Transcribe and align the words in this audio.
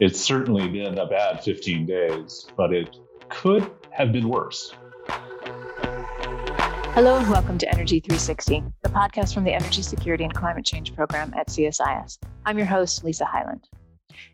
It's 0.00 0.20
certainly 0.20 0.66
been 0.68 0.98
a 0.98 1.06
bad 1.06 1.44
15 1.44 1.84
days, 1.84 2.46
but 2.56 2.72
it 2.72 2.96
could 3.28 3.70
have 3.90 4.12
been 4.12 4.28
worse. 4.28 4.72
Hello 6.94 7.18
and 7.18 7.30
welcome 7.30 7.58
to 7.58 7.68
Energy 7.68 8.00
360, 8.00 8.64
the 8.82 8.88
podcast 8.88 9.34
from 9.34 9.44
the 9.44 9.52
Energy 9.52 9.82
Security 9.82 10.24
and 10.24 10.34
Climate 10.34 10.64
Change 10.64 10.94
Program 10.94 11.32
at 11.36 11.48
CSIS. 11.48 12.18
I'm 12.46 12.56
your 12.56 12.66
host, 12.66 13.04
Lisa 13.04 13.24
Hyland. 13.24 13.68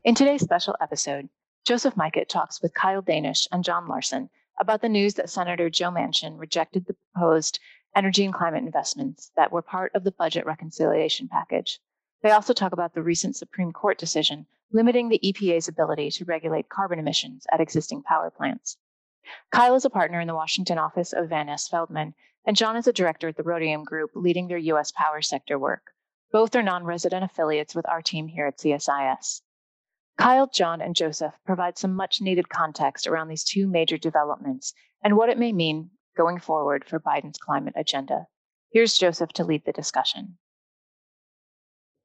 In 0.04 0.14
today's 0.14 0.43
special 0.43 0.77
episode, 0.80 1.29
Joseph 1.66 1.96
Majkut 1.96 2.29
talks 2.29 2.62
with 2.62 2.73
Kyle 2.75 3.02
Danish 3.02 3.48
and 3.50 3.64
John 3.64 3.88
Larsen 3.88 4.30
about 4.61 4.80
the 4.82 4.88
news 4.88 5.14
that 5.14 5.30
Senator 5.30 5.68
Joe 5.68 5.91
Manchin 5.91 6.38
rejected 6.38 6.86
the 6.86 6.95
proposed 7.12 7.59
energy 7.96 8.24
and 8.24 8.34
climate 8.34 8.62
investments 8.62 9.32
that 9.36 9.50
were 9.50 9.62
part 9.62 9.92
of 9.94 10.04
the 10.04 10.12
budget 10.12 10.46
reconciliation 10.46 11.26
package. 11.26 11.80
They 12.22 12.30
also 12.30 12.52
talk 12.52 12.72
about 12.72 12.94
the 12.94 13.02
recent 13.02 13.36
Supreme 13.36 13.72
Court 13.72 13.98
decision 13.98 14.46
limiting 14.72 15.08
the 15.08 15.21
EPA's 15.25 15.68
ability 15.68 16.11
to 16.11 16.24
regulate 16.24 16.68
carbon 16.68 16.98
emissions 16.98 17.46
at 17.50 17.61
existing 17.61 18.02
power 18.02 18.30
plants. 18.30 18.76
Kyle 19.50 19.74
is 19.74 19.85
a 19.85 19.90
partner 19.90 20.21
in 20.21 20.29
the 20.29 20.35
Washington 20.35 20.79
office 20.79 21.12
of 21.12 21.30
Van 21.30 21.46
Ness 21.46 21.68
Feldman, 21.68 22.14
and 22.44 22.57
John 22.57 22.76
is 22.76 22.86
a 22.86 22.93
director 22.93 23.29
at 23.29 23.36
the 23.36 23.43
Rhodium 23.43 23.85
Group 23.85 24.10
leading 24.14 24.49
their 24.49 24.58
U.S. 24.58 24.93
power 24.93 25.22
sector 25.22 25.58
work. 25.58 25.93
Both 26.30 26.54
are 26.54 26.63
non 26.63 26.85
resident 26.85 27.24
affiliates 27.24 27.74
with 27.74 27.88
our 27.88 28.02
team 28.02 28.29
here 28.29 28.46
at 28.46 28.58
CSIS. 28.58 29.40
Kyle, 30.18 30.46
John, 30.46 30.80
and 30.80 30.94
Joseph 30.94 31.35
provide 31.44 31.79
some 31.79 31.94
much 31.94 32.20
needed 32.20 32.48
context 32.48 33.06
around 33.06 33.28
these 33.28 33.44
two 33.44 33.66
major 33.66 33.98
developments 33.98 34.74
and 35.02 35.16
what 35.16 35.28
it 35.28 35.38
may 35.38 35.52
mean 35.52 35.91
going 36.16 36.41
forward 36.41 36.84
for 36.84 36.98
Biden's 36.98 37.38
climate 37.38 37.75
agenda. 37.77 38.27
Here's 38.72 38.97
Joseph 38.98 39.30
to 39.34 39.44
lead 39.44 39.64
the 39.64 39.72
discussion. 39.72 40.36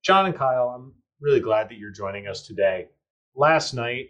John 0.03 0.25
and 0.25 0.35
Kyle, 0.35 0.73
I'm 0.75 0.93
really 1.19 1.39
glad 1.39 1.69
that 1.69 1.77
you're 1.77 1.91
joining 1.91 2.27
us 2.27 2.45
today. 2.45 2.87
Last 3.35 3.73
night, 3.73 4.09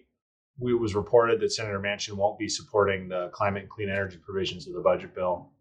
it 0.61 0.80
was 0.80 0.95
reported 0.95 1.39
that 1.39 1.52
Senator 1.52 1.80
Manchin 1.80 2.14
won't 2.14 2.39
be 2.39 2.48
supporting 2.48 3.08
the 3.08 3.30
climate 3.34 3.64
and 3.64 3.70
clean 3.70 3.89
energy 3.89 4.17
provisions 4.17 4.67
of 4.67 4.73
the 4.73 4.81
budget 4.81 5.16
bill. 5.16 5.52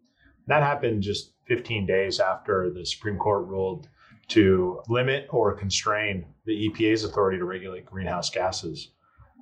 That 0.46 0.62
happened 0.62 1.02
just 1.02 1.32
15 1.46 1.86
days 1.86 2.20
after 2.20 2.70
the 2.70 2.84
Supreme 2.84 3.18
Court 3.18 3.46
ruled 3.46 3.88
to 4.28 4.80
limit 4.88 5.26
or 5.30 5.54
constrain 5.54 6.24
the 6.44 6.68
EPA's 6.68 7.04
authority 7.04 7.38
to 7.38 7.44
regulate 7.44 7.86
greenhouse 7.86 8.30
gases. 8.30 8.92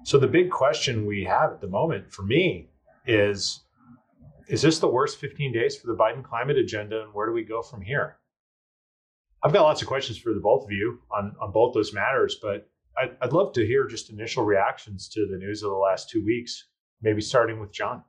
So 0.04 0.18
the 0.18 0.26
big 0.26 0.50
question 0.50 1.06
we 1.06 1.24
have 1.24 1.52
at 1.52 1.60
the 1.60 1.68
moment 1.68 2.12
for 2.12 2.22
me 2.22 2.70
is 3.06 3.60
is 4.48 4.62
this 4.62 4.78
the 4.78 4.88
worst 4.88 5.18
15 5.18 5.52
days 5.52 5.76
for 5.76 5.86
the 5.86 5.96
Biden 5.96 6.24
climate 6.24 6.56
agenda 6.56 7.02
and 7.02 7.12
where 7.12 7.26
do 7.26 7.32
we 7.32 7.44
go 7.44 7.62
from 7.62 7.82
here? 7.82 8.16
I've 9.42 9.52
got 9.52 9.62
lots 9.62 9.82
of 9.82 9.88
questions 9.88 10.18
for 10.18 10.32
the 10.32 10.40
both 10.40 10.64
of 10.64 10.72
you 10.72 11.00
on, 11.16 11.34
on 11.40 11.52
both 11.52 11.74
those 11.74 11.92
matters, 11.92 12.38
but 12.42 12.68
I'd, 13.00 13.16
I'd 13.22 13.32
love 13.32 13.52
to 13.54 13.66
hear 13.66 13.86
just 13.86 14.10
initial 14.10 14.44
reactions 14.44 15.08
to 15.10 15.26
the 15.30 15.36
news 15.36 15.62
of 15.62 15.70
the 15.70 15.76
last 15.76 16.10
two 16.10 16.24
weeks, 16.24 16.66
maybe 17.02 17.20
starting 17.20 17.60
with 17.60 17.72
John. 17.72 18.02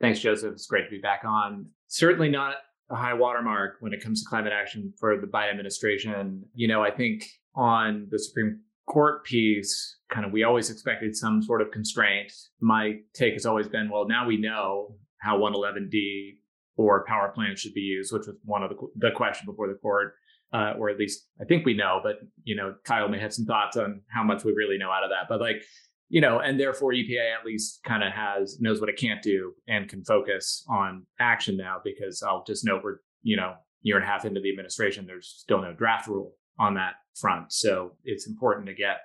Thanks, 0.00 0.20
Joseph. 0.20 0.52
It's 0.52 0.66
great 0.66 0.84
to 0.84 0.90
be 0.90 0.98
back 0.98 1.22
on. 1.24 1.66
Certainly 1.86 2.28
not 2.28 2.56
a 2.90 2.96
high 2.96 3.14
watermark 3.14 3.76
when 3.80 3.94
it 3.94 4.02
comes 4.02 4.22
to 4.22 4.28
climate 4.28 4.52
action 4.52 4.92
for 4.98 5.16
the 5.18 5.26
Biden 5.26 5.50
administration. 5.50 6.44
You 6.54 6.68
know, 6.68 6.82
I 6.82 6.90
think 6.90 7.24
on 7.54 8.08
the 8.10 8.18
Supreme 8.18 8.60
Court 8.86 9.24
piece, 9.24 9.96
kind 10.10 10.26
of 10.26 10.32
we 10.32 10.42
always 10.44 10.68
expected 10.68 11.16
some 11.16 11.42
sort 11.42 11.62
of 11.62 11.70
constraint. 11.70 12.32
My 12.60 12.98
take 13.14 13.32
has 13.32 13.46
always 13.46 13.68
been, 13.68 13.88
well, 13.88 14.06
now 14.06 14.26
we 14.26 14.36
know 14.36 14.96
how 15.24 15.38
111D 15.38 16.36
or 16.76 17.04
power 17.06 17.32
plants 17.34 17.62
should 17.62 17.74
be 17.74 17.80
used, 17.80 18.12
which 18.12 18.26
was 18.26 18.36
one 18.44 18.62
of 18.62 18.70
the, 18.70 18.76
the 18.96 19.10
question 19.14 19.46
before 19.46 19.68
the 19.68 19.74
court, 19.74 20.14
uh, 20.52 20.74
or 20.78 20.90
at 20.90 20.98
least 20.98 21.28
I 21.40 21.44
think 21.44 21.64
we 21.64 21.74
know. 21.74 22.00
But 22.02 22.16
you 22.44 22.54
know, 22.54 22.74
Kyle 22.84 23.08
may 23.08 23.18
have 23.18 23.32
some 23.32 23.46
thoughts 23.46 23.76
on 23.76 24.02
how 24.08 24.22
much 24.22 24.44
we 24.44 24.52
really 24.52 24.78
know 24.78 24.90
out 24.90 25.04
of 25.04 25.10
that. 25.10 25.26
But 25.28 25.40
like, 25.40 25.62
you 26.10 26.20
know, 26.20 26.40
and 26.40 26.60
therefore 26.60 26.92
EPA 26.92 27.38
at 27.40 27.46
least 27.46 27.80
kind 27.84 28.04
of 28.04 28.12
has 28.12 28.58
knows 28.60 28.80
what 28.80 28.90
it 28.90 28.98
can't 28.98 29.22
do 29.22 29.52
and 29.66 29.88
can 29.88 30.04
focus 30.04 30.64
on 30.68 31.06
action 31.18 31.56
now. 31.56 31.78
Because 31.82 32.22
I'll 32.22 32.44
just 32.44 32.64
note 32.64 32.82
we're 32.84 32.98
you 33.22 33.36
know 33.36 33.54
year 33.82 33.96
and 33.96 34.04
a 34.04 34.08
half 34.08 34.24
into 34.24 34.40
the 34.40 34.50
administration, 34.50 35.06
there's 35.06 35.28
still 35.28 35.62
no 35.62 35.72
draft 35.72 36.06
rule 36.06 36.32
on 36.58 36.74
that 36.74 36.94
front, 37.16 37.52
so 37.52 37.92
it's 38.04 38.26
important 38.26 38.66
to 38.66 38.74
get 38.74 38.98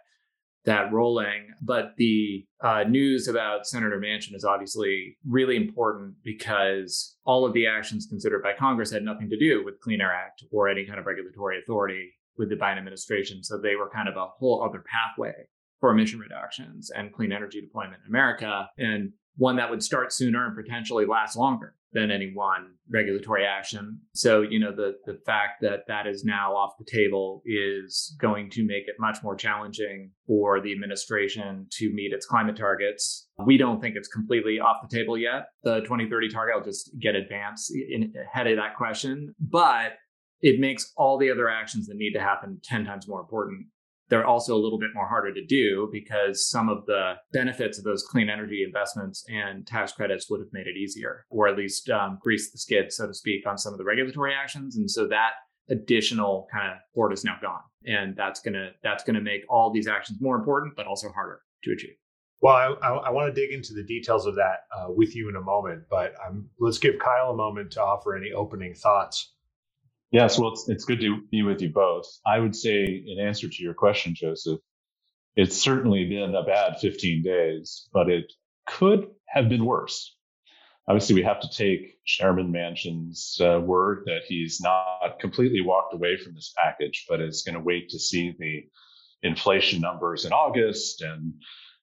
that 0.70 0.92
rolling. 0.92 1.48
But 1.62 1.94
the 1.98 2.46
uh, 2.64 2.84
news 2.84 3.28
about 3.28 3.68
Senator 3.68 4.00
Manchin 4.00 4.36
is 4.36 4.46
obviously 4.46 5.18
really 5.28 5.56
important 5.56 6.16
because 6.24 7.18
all 7.26 7.46
of 7.46 7.54
the 7.54 7.68
actions 7.68 8.08
considered 8.08 8.44
by 8.44 8.54
Congress 8.58 8.92
had 8.92 9.04
nothing 9.04 9.30
to 9.30 9.38
do 9.38 9.64
with 9.66 9.80
Clean 9.82 10.00
Air 10.00 10.14
Act 10.14 10.44
or 10.52 10.70
any 10.70 10.86
kind 10.86 11.00
of 11.00 11.06
regulatory 11.06 11.60
authority 11.60 12.12
with 12.38 12.50
the 12.50 12.56
Biden 12.56 12.78
administration. 12.78 13.44
So 13.44 13.58
they 13.58 13.76
were 13.76 13.90
kind 13.90 14.08
of 14.08 14.16
a 14.16 14.28
whole 14.28 14.64
other 14.64 14.84
pathway 14.90 15.34
for 15.80 15.92
emission 15.92 16.20
reductions 16.20 16.92
and 16.92 17.14
clean 17.14 17.32
energy 17.32 17.62
deployment 17.62 18.02
in 18.04 18.10
America, 18.10 18.68
and 18.78 19.12
one 19.38 19.56
that 19.58 19.70
would 19.70 19.84
start 19.84 20.12
sooner 20.12 20.46
and 20.46 20.56
potentially 20.56 21.06
last 21.06 21.38
longer 21.38 21.76
than 21.92 22.12
any 22.12 22.32
one 22.34 22.74
regulatory 22.90 23.46
action. 23.46 24.00
So, 24.14 24.42
you 24.42 24.60
know, 24.60 24.72
the 24.72 24.96
the 25.06 25.20
fact 25.26 25.62
that 25.62 25.82
that 25.88 26.08
is 26.08 26.24
now 26.24 26.54
off 26.56 26.74
the 26.78 26.86
table 26.86 27.42
is 27.46 28.16
going 28.20 28.50
to 28.52 28.64
make 28.64 28.88
it 28.88 28.96
much 29.00 29.18
more 29.24 29.36
challenging 29.36 30.12
for 30.28 30.62
the 30.62 30.72
administration 30.72 31.68
to 31.72 31.92
meet 31.92 32.14
its 32.14 32.26
climate 32.26 32.56
targets. 32.56 33.28
We 33.44 33.58
don't 33.58 33.82
think 33.82 33.96
it's 33.96 34.08
completely 34.08 34.60
off 34.60 34.78
the 34.88 34.96
table 34.96 35.18
yet. 35.18 35.48
The 35.64 35.82
2030 35.82 36.30
target, 36.30 36.56
I'll 36.56 36.64
just 36.64 36.92
get 37.00 37.16
advanced 37.16 37.74
in, 37.74 38.14
ahead 38.32 38.48
of 38.48 38.58
that 38.58 38.76
question, 38.76 39.34
but 39.40 39.94
it 40.42 40.60
makes 40.60 40.92
all 40.96 41.18
the 41.18 41.32
other 41.32 41.50
actions 41.50 41.88
that 41.88 41.98
need 41.98 42.14
to 42.14 42.22
happen 42.22 42.60
10 42.64 42.86
times 42.86 43.08
more 43.08 43.20
important 43.20 43.66
they're 44.10 44.26
also 44.26 44.56
a 44.56 44.60
little 44.60 44.80
bit 44.80 44.90
more 44.94 45.08
harder 45.08 45.34
to 45.34 45.46
do 45.46 45.88
because 45.92 46.50
some 46.50 46.68
of 46.68 46.86
the 46.86 47.14
benefits 47.32 47.78
of 47.78 47.84
those 47.84 48.04
clean 48.04 48.30
energy 48.30 48.64
investments 48.64 49.24
and 49.30 49.66
tax 49.66 49.92
credits 49.92 50.30
would 50.30 50.40
have 50.40 50.52
made 50.52 50.68
it 50.68 50.78
easier, 50.78 51.26
or 51.30 51.48
at 51.48 51.58
least 51.58 51.90
um, 51.90 52.20
grease 52.22 52.52
the 52.52 52.58
skid, 52.58 52.92
so 52.92 53.08
to 53.08 53.14
speak, 53.14 53.48
on 53.48 53.58
some 53.58 53.74
of 53.74 53.78
the 53.78 53.86
regulatory 53.86 54.34
actions. 54.34 54.76
And 54.76 54.90
so 54.90 55.08
that 55.08 55.32
additional 55.70 56.48
kind 56.52 56.72
of 56.72 56.80
support 56.90 57.14
is 57.14 57.24
now 57.24 57.38
gone, 57.42 57.62
and 57.86 58.16
that's 58.16 58.40
gonna 58.42 58.72
that's 58.84 59.04
gonna 59.04 59.22
make 59.22 59.42
all 59.50 59.72
these 59.72 59.88
actions 59.88 60.20
more 60.20 60.36
important, 60.36 60.76
but 60.76 60.88
also 60.88 61.10
harder 61.10 61.42
to 61.64 61.72
achieve. 61.72 61.96
Well, 62.42 62.56
I, 62.56 62.88
I, 62.88 62.96
I 62.96 63.10
want 63.10 63.34
to 63.34 63.42
dig 63.42 63.54
into 63.54 63.74
the 63.74 63.84
details 63.84 64.26
of 64.26 64.36
that 64.36 64.62
uh, 64.76 64.88
with 64.90 65.16
you 65.16 65.30
in 65.30 65.36
a 65.36 65.42
moment, 65.42 65.84
but 65.90 66.14
um, 66.26 66.50
let's 66.60 66.78
give 66.78 66.98
Kyle 66.98 67.32
a 67.32 67.36
moment 67.36 67.72
to 67.72 67.84
offer 67.84 68.16
any 68.16 68.32
opening 68.32 68.74
thoughts 68.74 69.34
Yes, 70.12 70.40
well, 70.40 70.54
it's, 70.54 70.68
it's 70.70 70.86
good 70.86 71.02
to 71.02 71.22
be 71.32 71.44
with 71.44 71.62
you 71.62 71.70
both. 71.70 72.06
I 72.26 72.40
would 72.40 72.56
say, 72.56 72.84
in 72.84 73.20
answer 73.20 73.48
to 73.48 73.64
your 73.64 73.76
question, 73.76 74.16
Joseph, 74.16 74.60
it's 75.36 75.58
certainly 75.58 76.06
been 76.10 76.34
a 76.36 76.44
bad 76.44 76.80
15 76.80 77.22
days, 77.24 77.88
but 77.94 78.10
it 78.10 78.32
could 78.66 79.08
have 79.28 79.50
been 79.50 79.66
worse. 79.66 80.16
Obviously, 80.88 81.14
we 81.14 81.24
have 81.24 81.40
to 81.42 81.50
take 81.50 82.04
Chairman 82.06 82.52
Manchin's 82.52 83.40
uh, 83.40 83.60
word 83.60 84.04
that 84.08 84.24
he's 84.28 84.60
not 84.60 85.20
completely 85.20 85.62
walked 85.62 85.94
away 85.94 86.18
from 86.18 86.34
this 86.34 86.52
package, 86.58 87.06
but 87.08 87.22
is 87.22 87.44
going 87.44 87.54
to 87.54 87.62
wait 87.62 87.90
to 87.90 88.00
see 88.00 88.36
the 88.40 88.64
inflation 89.22 89.80
numbers 89.80 90.26
in 90.26 90.34
August. 90.34 91.04
And, 91.04 91.34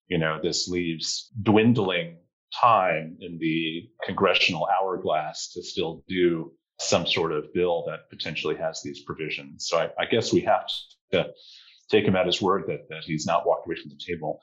you 0.09 0.19
know, 0.19 0.41
this 0.43 0.67
leaves 0.67 1.31
dwindling 1.41 2.17
time 2.53 3.19
in 3.21 3.39
the 3.39 3.89
congressional 4.05 4.67
hourglass 4.67 5.53
to 5.53 5.63
still 5.63 6.03
do 6.09 6.53
some 6.79 7.07
sort 7.07 7.33
of 7.33 7.53
bill 7.55 7.85
that 7.87 8.11
potentially 8.11 8.57
has 8.57 8.83
these 8.83 9.03
provisions. 9.03 9.67
So 9.69 9.79
I, 9.79 9.91
I 9.99 10.07
guess 10.07 10.33
we 10.33 10.43
have 10.43 10.67
to 11.13 11.31
take 11.91 12.05
him 12.05 12.17
at 12.17 12.27
his 12.27 12.43
word 12.43 12.65
that, 12.69 12.89
that 12.91 13.05
he's 13.05 13.27
not 13.27 13.47
walked 13.47 13.67
away 13.67 13.77
from 13.77 13.91
the 13.91 14.01
table. 14.05 14.41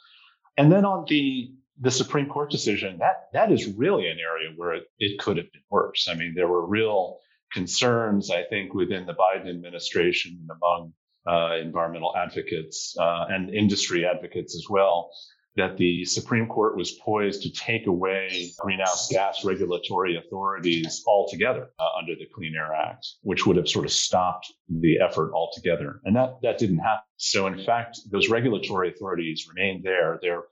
And 0.57 0.71
then 0.71 0.85
on 0.85 1.05
the 1.07 1.53
the 1.79 1.91
Supreme 1.91 2.27
Court 2.27 2.51
decision, 2.51 2.99
that 2.99 3.29
that 3.33 3.51
is 3.51 3.65
really 3.67 4.07
an 4.07 4.19
area 4.19 4.49
where 4.55 4.73
it, 4.73 4.83
it 4.99 5.19
could 5.19 5.37
have 5.37 5.51
been 5.51 5.63
worse. 5.71 6.07
I 6.07 6.13
mean, 6.13 6.33
there 6.35 6.47
were 6.47 6.65
real 6.65 7.17
concerns, 7.51 8.29
I 8.29 8.43
think, 8.43 8.75
within 8.75 9.07
the 9.07 9.13
Biden 9.13 9.49
administration 9.49 10.37
and 10.39 10.49
among 10.51 10.93
uh, 11.25 11.55
environmental 11.57 12.15
advocates 12.15 12.95
uh, 12.99 13.25
and 13.29 13.49
industry 13.49 14.05
advocates 14.05 14.55
as 14.55 14.67
well 14.69 15.09
that 15.55 15.77
the 15.77 16.03
Supreme 16.05 16.47
Court 16.47 16.75
was 16.75 16.93
poised 16.93 17.43
to 17.43 17.51
take 17.51 17.85
away 17.85 18.51
greenhouse 18.57 19.07
gas 19.11 19.45
regulatory 19.45 20.17
authorities 20.17 21.03
altogether 21.05 21.69
uh, 21.77 21.85
under 21.97 22.15
the 22.15 22.25
Clean 22.33 22.55
Air 22.55 22.73
Act, 22.73 23.07
which 23.21 23.45
would 23.45 23.57
have 23.57 23.69
sort 23.69 23.85
of 23.85 23.91
stopped 23.91 24.51
the 24.67 24.99
effort 24.99 25.31
altogether. 25.33 26.01
And 26.05 26.15
that, 26.15 26.37
that 26.41 26.57
didn't 26.57 26.79
happen. 26.79 27.03
So, 27.17 27.45
in 27.45 27.63
fact, 27.63 27.99
those 28.11 28.29
regulatory 28.29 28.89
authorities 28.89 29.47
remain 29.47 29.83
there. 29.83 30.17
There, 30.23 30.43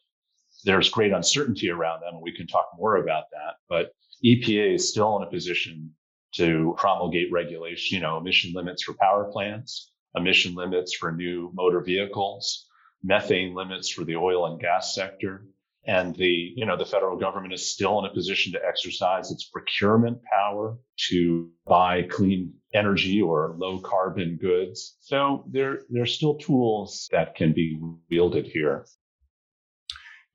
there's 0.65 0.89
great 0.89 1.13
uncertainty 1.13 1.71
around 1.71 2.01
them, 2.01 2.13
and 2.13 2.21
we 2.21 2.36
can 2.36 2.45
talk 2.45 2.69
more 2.77 2.98
about 2.98 3.24
that. 3.31 3.56
But 3.68 3.94
EPA 4.24 4.75
is 4.75 4.88
still 4.88 5.18
in 5.18 5.24
a 5.24 5.31
position 5.31 5.92
to 6.36 6.75
promulgate 6.77 7.31
regulation, 7.31 7.95
you 7.95 8.01
know, 8.01 8.18
emission 8.18 8.53
limits 8.53 8.83
for 8.83 8.94
power 8.94 9.31
plants, 9.31 9.92
emission 10.15 10.53
limits 10.53 10.94
for 10.94 11.12
new 11.12 11.51
motor 11.56 11.81
vehicles 11.81 12.68
methane 13.03 13.53
limits 13.53 13.89
for 13.89 14.03
the 14.03 14.15
oil 14.15 14.45
and 14.45 14.59
gas 14.59 14.94
sector. 14.95 15.45
And 15.88 16.15
the, 16.15 16.53
you 16.56 16.65
know, 16.65 16.77
the 16.77 16.86
federal 16.86 17.18
government 17.18 17.53
is 17.53 17.74
still 17.74 17.98
in 18.00 18.06
a 18.06 18.13
position 18.13 18.53
to 18.53 18.63
exercise 18.63 19.31
its 19.31 19.45
procurement 19.45 20.19
power 20.31 20.77
to 21.09 21.50
buy 21.65 22.03
clean 22.03 22.53
energy 22.74 23.19
or 23.19 23.56
low 23.57 23.80
carbon 23.80 24.38
goods. 24.39 24.98
So 25.00 25.44
there, 25.50 25.80
there 25.89 26.03
are 26.03 26.07
still 26.07 26.36
tools 26.36 27.09
that 27.12 27.36
can 27.36 27.53
be 27.53 27.80
wielded 28.12 28.45
here. 28.45 28.86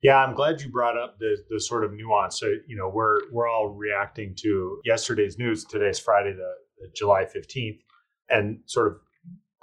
Yeah, 0.03 0.17
I'm 0.17 0.35
glad 0.35 0.61
you 0.61 0.69
brought 0.69 0.97
up 0.97 1.17
the 1.19 1.37
the 1.49 1.59
sort 1.59 1.83
of 1.83 1.91
nuance. 1.91 2.39
So, 2.39 2.45
you 2.67 2.77
know, 2.77 2.87
we're 2.87 3.31
we're 3.31 3.49
all 3.49 3.69
reacting 3.69 4.35
to 4.43 4.79
yesterday's 4.85 5.39
news. 5.39 5.65
Today's 5.65 5.97
Friday, 5.97 6.33
the, 6.33 6.51
the 6.79 6.91
July 6.95 7.25
15th, 7.25 7.79
and 8.29 8.59
sort 8.65 8.87
of 8.87 8.97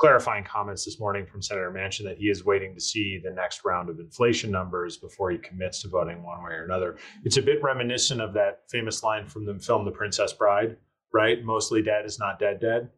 clarifying 0.05 0.45
comments 0.45 0.85
this 0.85 1.01
morning 1.01 1.25
from 1.25 1.41
Senator 1.41 1.71
Manchin 1.71 2.05
that 2.05 2.19
he 2.19 2.27
is 2.27 2.45
waiting 2.45 2.75
to 2.75 2.81
see 2.81 3.19
the 3.25 3.31
next 3.31 3.65
round 3.65 3.89
of 3.89 3.99
inflation 3.99 4.51
numbers 4.51 4.99
before 4.99 5.31
he 5.31 5.39
commits 5.39 5.81
to 5.81 5.89
voting 5.89 6.23
one 6.23 6.45
way 6.45 6.51
or 6.51 6.65
another. 6.65 6.99
It's 7.25 7.39
a 7.39 7.43
bit 7.43 7.63
reminiscent 7.63 8.21
of 8.21 8.35
that 8.35 8.65
famous 8.69 9.03
line 9.03 9.27
from 9.27 9.47
the 9.47 9.59
film 9.59 9.87
The 9.87 9.91
Princess 9.91 10.35
Bride, 10.35 10.77
right? 11.15 11.43
Mostly 11.43 11.81
dead 11.81 12.05
is 12.05 12.19
not 12.19 12.39
dead 12.39 12.61
dead. 12.61 12.91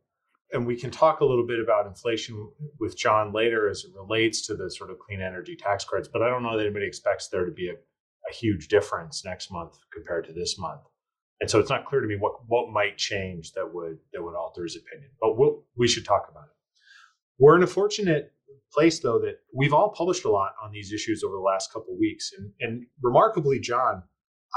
And 0.50 0.66
we 0.66 0.74
can 0.74 0.90
talk 0.90 1.20
a 1.20 1.24
little 1.24 1.46
bit 1.46 1.60
about 1.60 1.86
inflation 1.86 2.50
with 2.80 2.98
John 2.98 3.32
later 3.32 3.70
as 3.70 3.84
it 3.84 3.92
relates 3.94 4.44
to 4.48 4.56
the 4.56 4.68
sort 4.68 4.90
of 4.90 4.98
clean 4.98 5.20
energy 5.20 5.54
tax 5.54 5.84
credits, 5.84 6.10
but 6.12 6.22
I 6.22 6.28
don't 6.28 6.42
know 6.42 6.56
that 6.56 6.64
anybody 6.64 6.88
expects 6.88 7.28
there 7.28 7.44
to 7.44 7.52
be 7.52 7.68
a, 7.68 7.74
a 7.74 8.34
huge 8.34 8.66
difference 8.66 9.24
next 9.24 9.52
month 9.52 9.78
compared 9.94 10.24
to 10.24 10.32
this 10.32 10.58
month. 10.58 10.80
And 11.40 11.48
so 11.48 11.60
it's 11.60 11.70
not 11.70 11.84
clear 11.84 12.00
to 12.00 12.08
me 12.08 12.16
what, 12.18 12.32
what 12.48 12.72
might 12.72 12.98
change 12.98 13.52
that 13.52 13.72
would 13.72 13.98
that 14.12 14.20
would 14.20 14.34
alter 14.34 14.64
his 14.64 14.74
opinion. 14.74 15.10
But 15.20 15.38
we'll, 15.38 15.62
we 15.76 15.86
should 15.86 16.04
talk 16.04 16.26
about 16.28 16.46
it. 16.46 16.55
We're 17.38 17.56
in 17.56 17.62
a 17.62 17.66
fortunate 17.66 18.32
place, 18.72 19.00
though, 19.00 19.18
that 19.20 19.40
we've 19.54 19.72
all 19.72 19.90
published 19.90 20.24
a 20.24 20.30
lot 20.30 20.52
on 20.62 20.72
these 20.72 20.92
issues 20.92 21.22
over 21.22 21.34
the 21.34 21.40
last 21.40 21.72
couple 21.72 21.96
weeks. 21.98 22.32
And, 22.36 22.52
and 22.60 22.86
remarkably, 23.02 23.60
John, 23.60 24.02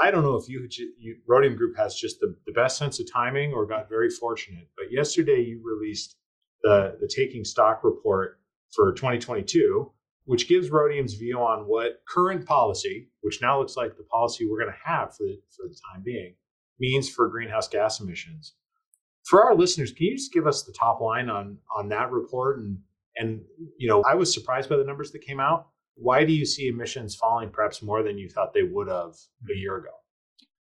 I 0.01 0.11
don't 0.11 0.23
know 0.23 0.35
if 0.35 0.47
you, 0.47 0.67
you 0.97 1.17
Rhodium 1.27 1.55
Group 1.55 1.75
has 1.77 1.95
just 1.95 2.19
the, 2.19 2.35
the 2.45 2.53
best 2.53 2.77
sense 2.77 2.99
of 2.99 3.11
timing 3.11 3.53
or 3.53 3.65
got 3.65 3.89
very 3.89 4.09
fortunate, 4.09 4.69
but 4.77 4.91
yesterday 4.91 5.41
you 5.41 5.61
released 5.63 6.15
the, 6.63 6.97
the 7.01 7.07
Taking 7.07 7.43
Stock 7.43 7.83
report 7.83 8.39
for 8.73 8.93
2022, 8.93 9.91
which 10.25 10.47
gives 10.47 10.69
Rhodium's 10.69 11.15
view 11.15 11.39
on 11.39 11.67
what 11.67 12.01
current 12.07 12.45
policy, 12.45 13.09
which 13.21 13.41
now 13.41 13.59
looks 13.59 13.75
like 13.75 13.97
the 13.97 14.03
policy 14.03 14.45
we're 14.45 14.59
going 14.59 14.71
to 14.71 14.89
have 14.89 15.15
for 15.15 15.23
the, 15.23 15.39
for 15.55 15.67
the 15.67 15.77
time 15.91 16.03
being, 16.03 16.35
means 16.79 17.09
for 17.09 17.27
greenhouse 17.27 17.67
gas 17.67 17.99
emissions. 17.99 18.53
For 19.29 19.43
our 19.43 19.55
listeners, 19.55 19.91
can 19.91 20.07
you 20.07 20.15
just 20.17 20.33
give 20.33 20.47
us 20.47 20.63
the 20.63 20.73
top 20.73 21.01
line 21.01 21.29
on 21.29 21.57
on 21.75 21.89
that 21.89 22.11
report 22.11 22.59
and 22.59 22.77
and 23.15 23.41
you 23.77 23.87
know, 23.87 24.03
I 24.03 24.15
was 24.15 24.33
surprised 24.33 24.69
by 24.69 24.77
the 24.77 24.83
numbers 24.83 25.11
that 25.11 25.19
came 25.21 25.39
out 25.39 25.67
why 25.99 26.23
do 26.23 26.33
you 26.33 26.45
see 26.45 26.67
emissions 26.67 27.15
falling 27.15 27.49
perhaps 27.49 27.81
more 27.81 28.03
than 28.03 28.17
you 28.17 28.29
thought 28.29 28.53
they 28.53 28.63
would 28.63 28.87
have 28.87 28.97
a 28.97 29.51
mm-hmm. 29.51 29.57
year 29.57 29.77
ago? 29.77 29.89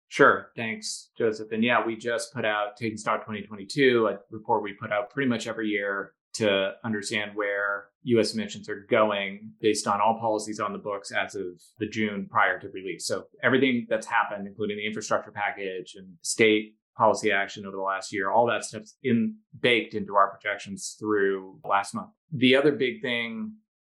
Sure. 0.08 0.50
Thanks, 0.55 1.11
Joseph. 1.19 1.50
And 1.50 1.64
yeah, 1.64 1.84
we 1.84 1.96
just 1.96 2.32
put 2.32 2.44
out 2.44 2.76
Taking 2.76 2.96
Stock 2.96 3.22
2022, 3.22 4.06
a 4.06 4.19
report 4.31 4.62
we 4.62 4.72
put 4.72 4.93
out 4.93 5.11
pretty 5.11 5.28
much 5.28 5.49
every 5.49 5.69
year 5.69 6.12
to 6.34 6.72
understand 6.84 7.32
where 7.34 7.87
US 8.05 8.34
emissions 8.34 8.69
are 8.69 8.87
going 8.88 9.50
based 9.61 9.88
on 9.88 10.00
all 10.00 10.19
policies 10.20 10.61
on 10.61 10.72
the 10.72 10.78
books 10.78 11.11
as 11.11 11.34
of 11.34 11.61
the 11.78 11.87
June 11.87 12.28
prior 12.31 12.61
to 12.61 12.69
release. 12.69 13.06
So 13.06 13.26
everything 13.43 13.87
that's 13.88 14.06
happened, 14.06 14.46
including 14.46 14.76
the 14.76 14.87
infrastructure 14.87 15.32
package 15.32 15.94
and 15.96 16.14
state 16.22 16.75
policy 16.96 17.32
action 17.32 17.67
over 17.67 17.76
the 17.76 17.82
last 17.82 18.12
year, 18.12 18.31
all 18.31 18.46
that 18.46 18.64
stuff's 18.64 18.96
in 19.02 19.37
baked 19.61 19.94
into 19.94 20.14
our 20.14 20.31
projections 20.31 20.96
through 20.99 21.58
last 21.64 21.94
month. 21.94 22.11
The 22.32 22.56
other 22.56 22.73
big 22.73 23.02
thing 23.02 23.52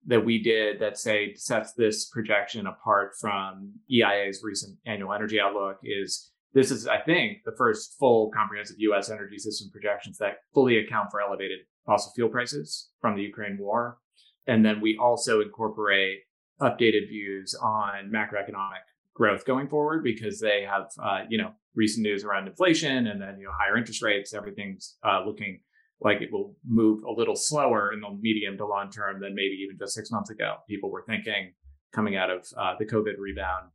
that 0.07 0.25
we 0.25 0.43
did 0.43 0.81
that 0.81 0.99
say 0.99 1.35
sets 1.35 1.73
this 1.73 2.09
projection 2.09 2.67
apart 2.67 3.13
from 3.21 3.73
EIA's 3.91 4.43
recent 4.45 4.79
annual 4.87 5.13
energy 5.13 5.41
outlook 5.41 5.79
is 5.83 6.31
this 6.53 6.71
is, 6.71 6.87
I 6.87 7.01
think, 7.01 7.39
the 7.45 7.55
first 7.57 7.97
full 7.99 8.31
comprehensive 8.31 8.77
US 8.79 9.11
energy 9.11 9.39
system 9.39 9.71
projections 9.73 10.19
that 10.19 10.37
fully 10.53 10.79
account 10.79 11.11
for 11.11 11.21
elevated 11.21 11.61
fossil 11.85 12.13
fuel 12.15 12.29
prices 12.29 12.91
from 13.01 13.17
the 13.17 13.23
Ukraine 13.23 13.59
war. 13.59 13.99
And 14.47 14.65
then 14.65 14.81
we 14.81 14.97
also 15.01 15.41
incorporate 15.41 16.19
updated 16.61 17.09
views 17.09 17.55
on 17.61 18.11
macroeconomic 18.15 18.85
growth 19.15 19.45
going 19.45 19.69
forward 19.69 20.03
because 20.03 20.41
they 20.41 20.67
have, 20.69 20.91
uh, 21.03 21.21
you 21.29 21.39
know, 21.39 21.53
recent 21.75 22.03
news 22.03 22.25
around 22.25 22.47
inflation 22.47 23.07
and 23.07 23.21
then, 23.21 23.39
you 23.39 23.45
know, 23.45 23.53
higher 23.59 23.77
interest 23.77 24.03
rates. 24.03 24.35
Everything's 24.35 24.97
uh, 25.07 25.23
looking 25.25 25.61
like 26.01 26.21
it 26.21 26.33
will 26.33 26.55
move 26.67 27.03
a 27.05 27.13
little 27.13 27.37
slower 27.37 27.93
in 27.93 28.01
the 28.01 28.11
medium 28.21 28.57
to 28.59 28.67
long 28.67 28.91
term 28.91 29.21
than 29.21 29.35
maybe 29.35 29.57
even 29.65 29.79
just 29.79 29.95
six 29.95 30.11
months 30.11 30.31
ago. 30.31 30.57
People 30.69 30.91
were 30.91 31.05
thinking 31.07 31.53
coming 31.93 32.17
out 32.17 32.31
of 32.31 32.47
uh, 32.59 32.75
the 32.79 32.85
COVID 32.85 33.15
rebound. 33.19 33.71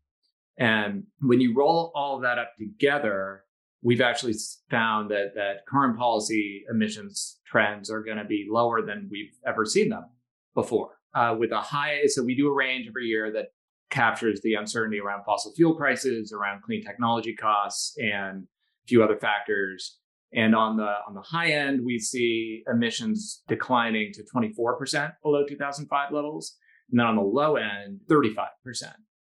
And 0.58 1.04
when 1.22 1.40
you 1.40 1.56
roll 1.56 1.92
all 1.96 2.20
that 2.20 2.38
up 2.38 2.52
together, 2.60 3.44
we've 3.82 4.02
actually 4.02 4.36
found 4.70 5.10
that 5.10 5.32
that 5.36 5.66
current 5.66 5.98
policy 5.98 6.66
emissions 6.70 7.40
trends 7.46 7.90
are 7.90 8.04
going 8.04 8.18
to 8.18 8.26
be 8.26 8.46
lower 8.50 8.86
than 8.86 9.08
we've 9.10 9.38
ever 9.48 9.66
seen 9.66 9.90
them 9.90 10.06
before. 10.54 10.98
Uh, 11.16 11.36
with 11.40 11.52
a 11.52 11.60
high, 11.60 12.06
so 12.06 12.24
we 12.24 12.36
do 12.36 12.48
a 12.48 12.54
range 12.54 12.86
every 12.88 13.06
year 13.06 13.32
that 13.32 13.48
captures 13.90 14.42
the 14.42 14.54
uncertainty 14.54 15.00
around 15.00 15.24
fossil 15.24 15.54
fuel 15.56 15.76
prices, 15.76 16.32
around 16.32 16.62
clean 16.62 16.84
technology 16.84 17.36
costs, 17.36 17.96
and 17.98 18.44
a 18.44 18.88
few 18.88 19.04
other 19.04 19.18
factors. 19.18 19.98
And 20.34 20.56
on 20.56 20.78
the 20.78 20.94
on 21.08 21.16
the 21.16 21.22
high 21.22 21.52
end, 21.52 21.82
we 21.84 21.98
see 21.98 22.64
emissions 22.72 23.42
declining 23.48 24.12
to 24.14 24.24
24% 24.36 25.14
below 25.24 25.44
2005 25.48 26.12
levels, 26.12 26.56
and 26.92 27.00
then 27.00 27.08
on 27.08 27.16
the 27.16 27.22
low 27.22 27.56
end, 27.56 28.02
35% 28.10 28.46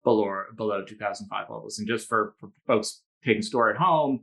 below 0.02 0.43
below 0.56 0.84
2005 0.84 1.50
levels. 1.50 1.78
And 1.78 1.87
just 1.87 2.08
for, 2.08 2.34
for 2.40 2.50
folks 2.66 3.02
taking 3.25 3.43
store 3.43 3.70
at 3.70 3.76
home, 3.76 4.22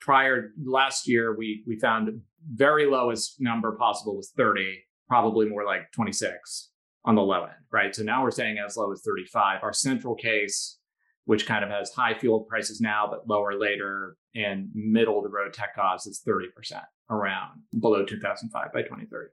prior 0.00 0.50
last 0.64 1.06
year, 1.06 1.36
we 1.36 1.62
we 1.66 1.78
found 1.78 2.08
very 2.54 2.86
lowest 2.86 3.36
number 3.38 3.76
possible 3.76 4.16
was 4.16 4.32
30, 4.34 4.78
probably 5.08 5.46
more 5.46 5.64
like 5.64 5.92
26 5.92 6.70
on 7.04 7.14
the 7.14 7.22
low 7.22 7.42
end, 7.44 7.52
right? 7.72 7.94
So 7.94 8.02
now 8.02 8.22
we're 8.22 8.30
saying 8.30 8.56
as 8.64 8.76
low 8.76 8.90
as 8.92 9.02
35. 9.04 9.62
Our 9.62 9.72
central 9.72 10.14
case 10.14 10.78
which 11.26 11.46
kind 11.46 11.64
of 11.64 11.70
has 11.70 11.90
high 11.90 12.14
fuel 12.14 12.40
prices 12.40 12.80
now, 12.80 13.06
but 13.10 13.26
lower 13.26 13.58
later, 13.58 14.16
and 14.34 14.68
middle 14.74 15.18
of 15.18 15.24
the 15.24 15.30
road 15.30 15.52
tech 15.52 15.74
costs 15.74 16.06
is 16.06 16.22
30% 16.26 16.82
around 17.10 17.62
below 17.80 18.04
2005 18.04 18.72
by 18.72 18.82
2030. 18.82 19.28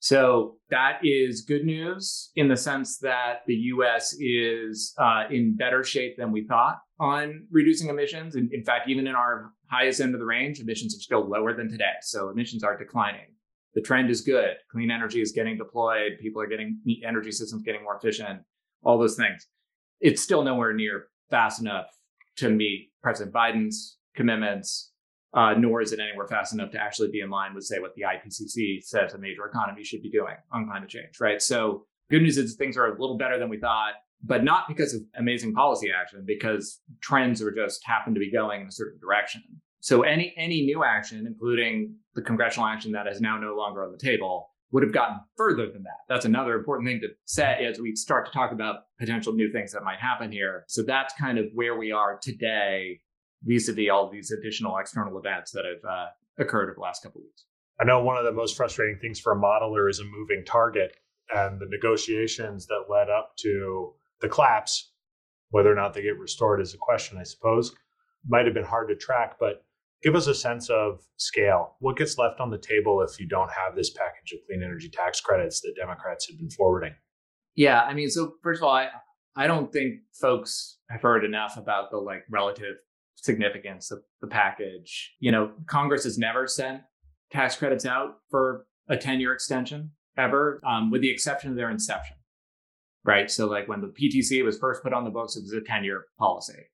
So 0.00 0.58
that 0.70 1.00
is 1.02 1.42
good 1.42 1.64
news 1.64 2.30
in 2.36 2.48
the 2.48 2.56
sense 2.56 2.98
that 2.98 3.40
the 3.46 3.54
US 3.54 4.14
is 4.20 4.94
uh, 4.98 5.24
in 5.28 5.56
better 5.56 5.82
shape 5.82 6.16
than 6.16 6.30
we 6.30 6.46
thought 6.46 6.78
on 7.00 7.46
reducing 7.50 7.88
emissions. 7.88 8.36
And 8.36 8.52
in 8.52 8.62
fact, 8.62 8.88
even 8.88 9.08
in 9.08 9.16
our 9.16 9.50
highest 9.70 10.00
end 10.00 10.14
of 10.14 10.20
the 10.20 10.26
range, 10.26 10.60
emissions 10.60 10.96
are 10.96 11.00
still 11.00 11.28
lower 11.28 11.52
than 11.52 11.68
today. 11.68 11.94
So 12.02 12.30
emissions 12.30 12.62
are 12.62 12.76
declining. 12.76 13.34
The 13.78 13.82
trend 13.82 14.10
is 14.10 14.22
good. 14.22 14.56
Clean 14.72 14.90
energy 14.90 15.20
is 15.20 15.30
getting 15.30 15.56
deployed. 15.56 16.18
People 16.20 16.42
are 16.42 16.48
getting 16.48 16.80
energy 17.04 17.30
systems 17.30 17.62
getting 17.62 17.84
more 17.84 17.96
efficient, 17.96 18.40
all 18.82 18.98
those 18.98 19.14
things. 19.14 19.46
It's 20.00 20.20
still 20.20 20.42
nowhere 20.42 20.72
near 20.72 21.06
fast 21.30 21.60
enough 21.60 21.86
to 22.38 22.50
meet 22.50 22.90
President 23.04 23.32
Biden's 23.32 23.98
commitments, 24.16 24.90
uh, 25.32 25.54
nor 25.56 25.80
is 25.80 25.92
it 25.92 26.00
anywhere 26.00 26.26
fast 26.26 26.52
enough 26.52 26.72
to 26.72 26.82
actually 26.82 27.12
be 27.12 27.20
in 27.20 27.30
line 27.30 27.54
with, 27.54 27.62
say, 27.62 27.78
what 27.78 27.94
the 27.94 28.02
IPCC 28.02 28.82
says 28.82 29.14
a 29.14 29.18
major 29.18 29.46
economy 29.46 29.84
should 29.84 30.02
be 30.02 30.10
doing 30.10 30.34
on 30.50 30.66
climate 30.66 30.88
change, 30.88 31.20
right? 31.20 31.40
So, 31.40 31.86
good 32.10 32.22
news 32.22 32.36
is 32.36 32.56
things 32.56 32.76
are 32.76 32.86
a 32.86 33.00
little 33.00 33.16
better 33.16 33.38
than 33.38 33.48
we 33.48 33.60
thought, 33.60 33.92
but 34.24 34.42
not 34.42 34.66
because 34.66 34.92
of 34.92 35.02
amazing 35.16 35.54
policy 35.54 35.90
action, 35.96 36.24
because 36.26 36.80
trends 37.00 37.40
are 37.40 37.52
just 37.52 37.86
happen 37.86 38.12
to 38.12 38.18
be 38.18 38.32
going 38.32 38.62
in 38.62 38.66
a 38.66 38.72
certain 38.72 38.98
direction. 38.98 39.40
So, 39.78 40.02
any 40.02 40.34
any 40.36 40.62
new 40.62 40.82
action, 40.82 41.28
including 41.28 41.94
the 42.18 42.24
congressional 42.24 42.66
action 42.66 42.90
that 42.90 43.06
is 43.06 43.20
now 43.20 43.38
no 43.38 43.54
longer 43.54 43.84
on 43.84 43.92
the 43.92 43.98
table, 43.98 44.50
would 44.72 44.82
have 44.82 44.92
gotten 44.92 45.20
further 45.36 45.70
than 45.70 45.84
that. 45.84 46.00
That's 46.08 46.24
another 46.24 46.54
important 46.54 46.88
thing 46.88 47.00
to 47.00 47.08
say 47.26 47.64
as 47.64 47.78
we 47.78 47.94
start 47.94 48.26
to 48.26 48.32
talk 48.32 48.50
about 48.50 48.80
potential 48.98 49.32
new 49.32 49.52
things 49.52 49.72
that 49.72 49.84
might 49.84 50.00
happen 50.00 50.32
here. 50.32 50.64
So 50.66 50.82
that's 50.82 51.14
kind 51.14 51.38
of 51.38 51.46
where 51.54 51.78
we 51.78 51.92
are 51.92 52.18
today 52.20 53.00
vis-a-vis 53.44 53.88
all 53.88 54.10
these 54.10 54.32
additional 54.32 54.76
external 54.78 55.16
events 55.16 55.52
that 55.52 55.64
have 55.64 55.88
uh, 55.88 56.06
occurred 56.40 56.64
over 56.64 56.74
the 56.74 56.80
last 56.80 57.04
couple 57.04 57.20
of 57.20 57.26
weeks. 57.26 57.44
I 57.80 57.84
know 57.84 58.02
one 58.02 58.16
of 58.16 58.24
the 58.24 58.32
most 58.32 58.56
frustrating 58.56 58.98
things 59.00 59.20
for 59.20 59.32
a 59.32 59.36
modeler 59.36 59.88
is 59.88 60.00
a 60.00 60.04
moving 60.04 60.42
target 60.44 60.96
and 61.32 61.60
the 61.60 61.68
negotiations 61.70 62.66
that 62.66 62.86
led 62.90 63.08
up 63.08 63.36
to 63.38 63.92
the 64.20 64.28
collapse, 64.28 64.90
whether 65.50 65.70
or 65.70 65.76
not 65.76 65.94
they 65.94 66.02
get 66.02 66.18
restored 66.18 66.60
is 66.60 66.74
a 66.74 66.78
question, 66.78 67.16
I 67.16 67.22
suppose. 67.22 67.72
Might 68.26 68.46
have 68.46 68.54
been 68.54 68.64
hard 68.64 68.88
to 68.88 68.96
track, 68.96 69.36
but 69.38 69.64
give 70.02 70.14
us 70.14 70.26
a 70.26 70.34
sense 70.34 70.70
of 70.70 71.00
scale. 71.16 71.76
What 71.80 71.96
gets 71.96 72.18
left 72.18 72.40
on 72.40 72.50
the 72.50 72.58
table 72.58 73.02
if 73.02 73.18
you 73.18 73.26
don't 73.26 73.50
have 73.50 73.74
this 73.74 73.90
package 73.90 74.32
of 74.32 74.38
clean 74.46 74.62
energy 74.62 74.88
tax 74.88 75.20
credits 75.20 75.60
that 75.62 75.74
Democrats 75.76 76.28
have 76.28 76.38
been 76.38 76.50
forwarding? 76.50 76.94
Yeah, 77.54 77.82
I 77.82 77.94
mean, 77.94 78.08
so 78.08 78.34
first 78.42 78.60
of 78.60 78.64
all, 78.64 78.74
I 78.74 78.88
I 79.36 79.46
don't 79.46 79.72
think 79.72 80.00
folks 80.20 80.78
have 80.90 81.02
heard 81.02 81.24
enough 81.24 81.56
about 81.56 81.90
the 81.90 81.98
like 81.98 82.24
relative 82.30 82.76
significance 83.14 83.90
of 83.90 84.00
the 84.20 84.26
package. 84.26 85.14
You 85.20 85.32
know, 85.32 85.52
Congress 85.66 86.04
has 86.04 86.18
never 86.18 86.46
sent 86.46 86.82
tax 87.30 87.56
credits 87.56 87.86
out 87.86 88.18
for 88.30 88.66
a 88.88 88.96
10 88.96 89.20
year 89.20 89.32
extension 89.32 89.92
ever, 90.16 90.60
um, 90.66 90.90
with 90.90 91.02
the 91.02 91.10
exception 91.10 91.50
of 91.50 91.56
their 91.56 91.70
inception. 91.70 92.16
Right. 93.04 93.30
So, 93.30 93.46
like 93.46 93.68
when 93.68 93.80
the 93.80 93.88
PTC 93.88 94.44
was 94.44 94.58
first 94.58 94.82
put 94.82 94.92
on 94.92 95.04
the 95.04 95.10
books, 95.10 95.36
it 95.36 95.42
was 95.42 95.52
a 95.52 95.60
10 95.60 95.84
year 95.84 96.06
policy. 96.18 96.64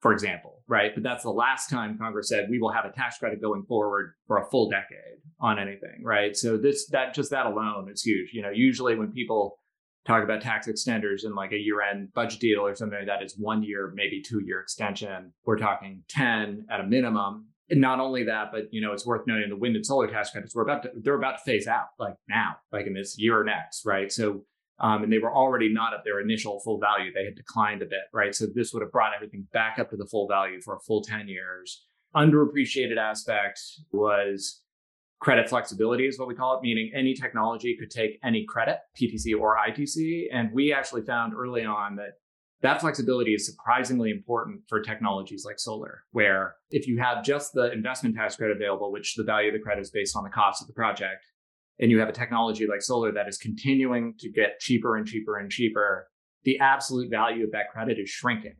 For 0.00 0.12
example, 0.12 0.62
right? 0.68 0.92
But 0.94 1.02
that's 1.02 1.24
the 1.24 1.30
last 1.30 1.68
time 1.68 1.98
Congress 1.98 2.28
said 2.28 2.48
we 2.50 2.58
will 2.58 2.72
have 2.72 2.84
a 2.84 2.92
tax 2.92 3.18
credit 3.18 3.40
going 3.40 3.64
forward 3.64 4.14
for 4.26 4.38
a 4.38 4.48
full 4.50 4.70
decade 4.70 5.18
on 5.40 5.58
anything, 5.58 6.02
right? 6.02 6.36
So 6.36 6.56
this 6.56 6.86
that 6.88 7.14
just 7.14 7.30
that 7.30 7.46
alone 7.46 7.90
is 7.90 8.02
huge. 8.02 8.30
You 8.32 8.42
know, 8.42 8.50
usually 8.50 8.96
when 8.96 9.10
people 9.12 9.58
talk 10.06 10.22
about 10.22 10.40
tax 10.40 10.66
extenders 10.68 11.24
in 11.24 11.34
like 11.34 11.52
a 11.52 11.58
year-end 11.58 12.12
budget 12.14 12.40
deal 12.40 12.60
or 12.60 12.74
something 12.74 12.98
like 12.98 13.08
that, 13.08 13.22
it's 13.22 13.36
one 13.36 13.62
year, 13.62 13.92
maybe 13.94 14.22
two 14.22 14.40
year 14.44 14.60
extension. 14.60 15.32
We're 15.44 15.58
talking 15.58 16.02
10 16.08 16.66
at 16.70 16.80
a 16.80 16.84
minimum. 16.84 17.48
And 17.70 17.82
not 17.82 18.00
only 18.00 18.24
that, 18.24 18.50
but 18.50 18.68
you 18.70 18.80
know, 18.80 18.92
it's 18.92 19.04
worth 19.04 19.26
noting 19.26 19.50
the 19.50 19.56
wind 19.56 19.76
and 19.76 19.84
solar 19.84 20.06
tax 20.06 20.30
credits 20.30 20.54
we're 20.54 20.62
about 20.62 20.84
to 20.84 20.90
they're 21.02 21.18
about 21.18 21.38
to 21.38 21.44
phase 21.44 21.66
out 21.66 21.88
like 21.98 22.14
now, 22.28 22.56
like 22.72 22.86
in 22.86 22.94
this 22.94 23.18
year 23.18 23.40
or 23.40 23.44
next, 23.44 23.84
right? 23.84 24.10
So 24.10 24.44
um, 24.80 25.02
and 25.02 25.12
they 25.12 25.18
were 25.18 25.34
already 25.34 25.72
not 25.72 25.94
at 25.94 26.04
their 26.04 26.20
initial 26.20 26.60
full 26.60 26.78
value. 26.78 27.12
They 27.12 27.24
had 27.24 27.34
declined 27.34 27.82
a 27.82 27.86
bit, 27.86 28.06
right? 28.12 28.34
So 28.34 28.46
this 28.46 28.72
would 28.72 28.82
have 28.82 28.92
brought 28.92 29.14
everything 29.14 29.46
back 29.52 29.78
up 29.78 29.90
to 29.90 29.96
the 29.96 30.06
full 30.06 30.28
value 30.28 30.60
for 30.60 30.76
a 30.76 30.80
full 30.80 31.02
10 31.02 31.28
years. 31.28 31.84
Underappreciated 32.14 32.96
aspect 32.96 33.60
was 33.92 34.62
credit 35.20 35.48
flexibility 35.48 36.06
is 36.06 36.18
what 36.18 36.28
we 36.28 36.34
call 36.34 36.56
it, 36.56 36.62
meaning 36.62 36.92
any 36.94 37.14
technology 37.14 37.76
could 37.78 37.90
take 37.90 38.18
any 38.22 38.44
credit, 38.48 38.78
PTC 39.00 39.38
or 39.38 39.56
ITC. 39.56 40.26
And 40.32 40.52
we 40.52 40.72
actually 40.72 41.02
found 41.02 41.34
early 41.34 41.64
on 41.64 41.96
that 41.96 42.12
that 42.60 42.80
flexibility 42.80 43.34
is 43.34 43.46
surprisingly 43.46 44.10
important 44.10 44.62
for 44.68 44.80
technologies 44.80 45.44
like 45.44 45.60
solar, 45.60 46.02
where 46.10 46.56
if 46.70 46.88
you 46.88 46.98
have 46.98 47.24
just 47.24 47.52
the 47.52 47.70
investment 47.72 48.16
tax 48.16 48.34
credit 48.36 48.56
available, 48.56 48.90
which 48.90 49.14
the 49.14 49.22
value 49.22 49.48
of 49.48 49.54
the 49.54 49.60
credit 49.60 49.80
is 49.80 49.90
based 49.90 50.16
on 50.16 50.24
the 50.24 50.30
cost 50.30 50.60
of 50.60 50.66
the 50.66 50.72
project, 50.72 51.24
and 51.80 51.90
you 51.90 51.98
have 52.00 52.08
a 52.08 52.12
technology 52.12 52.66
like 52.66 52.82
solar 52.82 53.12
that 53.12 53.28
is 53.28 53.38
continuing 53.38 54.14
to 54.18 54.30
get 54.30 54.58
cheaper 54.60 54.96
and 54.96 55.06
cheaper 55.06 55.38
and 55.38 55.50
cheaper, 55.50 56.08
the 56.44 56.58
absolute 56.58 57.10
value 57.10 57.44
of 57.44 57.52
that 57.52 57.70
credit 57.72 57.98
is 57.98 58.08
shrinking 58.08 58.56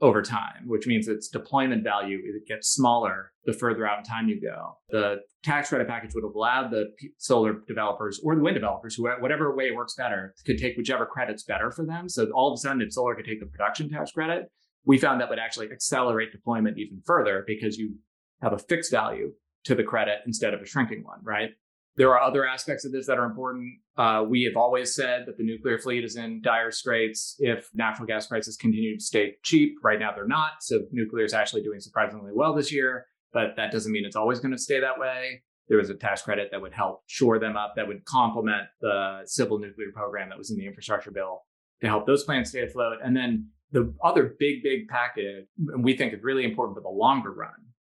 over 0.00 0.22
time, 0.22 0.66
which 0.66 0.86
means 0.86 1.08
its 1.08 1.28
deployment 1.28 1.84
value 1.84 2.18
it 2.22 2.46
gets 2.46 2.68
smaller 2.68 3.32
the 3.46 3.52
further 3.52 3.86
out 3.86 3.98
in 3.98 4.04
time 4.04 4.28
you 4.28 4.40
go. 4.40 4.76
The 4.90 5.18
tax 5.42 5.68
credit 5.68 5.86
package 5.86 6.14
would 6.14 6.24
have 6.24 6.34
allowed 6.34 6.70
the 6.70 6.86
solar 7.18 7.60
developers 7.66 8.20
or 8.22 8.34
the 8.34 8.42
wind 8.42 8.54
developers, 8.54 8.96
whatever 8.98 9.54
way 9.54 9.70
works 9.70 9.94
better, 9.94 10.34
could 10.44 10.58
take 10.58 10.76
whichever 10.76 11.06
credit's 11.06 11.44
better 11.44 11.70
for 11.70 11.86
them. 11.86 12.08
So 12.08 12.26
all 12.34 12.52
of 12.52 12.56
a 12.56 12.60
sudden, 12.60 12.82
if 12.82 12.92
solar 12.92 13.14
could 13.14 13.24
take 13.24 13.40
the 13.40 13.46
production 13.46 13.88
tax 13.88 14.10
credit, 14.12 14.50
we 14.84 14.98
found 14.98 15.20
that 15.20 15.30
would 15.30 15.38
actually 15.38 15.70
accelerate 15.70 16.32
deployment 16.32 16.78
even 16.78 17.00
further 17.06 17.44
because 17.46 17.78
you 17.78 17.94
have 18.42 18.52
a 18.52 18.58
fixed 18.58 18.90
value 18.90 19.32
to 19.64 19.74
the 19.74 19.84
credit 19.84 20.18
instead 20.26 20.52
of 20.52 20.60
a 20.60 20.66
shrinking 20.66 21.02
one, 21.04 21.20
right? 21.22 21.50
There 21.96 22.10
are 22.10 22.20
other 22.20 22.44
aspects 22.44 22.84
of 22.84 22.90
this 22.90 23.06
that 23.06 23.18
are 23.18 23.24
important. 23.24 23.78
Uh, 23.96 24.24
we 24.28 24.42
have 24.44 24.56
always 24.56 24.94
said 24.94 25.26
that 25.26 25.36
the 25.38 25.44
nuclear 25.44 25.78
fleet 25.78 26.04
is 26.04 26.16
in 26.16 26.40
dire 26.42 26.72
straits 26.72 27.36
if 27.38 27.70
natural 27.72 28.06
gas 28.06 28.26
prices 28.26 28.56
continue 28.56 28.96
to 28.98 29.02
stay 29.02 29.34
cheap. 29.44 29.76
Right 29.82 30.00
now, 30.00 30.10
they're 30.12 30.26
not. 30.26 30.54
So, 30.60 30.80
nuclear 30.90 31.24
is 31.24 31.34
actually 31.34 31.62
doing 31.62 31.78
surprisingly 31.78 32.32
well 32.34 32.52
this 32.52 32.72
year, 32.72 33.06
but 33.32 33.54
that 33.56 33.70
doesn't 33.70 33.92
mean 33.92 34.04
it's 34.04 34.16
always 34.16 34.40
going 34.40 34.52
to 34.52 34.58
stay 34.58 34.80
that 34.80 34.98
way. 34.98 35.42
There 35.68 35.78
was 35.78 35.88
a 35.88 35.94
tax 35.94 36.22
credit 36.22 36.48
that 36.50 36.60
would 36.60 36.74
help 36.74 37.02
shore 37.06 37.38
them 37.38 37.56
up, 37.56 37.74
that 37.76 37.86
would 37.86 38.04
complement 38.04 38.66
the 38.80 39.20
civil 39.24 39.58
nuclear 39.58 39.92
program 39.94 40.28
that 40.30 40.38
was 40.38 40.50
in 40.50 40.58
the 40.58 40.66
infrastructure 40.66 41.12
bill 41.12 41.42
to 41.80 41.86
help 41.86 42.06
those 42.06 42.24
plants 42.24 42.50
stay 42.50 42.62
afloat. 42.62 42.98
And 43.04 43.16
then 43.16 43.48
the 43.70 43.94
other 44.02 44.34
big, 44.38 44.62
big 44.62 44.88
package, 44.88 45.46
and 45.68 45.84
we 45.84 45.96
think 45.96 46.12
is 46.12 46.22
really 46.22 46.44
important 46.44 46.76
for 46.76 46.82
the 46.82 46.88
longer 46.88 47.32
run, 47.32 47.50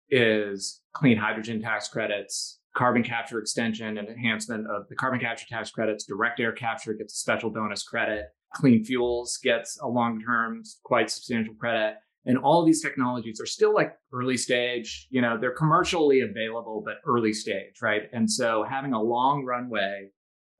is 0.09 0.81
clean 0.93 1.17
hydrogen 1.17 1.61
tax 1.61 1.87
credits 1.87 2.60
carbon 2.75 3.03
capture 3.03 3.39
extension 3.39 3.97
and 3.97 4.07
enhancement 4.07 4.65
of 4.67 4.87
the 4.89 4.95
carbon 4.95 5.19
capture 5.19 5.45
tax 5.47 5.71
credits. 5.71 6.05
Direct 6.05 6.39
air 6.39 6.51
capture 6.51 6.93
gets 6.93 7.13
a 7.13 7.17
special 7.17 7.49
bonus 7.49 7.83
credit. 7.83 8.25
Clean 8.53 8.83
fuels 8.83 9.39
gets 9.43 9.79
a 9.81 9.87
long 9.87 10.21
term, 10.21 10.63
quite 10.83 11.09
substantial 11.09 11.53
credit. 11.55 11.95
And 12.25 12.37
all 12.37 12.63
these 12.63 12.81
technologies 12.81 13.41
are 13.41 13.45
still 13.45 13.73
like 13.73 13.93
early 14.13 14.37
stage, 14.37 15.07
you 15.09 15.21
know, 15.21 15.37
they're 15.39 15.55
commercially 15.55 16.21
available, 16.21 16.83
but 16.85 16.95
early 17.05 17.33
stage, 17.33 17.81
right? 17.81 18.03
And 18.13 18.29
so 18.29 18.63
having 18.69 18.93
a 18.93 19.01
long 19.01 19.43
runway 19.43 20.09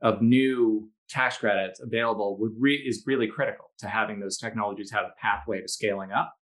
of 0.01 0.22
new 0.22 0.89
tax 1.08 1.38
credits 1.38 1.80
available 1.80 2.38
would 2.39 2.53
re- 2.58 2.84
is 2.88 3.03
really 3.06 3.27
critical 3.27 3.65
to 3.80 3.88
having 3.88 4.20
those 4.20 4.38
technologies 4.38 4.89
have 4.91 5.06
a 5.06 5.13
pathway 5.22 5.62
to 5.62 5.68
scaling 5.68 6.12
up. 6.12 6.34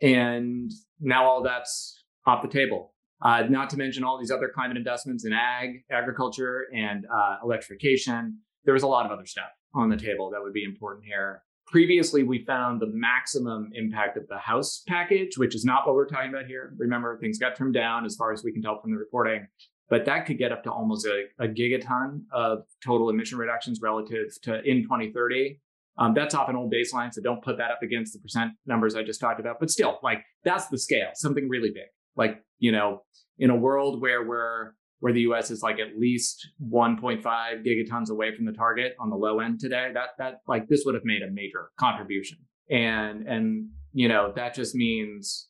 And 0.00 0.72
now 1.00 1.26
all 1.26 1.42
that's 1.42 2.04
off 2.26 2.42
the 2.42 2.48
table. 2.48 2.94
Uh, 3.20 3.42
not 3.48 3.68
to 3.70 3.76
mention 3.76 4.04
all 4.04 4.18
these 4.18 4.30
other 4.30 4.50
climate 4.54 4.76
investments 4.76 5.24
in 5.24 5.32
ag, 5.32 5.84
agriculture, 5.90 6.66
and 6.74 7.04
uh, 7.12 7.36
electrification. 7.42 8.38
There 8.64 8.74
was 8.74 8.84
a 8.84 8.86
lot 8.86 9.06
of 9.06 9.12
other 9.12 9.26
stuff 9.26 9.50
on 9.74 9.88
the 9.88 9.96
table 9.96 10.30
that 10.30 10.42
would 10.42 10.52
be 10.52 10.64
important 10.64 11.04
here. 11.04 11.42
Previously, 11.66 12.22
we 12.22 12.44
found 12.44 12.80
the 12.80 12.86
maximum 12.86 13.70
impact 13.74 14.16
of 14.16 14.26
the 14.28 14.38
House 14.38 14.82
package, 14.86 15.36
which 15.36 15.54
is 15.54 15.64
not 15.64 15.86
what 15.86 15.94
we're 15.94 16.06
talking 16.06 16.30
about 16.30 16.46
here. 16.46 16.72
Remember, 16.78 17.18
things 17.18 17.38
got 17.38 17.56
trimmed 17.56 17.74
down 17.74 18.06
as 18.06 18.16
far 18.16 18.32
as 18.32 18.42
we 18.42 18.52
can 18.52 18.62
tell 18.62 18.80
from 18.80 18.92
the 18.92 18.96
reporting, 18.96 19.46
but 19.90 20.04
that 20.06 20.24
could 20.24 20.38
get 20.38 20.52
up 20.52 20.62
to 20.64 20.70
almost 20.70 21.06
a, 21.06 21.24
a 21.38 21.48
gigaton 21.48 22.22
of 22.32 22.60
total 22.84 23.10
emission 23.10 23.36
reductions 23.36 23.80
relative 23.82 24.28
to 24.42 24.62
in 24.62 24.82
2030. 24.82 25.60
Um, 25.98 26.14
that's 26.14 26.34
off 26.34 26.48
an 26.48 26.56
old 26.56 26.72
baseline, 26.72 27.12
so 27.12 27.20
don't 27.20 27.42
put 27.42 27.58
that 27.58 27.70
up 27.72 27.82
against 27.82 28.12
the 28.12 28.20
percent 28.20 28.52
numbers 28.64 28.94
I 28.94 29.02
just 29.02 29.20
talked 29.20 29.40
about. 29.40 29.56
But 29.58 29.70
still, 29.70 29.98
like 30.02 30.22
that's 30.44 30.68
the 30.68 30.78
scale, 30.78 31.10
something 31.14 31.48
really 31.48 31.70
big. 31.70 31.88
Like 32.18 32.44
you 32.58 32.72
know, 32.72 33.02
in 33.38 33.50
a 33.50 33.56
world 33.56 34.02
where 34.02 34.26
we're 34.26 34.72
where 35.00 35.12
the 35.12 35.20
US 35.20 35.50
is 35.50 35.62
like 35.62 35.78
at 35.78 35.96
least 35.98 36.48
1.5 36.60 37.22
gigatons 37.64 38.10
away 38.10 38.34
from 38.34 38.46
the 38.46 38.52
target 38.52 38.96
on 38.98 39.10
the 39.10 39.16
low 39.16 39.40
end 39.40 39.60
today, 39.60 39.90
that 39.94 40.10
that 40.18 40.40
like 40.46 40.68
this 40.68 40.82
would 40.84 40.94
have 40.94 41.04
made 41.04 41.22
a 41.22 41.30
major 41.30 41.70
contribution. 41.78 42.38
And 42.70 43.26
and 43.26 43.68
you 43.92 44.08
know, 44.08 44.32
that 44.36 44.54
just 44.54 44.74
means 44.74 45.48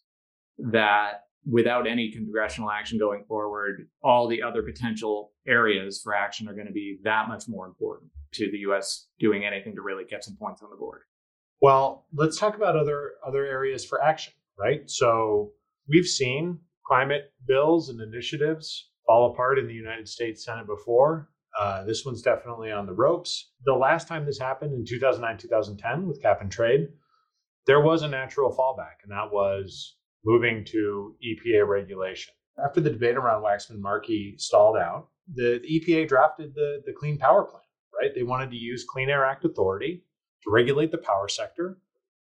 that 0.59 1.23
without 1.51 1.87
any 1.87 2.11
congressional 2.11 2.71
action 2.71 2.99
going 2.99 3.25
forward, 3.27 3.89
all 4.03 4.29
the 4.29 4.43
other 4.43 4.63
potential 4.63 5.33
areas 5.47 6.01
for 6.03 6.15
action 6.15 6.49
are 6.49 6.55
going 6.55 6.67
to 6.67 6.73
be 6.73 6.99
that 7.05 7.29
much 7.29 7.45
more 7.49 7.67
important 7.67 8.11
to 8.35 8.51
the 8.51 8.59
US 8.59 9.09
doing 9.19 9.45
anything 9.45 9.75
to 9.75 9.83
really 9.83 10.05
get 10.05 10.23
some 10.23 10.37
points 10.37 10.63
on 10.63 10.71
the 10.71 10.77
board. 10.77 11.03
Well, 11.61 12.07
let's 12.15 12.39
talk 12.39 12.57
about 12.57 12.77
other 12.77 13.13
other 13.27 13.45
areas 13.45 13.85
for 13.85 14.03
action, 14.03 14.35
right? 14.59 14.89
So 14.91 15.53
we've 15.89 16.07
seen 16.07 16.59
climate 16.87 17.33
bills 17.47 17.89
and 17.89 18.01
initiatives 18.01 18.91
fall 19.07 19.33
apart 19.33 19.59
in 19.59 19.67
the 19.67 19.75
United 19.75 20.09
States 20.09 20.45
Senate 20.45 20.67
before. 20.67 21.29
Uh, 21.59 21.85
this 21.85 22.05
one's 22.05 22.23
definitely 22.23 22.71
on 22.71 22.87
the 22.87 22.93
ropes. 22.93 23.53
The 23.65 23.75
last 23.75 24.07
time 24.07 24.25
this 24.25 24.39
happened 24.39 24.75
in 24.75 24.85
2009, 24.85 25.39
2010 25.39 26.07
with 26.07 26.23
cap 26.23 26.41
and 26.41 26.53
trade, 26.53 26.89
there 27.67 27.81
was 27.81 28.03
a 28.03 28.09
natural 28.09 28.55
fallback, 28.55 29.03
and 29.03 29.13
that 29.13 29.33
was 29.33 29.97
moving 30.25 30.65
to 30.67 31.17
EPA 31.25 31.67
regulation. 31.67 32.35
After 32.63 32.81
the 32.81 32.91
debate 32.91 33.17
around 33.17 33.43
Waxman 33.43 33.81
Markey 33.81 34.35
stalled 34.39 34.77
out, 34.77 35.09
the, 35.35 35.61
the 35.63 35.81
EPA 35.81 36.09
drafted 36.09 36.55
the, 36.55 36.83
the 36.87 36.93
Clean 36.93 37.19
Power 37.19 37.45
Plan, 37.45 37.63
right? 38.01 38.15
They 38.15 38.23
wanted 38.23 38.51
to 38.51 38.57
use 38.57 38.85
Clean 38.89 39.09
Air 39.09 39.25
Act 39.25 39.45
authority 39.45 40.03
to 40.45 40.51
regulate 40.51 40.91
the 40.91 40.99
power 40.99 41.29
sector 41.29 41.79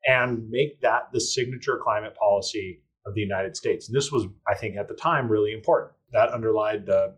and 0.07 0.49
make 0.51 0.81
that 0.81 1.13
the 1.13 1.21
signature 1.21 1.81
climate 1.83 2.17
policy 2.17 2.83
of 3.07 3.15
the 3.15 3.21
United 3.21 3.57
States. 3.57 3.89
And 3.89 3.97
this 3.97 4.11
was, 4.11 4.27
I 4.49 4.55
think, 4.55 4.77
at 4.77 4.89
the 4.89 4.95
time 4.95 5.29
really 5.29 5.53
important. 5.53 5.93
That 6.13 6.31
underlined 6.31 6.87
the 6.87 7.17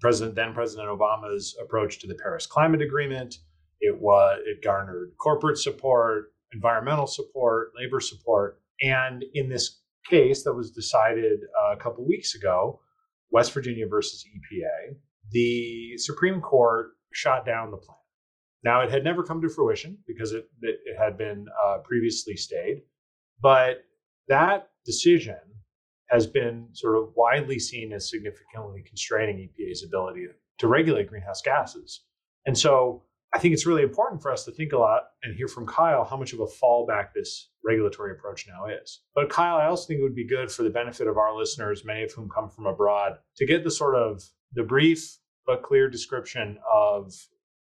President, 0.00 0.36
then 0.36 0.54
President 0.54 0.88
Obama's 0.88 1.56
approach 1.60 1.98
to 2.00 2.06
the 2.06 2.14
Paris 2.14 2.46
Climate 2.46 2.82
Agreement. 2.82 3.38
It 3.80 3.98
was 4.00 4.40
it 4.44 4.62
garnered 4.62 5.12
corporate 5.18 5.58
support, 5.58 6.32
environmental 6.52 7.06
support, 7.06 7.72
labor 7.76 8.00
support, 8.00 8.60
and 8.80 9.24
in 9.34 9.48
this 9.48 9.80
case 10.08 10.44
that 10.44 10.54
was 10.54 10.70
decided 10.70 11.40
uh, 11.60 11.72
a 11.72 11.76
couple 11.76 12.06
weeks 12.06 12.34
ago, 12.34 12.80
West 13.30 13.52
Virginia 13.52 13.86
versus 13.86 14.24
EPA, 14.24 14.96
the 15.30 15.96
Supreme 15.98 16.40
Court 16.40 16.90
shot 17.12 17.44
down 17.44 17.70
the 17.70 17.76
plan. 17.76 17.96
Now 18.64 18.80
it 18.80 18.90
had 18.90 19.04
never 19.04 19.22
come 19.22 19.40
to 19.42 19.48
fruition 19.48 19.98
because 20.06 20.32
it 20.32 20.48
it, 20.62 20.78
it 20.84 20.96
had 20.98 21.18
been 21.18 21.46
uh, 21.64 21.78
previously 21.78 22.36
stayed, 22.36 22.82
but 23.40 23.84
that 24.28 24.70
decision 24.88 25.36
has 26.06 26.26
been 26.26 26.66
sort 26.72 26.96
of 26.96 27.10
widely 27.14 27.58
seen 27.58 27.92
as 27.92 28.08
significantly 28.08 28.82
constraining 28.88 29.36
EPA's 29.36 29.84
ability 29.84 30.26
to 30.56 30.66
regulate 30.66 31.08
greenhouse 31.08 31.42
gases. 31.42 32.04
And 32.46 32.56
so 32.56 33.02
I 33.34 33.38
think 33.38 33.52
it's 33.52 33.66
really 33.66 33.82
important 33.82 34.22
for 34.22 34.32
us 34.32 34.46
to 34.46 34.50
think 34.50 34.72
a 34.72 34.78
lot 34.78 35.02
and 35.22 35.36
hear 35.36 35.48
from 35.48 35.66
Kyle 35.66 36.04
how 36.04 36.16
much 36.16 36.32
of 36.32 36.40
a 36.40 36.46
fallback 36.46 37.08
this 37.14 37.50
regulatory 37.62 38.12
approach 38.12 38.46
now 38.48 38.64
is. 38.64 39.02
But 39.14 39.28
Kyle, 39.28 39.58
I 39.58 39.66
also 39.66 39.86
think 39.86 40.00
it 40.00 40.04
would 40.04 40.14
be 40.14 40.26
good 40.26 40.50
for 40.50 40.62
the 40.62 40.70
benefit 40.70 41.06
of 41.06 41.18
our 41.18 41.36
listeners, 41.36 41.84
many 41.84 42.04
of 42.04 42.12
whom 42.12 42.30
come 42.30 42.48
from 42.48 42.64
abroad, 42.64 43.18
to 43.36 43.46
get 43.46 43.62
the 43.62 43.70
sort 43.70 43.94
of 43.94 44.22
the 44.54 44.62
brief 44.62 45.18
but 45.46 45.62
clear 45.62 45.90
description 45.90 46.58
of 46.72 47.12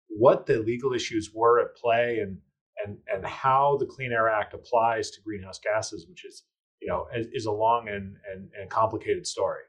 what 0.08 0.48
the 0.48 0.58
legal 0.58 0.94
issues 0.94 1.30
were 1.32 1.62
at 1.62 1.76
play 1.76 2.20
and 2.20 2.40
and 2.84 2.98
and 3.14 3.24
how 3.26 3.78
the 3.78 3.86
Clean 3.86 4.12
Air 4.12 4.30
Act 4.30 4.56
applies 4.56 5.12
to 5.12 5.22
greenhouse 5.22 5.60
gases, 5.60 6.08
which 6.08 6.26
is 6.26 6.44
you 6.82 6.88
know, 6.88 7.08
is, 7.16 7.28
is 7.34 7.46
a 7.46 7.52
long 7.52 7.88
and, 7.88 8.16
and, 8.32 8.50
and 8.60 8.70
complicated 8.70 9.28
story. 9.28 9.62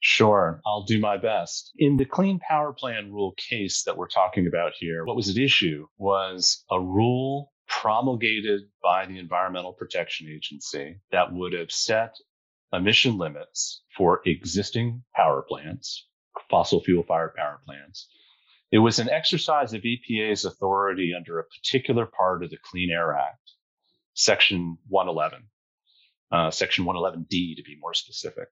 Sure, 0.00 0.60
I'll 0.64 0.84
do 0.84 1.00
my 1.00 1.16
best. 1.16 1.72
In 1.76 1.96
the 1.96 2.04
Clean 2.04 2.38
Power 2.38 2.72
Plan 2.72 3.12
rule 3.12 3.34
case 3.36 3.82
that 3.82 3.96
we're 3.96 4.08
talking 4.08 4.46
about 4.46 4.72
here, 4.78 5.04
what 5.04 5.16
was 5.16 5.28
at 5.28 5.36
issue 5.36 5.86
was 5.98 6.64
a 6.70 6.80
rule 6.80 7.52
promulgated 7.66 8.62
by 8.82 9.06
the 9.06 9.18
Environmental 9.18 9.72
Protection 9.72 10.28
Agency 10.28 11.00
that 11.10 11.32
would 11.32 11.52
have 11.52 11.72
set 11.72 12.14
emission 12.72 13.18
limits 13.18 13.82
for 13.96 14.22
existing 14.24 15.02
power 15.14 15.42
plants, 15.42 16.06
fossil 16.48 16.82
fuel 16.82 17.02
fired 17.02 17.34
power 17.34 17.60
plants. 17.64 18.08
It 18.70 18.78
was 18.78 18.98
an 18.98 19.08
exercise 19.10 19.72
of 19.72 19.82
EPA's 19.82 20.44
authority 20.44 21.12
under 21.16 21.38
a 21.38 21.44
particular 21.44 22.06
part 22.06 22.44
of 22.44 22.50
the 22.50 22.58
Clean 22.62 22.90
Air 22.90 23.14
Act, 23.14 23.52
Section 24.14 24.76
111, 24.88 25.48
uh, 26.32 26.50
Section 26.50 26.84
111D 26.84 27.56
to 27.56 27.62
be 27.62 27.76
more 27.80 27.94
specific. 27.94 28.48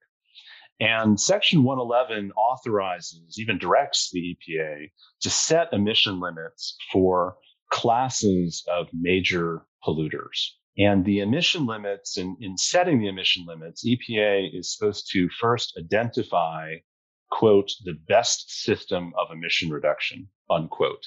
And 0.79 1.19
Section 1.19 1.63
111 1.63 2.31
authorizes, 2.33 3.39
even 3.39 3.57
directs 3.57 4.11
the 4.11 4.37
EPA 4.37 4.91
to 5.21 5.29
set 5.29 5.73
emission 5.73 6.19
limits 6.19 6.77
for 6.91 7.37
classes 7.71 8.63
of 8.71 8.87
major 8.93 9.65
polluters. 9.83 10.51
And 10.77 11.03
the 11.03 11.19
emission 11.19 11.65
limits, 11.65 12.17
in, 12.17 12.37
in 12.39 12.57
setting 12.57 12.99
the 12.99 13.07
emission 13.07 13.45
limits, 13.47 13.83
EPA 13.83 14.55
is 14.55 14.75
supposed 14.75 15.09
to 15.13 15.27
first 15.29 15.75
identify, 15.77 16.75
quote, 17.31 17.71
the 17.83 17.97
best 18.07 18.63
system 18.63 19.13
of 19.17 19.31
emission 19.31 19.71
reduction, 19.71 20.29
unquote, 20.51 21.03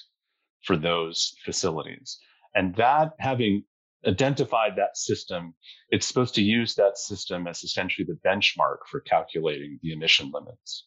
for 0.64 0.76
those 0.76 1.36
facilities. 1.44 2.18
And 2.56 2.74
that 2.74 3.12
having 3.20 3.64
identified 4.06 4.72
that 4.76 4.96
system, 4.96 5.54
it's 5.90 6.06
supposed 6.06 6.34
to 6.36 6.42
use 6.42 6.74
that 6.74 6.98
system 6.98 7.46
as 7.46 7.62
essentially 7.62 8.06
the 8.06 8.28
benchmark 8.28 8.78
for 8.90 9.00
calculating 9.00 9.78
the 9.82 9.92
emission 9.92 10.30
limits. 10.32 10.86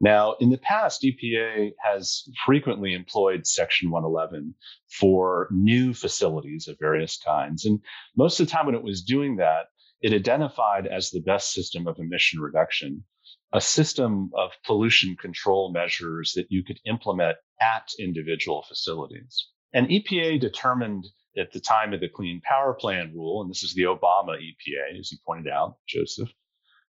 Now, 0.00 0.34
in 0.40 0.50
the 0.50 0.58
past, 0.58 1.02
EPA 1.02 1.72
has 1.82 2.24
frequently 2.44 2.92
employed 2.92 3.46
Section 3.46 3.90
111 3.90 4.54
for 4.90 5.48
new 5.52 5.94
facilities 5.94 6.66
of 6.66 6.76
various 6.80 7.18
kinds. 7.18 7.64
And 7.64 7.80
most 8.16 8.40
of 8.40 8.46
the 8.46 8.50
time 8.50 8.66
when 8.66 8.74
it 8.74 8.82
was 8.82 9.02
doing 9.02 9.36
that, 9.36 9.66
it 10.00 10.12
identified 10.12 10.88
as 10.88 11.10
the 11.10 11.20
best 11.20 11.52
system 11.52 11.86
of 11.86 11.98
emission 11.98 12.40
reduction 12.40 13.04
a 13.52 13.60
system 13.60 14.30
of 14.34 14.50
pollution 14.64 15.16
control 15.16 15.72
measures 15.72 16.32
that 16.34 16.46
you 16.48 16.64
could 16.64 16.80
implement 16.86 17.36
at 17.60 17.90
individual 17.98 18.64
facilities. 18.66 19.48
And 19.74 19.88
EPA 19.88 20.40
determined 20.40 21.06
at 21.36 21.52
the 21.52 21.60
time 21.60 21.92
of 21.92 22.00
the 22.00 22.08
Clean 22.08 22.40
Power 22.44 22.74
Plan 22.74 23.12
rule, 23.14 23.42
and 23.42 23.50
this 23.50 23.62
is 23.62 23.74
the 23.74 23.82
Obama 23.82 24.36
EPA, 24.36 24.98
as 24.98 25.10
you 25.10 25.18
pointed 25.26 25.50
out, 25.50 25.76
Joseph, 25.88 26.30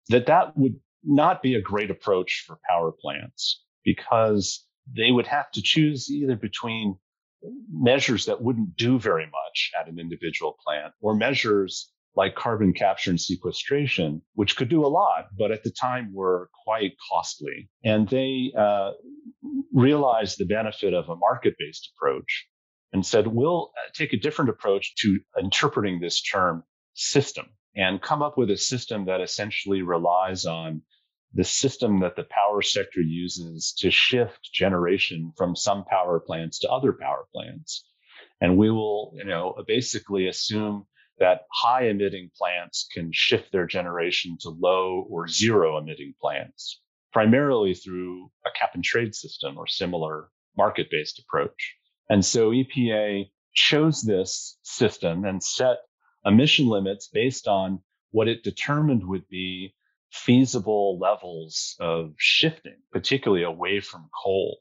that 0.09 0.25
that 0.27 0.57
would 0.57 0.75
not 1.03 1.41
be 1.41 1.55
a 1.55 1.61
great 1.61 1.91
approach 1.91 2.43
for 2.47 2.59
power 2.69 2.91
plants 2.91 3.63
because 3.83 4.65
they 4.95 5.11
would 5.11 5.27
have 5.27 5.49
to 5.51 5.61
choose 5.61 6.09
either 6.11 6.35
between 6.35 6.97
measures 7.71 8.25
that 8.25 8.41
wouldn't 8.41 8.75
do 8.75 8.99
very 8.99 9.25
much 9.25 9.71
at 9.79 9.87
an 9.87 9.99
individual 9.99 10.57
plant 10.63 10.93
or 11.01 11.15
measures 11.15 11.91
like 12.15 12.35
carbon 12.35 12.73
capture 12.73 13.09
and 13.09 13.21
sequestration, 13.21 14.21
which 14.33 14.57
could 14.57 14.69
do 14.69 14.85
a 14.85 14.87
lot, 14.87 15.27
but 15.37 15.51
at 15.51 15.63
the 15.63 15.71
time 15.71 16.13
were 16.13 16.49
quite 16.65 16.91
costly. 17.09 17.69
And 17.85 18.07
they 18.09 18.51
uh, 18.57 18.91
realized 19.73 20.37
the 20.37 20.45
benefit 20.45 20.93
of 20.93 21.07
a 21.09 21.15
market 21.15 21.55
based 21.57 21.89
approach 21.95 22.47
and 22.93 23.05
said, 23.05 23.27
we'll 23.27 23.71
uh, 23.77 23.89
take 23.93 24.13
a 24.13 24.19
different 24.19 24.49
approach 24.49 24.95
to 24.95 25.19
interpreting 25.39 25.99
this 25.99 26.21
term 26.21 26.63
system 26.93 27.45
and 27.75 28.01
come 28.01 28.21
up 28.21 28.37
with 28.37 28.51
a 28.51 28.57
system 28.57 29.05
that 29.05 29.21
essentially 29.21 29.81
relies 29.81 30.45
on 30.45 30.81
the 31.33 31.43
system 31.43 32.01
that 32.01 32.15
the 32.15 32.25
power 32.25 32.61
sector 32.61 32.99
uses 32.99 33.73
to 33.79 33.89
shift 33.89 34.51
generation 34.53 35.31
from 35.37 35.55
some 35.55 35.85
power 35.85 36.19
plants 36.19 36.59
to 36.59 36.69
other 36.69 36.91
power 36.91 37.25
plants. 37.33 37.87
And 38.41 38.57
we 38.57 38.69
will, 38.69 39.13
you 39.15 39.23
know, 39.23 39.55
basically 39.65 40.27
assume 40.27 40.85
that 41.19 41.41
high 41.51 41.87
emitting 41.87 42.31
plants 42.35 42.87
can 42.91 43.11
shift 43.13 43.51
their 43.51 43.67
generation 43.67 44.37
to 44.41 44.49
low 44.49 45.05
or 45.09 45.27
zero 45.27 45.77
emitting 45.77 46.13
plants, 46.19 46.81
primarily 47.13 47.75
through 47.75 48.29
a 48.45 48.49
cap 48.59 48.71
and 48.73 48.83
trade 48.83 49.15
system 49.15 49.57
or 49.57 49.67
similar 49.67 50.29
market 50.57 50.87
based 50.91 51.19
approach. 51.19 51.75
And 52.09 52.25
so 52.25 52.51
EPA 52.51 53.29
chose 53.53 54.01
this 54.01 54.57
system 54.63 55.25
and 55.25 55.43
set 55.43 55.77
emission 56.25 56.67
limits 56.67 57.07
based 57.07 57.47
on 57.47 57.81
what 58.11 58.27
it 58.27 58.43
determined 58.43 59.07
would 59.07 59.27
be 59.27 59.73
feasible 60.11 60.99
levels 60.99 61.75
of 61.79 62.13
shifting, 62.17 62.77
particularly 62.91 63.43
away 63.43 63.79
from 63.79 64.09
coal 64.23 64.59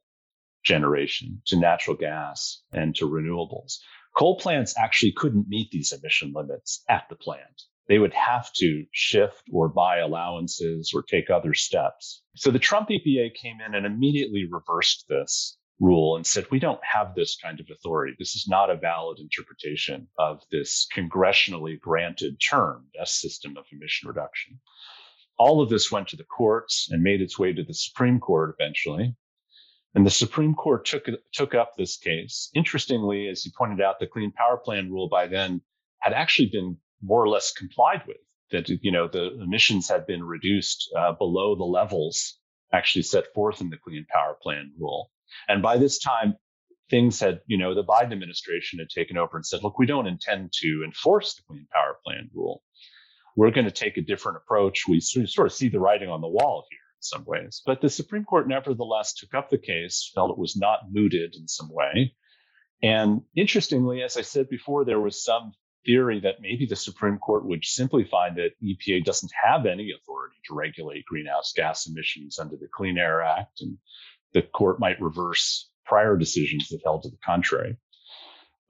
generation 0.64 1.42
to 1.46 1.58
natural 1.58 1.96
gas 1.96 2.62
and 2.72 2.94
to 2.96 3.08
renewables. 3.08 3.78
Coal 4.16 4.38
plants 4.38 4.74
actually 4.78 5.12
couldn't 5.12 5.48
meet 5.48 5.70
these 5.70 5.92
emission 5.92 6.32
limits 6.34 6.84
at 6.88 7.04
the 7.08 7.16
plant. 7.16 7.62
They 7.88 7.98
would 7.98 8.14
have 8.14 8.52
to 8.54 8.84
shift 8.92 9.42
or 9.52 9.68
buy 9.68 9.98
allowances 9.98 10.92
or 10.94 11.02
take 11.02 11.30
other 11.30 11.54
steps. 11.54 12.22
So 12.36 12.50
the 12.50 12.58
Trump 12.58 12.88
EPA 12.88 13.34
came 13.34 13.60
in 13.60 13.74
and 13.74 13.84
immediately 13.84 14.46
reversed 14.48 15.06
this 15.08 15.58
rule 15.80 16.16
and 16.16 16.26
said, 16.26 16.46
we 16.50 16.58
don't 16.58 16.80
have 16.84 17.14
this 17.14 17.36
kind 17.42 17.58
of 17.58 17.66
authority. 17.70 18.14
This 18.18 18.36
is 18.36 18.46
not 18.46 18.70
a 18.70 18.76
valid 18.76 19.18
interpretation 19.18 20.06
of 20.18 20.42
this 20.52 20.86
congressionally 20.94 21.80
granted 21.80 22.38
term, 22.38 22.86
best 22.96 23.20
system 23.20 23.56
of 23.56 23.64
emission 23.72 24.08
reduction. 24.08 24.60
All 25.38 25.62
of 25.62 25.70
this 25.70 25.90
went 25.90 26.08
to 26.08 26.16
the 26.16 26.24
courts 26.24 26.88
and 26.90 27.02
made 27.02 27.22
its 27.22 27.38
way 27.38 27.52
to 27.54 27.64
the 27.64 27.74
Supreme 27.74 28.20
Court 28.20 28.54
eventually. 28.58 29.16
And 29.94 30.06
the 30.06 30.10
Supreme 30.10 30.54
Court 30.54 30.84
took, 30.84 31.08
took 31.32 31.54
up 31.54 31.72
this 31.76 31.96
case. 31.96 32.50
Interestingly, 32.54 33.26
as 33.28 33.44
you 33.44 33.50
pointed 33.56 33.80
out, 33.80 33.98
the 33.98 34.06
Clean 34.06 34.30
Power 34.30 34.58
Plan 34.58 34.90
rule 34.90 35.08
by 35.08 35.26
then 35.26 35.62
had 35.98 36.12
actually 36.12 36.50
been 36.50 36.76
more 37.02 37.22
or 37.22 37.28
less 37.28 37.52
complied 37.52 38.02
with. 38.06 38.18
That 38.52 38.68
you 38.68 38.90
know 38.90 39.06
the 39.06 39.40
emissions 39.40 39.88
had 39.88 40.06
been 40.06 40.24
reduced 40.24 40.92
uh, 40.96 41.12
below 41.12 41.54
the 41.54 41.64
levels 41.64 42.36
actually 42.72 43.02
set 43.02 43.32
forth 43.32 43.60
in 43.60 43.70
the 43.70 43.76
Clean 43.76 44.04
Power 44.12 44.36
Plan 44.42 44.72
rule. 44.78 45.10
And 45.48 45.62
by 45.62 45.78
this 45.78 45.98
time, 45.98 46.34
things 46.90 47.20
had, 47.20 47.40
you 47.46 47.56
know, 47.56 47.74
the 47.74 47.84
Biden 47.84 48.12
administration 48.12 48.78
had 48.78 48.88
taken 48.88 49.16
over 49.16 49.36
and 49.36 49.46
said, 49.46 49.62
look, 49.62 49.78
we 49.78 49.86
don't 49.86 50.06
intend 50.06 50.52
to 50.60 50.82
enforce 50.84 51.34
the 51.34 51.42
Clean 51.48 51.66
Power 51.72 51.96
Plan 52.04 52.28
rule. 52.34 52.62
We're 53.36 53.52
going 53.52 53.66
to 53.66 53.70
take 53.70 53.96
a 53.96 54.02
different 54.02 54.38
approach. 54.38 54.88
We 54.88 55.00
sort 55.00 55.46
of 55.46 55.52
see 55.52 55.68
the 55.68 55.80
writing 55.80 56.10
on 56.10 56.20
the 56.20 56.28
wall 56.28 56.66
here 56.68 56.78
in 56.78 57.02
some 57.02 57.24
ways. 57.24 57.62
But 57.64 57.80
the 57.80 57.88
Supreme 57.88 58.24
Court 58.24 58.48
nevertheless 58.48 59.14
took 59.14 59.34
up 59.34 59.50
the 59.50 59.58
case, 59.58 60.10
felt 60.14 60.32
it 60.32 60.38
was 60.38 60.56
not 60.56 60.90
mooted 60.90 61.36
in 61.36 61.46
some 61.46 61.70
way. 61.72 62.14
And 62.82 63.22
interestingly, 63.36 64.02
as 64.02 64.16
I 64.16 64.22
said 64.22 64.48
before, 64.48 64.84
there 64.84 65.00
was 65.00 65.22
some 65.22 65.52
theory 65.84 66.20
that 66.20 66.40
maybe 66.40 66.66
the 66.66 66.76
Supreme 66.76 67.18
Court 67.18 67.46
would 67.46 67.64
simply 67.64 68.04
find 68.04 68.36
that 68.36 68.52
EPA 68.62 69.04
doesn't 69.04 69.32
have 69.44 69.66
any 69.66 69.92
authority 69.92 70.36
to 70.46 70.54
regulate 70.54 71.04
greenhouse 71.06 71.52
gas 71.54 71.86
emissions 71.86 72.38
under 72.38 72.56
the 72.56 72.68
Clean 72.72 72.98
Air 72.98 73.22
Act 73.22 73.60
and 73.60 73.78
the 74.32 74.42
court 74.42 74.80
might 74.80 75.00
reverse 75.00 75.68
prior 75.84 76.16
decisions 76.16 76.68
that 76.68 76.80
held 76.84 77.02
to 77.02 77.10
the 77.10 77.18
contrary. 77.24 77.76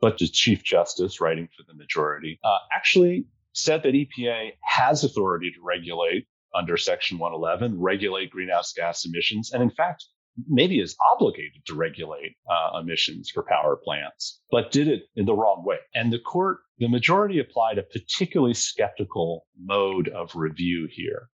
But 0.01 0.19
the 0.19 0.29
Chief 0.29 0.65
Justice, 0.65 1.21
writing 1.21 1.49
for 1.55 1.63
the 1.67 1.75
majority, 1.75 2.41
uh, 2.43 2.59
actually 2.73 3.27
said 3.53 3.83
that 3.83 3.95
EPA 3.95 4.53
has 4.63 5.05
authority 5.05 5.51
to 5.51 5.61
regulate 5.63 6.27
under 6.55 6.77
Section 6.77 7.19
111, 7.19 7.79
regulate 7.79 8.31
greenhouse 8.31 8.73
gas 8.73 9.05
emissions, 9.05 9.53
and 9.53 9.63
in 9.63 9.71
fact, 9.71 10.07
maybe 10.49 10.81
is 10.81 10.97
obligated 11.13 11.65
to 11.67 11.75
regulate 11.75 12.37
uh, 12.51 12.79
emissions 12.79 13.29
for 13.29 13.43
power 13.43 13.77
plants, 13.77 14.41
but 14.51 14.71
did 14.71 14.89
it 14.89 15.03
in 15.17 15.27
the 15.27 15.35
wrong 15.35 15.63
way. 15.65 15.77
And 15.95 16.11
the 16.13 16.19
court, 16.19 16.61
the 16.79 16.89
majority 16.89 17.39
applied 17.39 17.79
a 17.79 17.83
particularly 17.83 18.55
skeptical 18.55 19.47
mode 19.63 20.09
of 20.09 20.35
review 20.35 20.89
here. 20.91 21.29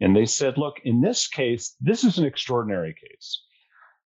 And 0.00 0.14
they 0.14 0.26
said, 0.26 0.58
look, 0.58 0.80
in 0.84 1.00
this 1.00 1.28
case, 1.28 1.74
this 1.80 2.04
is 2.04 2.18
an 2.18 2.26
extraordinary 2.26 2.94
case 2.94 3.40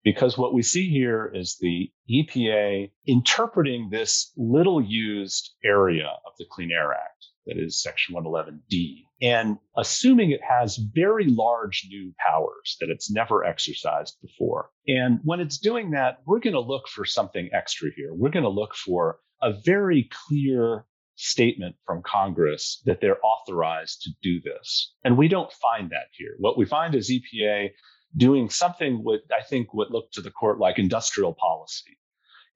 because 0.07 0.39
what 0.39 0.55
we 0.55 0.63
see 0.63 0.89
here 0.89 1.33
is 1.35 1.57
the 1.61 1.91
EPA 2.09 2.93
interpreting 3.09 3.89
this 3.91 4.31
little 4.37 4.81
used 4.81 5.51
area 5.65 6.07
of 6.25 6.33
the 6.39 6.45
Clean 6.49 6.71
Air 6.71 6.93
Act, 6.93 7.27
that 7.47 7.59
is 7.59 7.83
Section 7.83 8.15
111D, 8.15 9.03
and 9.21 9.59
assuming 9.77 10.31
it 10.31 10.43
has 10.49 10.79
very 10.95 11.25
large 11.25 11.89
new 11.91 12.15
powers 12.25 12.77
that 12.79 12.89
it's 12.89 13.11
never 13.11 13.45
exercised 13.45 14.17
before. 14.23 14.71
And 14.87 15.19
when 15.25 15.41
it's 15.41 15.59
doing 15.59 15.91
that, 15.91 16.19
we're 16.25 16.39
going 16.39 16.55
to 16.55 16.61
look 16.61 16.87
for 16.87 17.05
something 17.05 17.51
extra 17.53 17.91
here. 17.97 18.15
We're 18.15 18.31
going 18.31 18.45
to 18.45 18.49
look 18.49 18.77
for 18.77 19.19
a 19.43 19.55
very 19.65 20.09
clear 20.29 20.87
statement 21.17 21.75
from 21.85 22.03
Congress 22.07 22.81
that 22.87 23.01
they're 23.01 23.19
authorized 23.25 24.03
to 24.03 24.11
do 24.23 24.41
this. 24.41 24.93
And 25.03 25.19
we 25.19 25.27
don't 25.27 25.53
find 25.53 25.91
that 25.91 26.11
here. 26.13 26.37
What 26.39 26.57
we 26.57 26.65
find 26.65 26.95
is 26.95 27.11
EPA 27.11 27.71
doing 28.17 28.49
something 28.49 29.03
what 29.03 29.21
I 29.37 29.43
think 29.43 29.75
would 29.75 29.91
look 29.91 30.11
to 30.13 30.21
the 30.21 30.31
court 30.31 30.59
like 30.59 30.79
industrial 30.79 31.35
policy. 31.35 31.99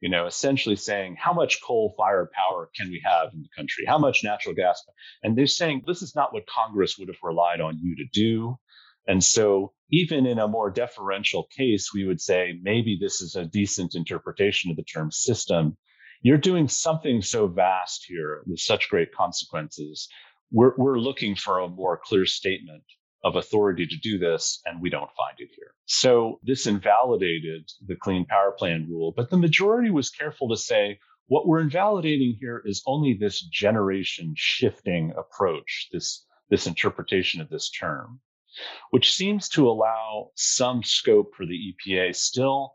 You 0.01 0.09
know, 0.09 0.27
essentially 0.27 0.77
saying 0.77 1.17
how 1.19 1.35
much 1.35 1.63
coal 1.63 1.95
fired 1.99 2.31
power 2.33 2.71
can 2.75 2.89
we 2.89 3.03
have 3.05 3.35
in 3.35 3.43
the 3.43 3.49
country? 3.55 3.85
How 3.87 3.99
much 3.99 4.25
natural 4.25 4.55
gas? 4.55 4.83
And 5.23 5.37
they're 5.37 5.47
saying 5.47 5.83
this 5.87 6.01
is 6.01 6.17
not 6.17 6.33
what 6.33 6.47
Congress 6.47 6.97
would 6.99 7.09
have 7.09 7.19
relied 7.23 7.61
on 7.61 7.79
you 7.83 7.97
to 7.97 8.05
do. 8.11 8.59
And 9.07 9.23
so, 9.23 9.73
even 9.91 10.25
in 10.25 10.39
a 10.39 10.49
more 10.49 10.71
deferential 10.71 11.49
case, 11.55 11.91
we 11.93 12.07
would 12.07 12.21
say 12.21 12.59
maybe 12.63 12.97
this 12.99 13.21
is 13.21 13.37
a 13.37 13.45
decent 13.45 13.95
interpretation 13.95 14.71
of 14.71 14.77
the 14.77 14.85
term 14.85 15.11
system, 15.11 15.77
you're 16.23 16.39
doing 16.39 16.69
something 16.69 17.21
so 17.21 17.49
vast 17.49 18.05
here 18.07 18.43
with 18.47 18.61
such 18.61 18.89
great 18.89 19.13
consequences. 19.13 20.09
We're, 20.53 20.75
we're 20.77 20.99
looking 20.99 21.35
for 21.35 21.59
a 21.59 21.69
more 21.69 22.01
clear 22.03 22.25
statement 22.25 22.85
of 23.23 23.37
authority 23.37 23.87
to 23.87 23.97
do 23.97 24.19
this, 24.19 24.61
and 24.65 24.81
we 24.81 24.91
don't 24.91 25.11
find 25.17 25.37
it 25.39 25.51
here. 25.55 25.75
So 25.87 26.41
this 26.43 26.67
invalidated 26.67 27.71
the 27.87 27.97
Clean 27.97 28.25
Power 28.25 28.53
Plan 28.53 28.87
rule, 28.89 29.13
but 29.15 29.31
the 29.31 29.37
majority 29.37 29.91
was 29.91 30.11
careful 30.11 30.49
to 30.49 30.57
say, 30.57 30.99
what 31.27 31.47
we're 31.47 31.61
invalidating 31.61 32.37
here 32.41 32.63
is 32.65 32.83
only 32.87 33.15
this 33.15 33.41
generation 33.41 34.35
shifting 34.37 35.13
approach, 35.17 35.89
this, 35.93 36.27
this 36.49 36.67
interpretation 36.67 37.41
of 37.41 37.49
this 37.49 37.71
term, 37.71 38.21
which 38.91 39.15
seems 39.15 39.49
to 39.51 39.69
allow 39.69 40.31
some 40.35 40.83
scope 40.83 41.35
for 41.37 41.47
the 41.47 41.75
EPA 41.87 42.17
still 42.17 42.75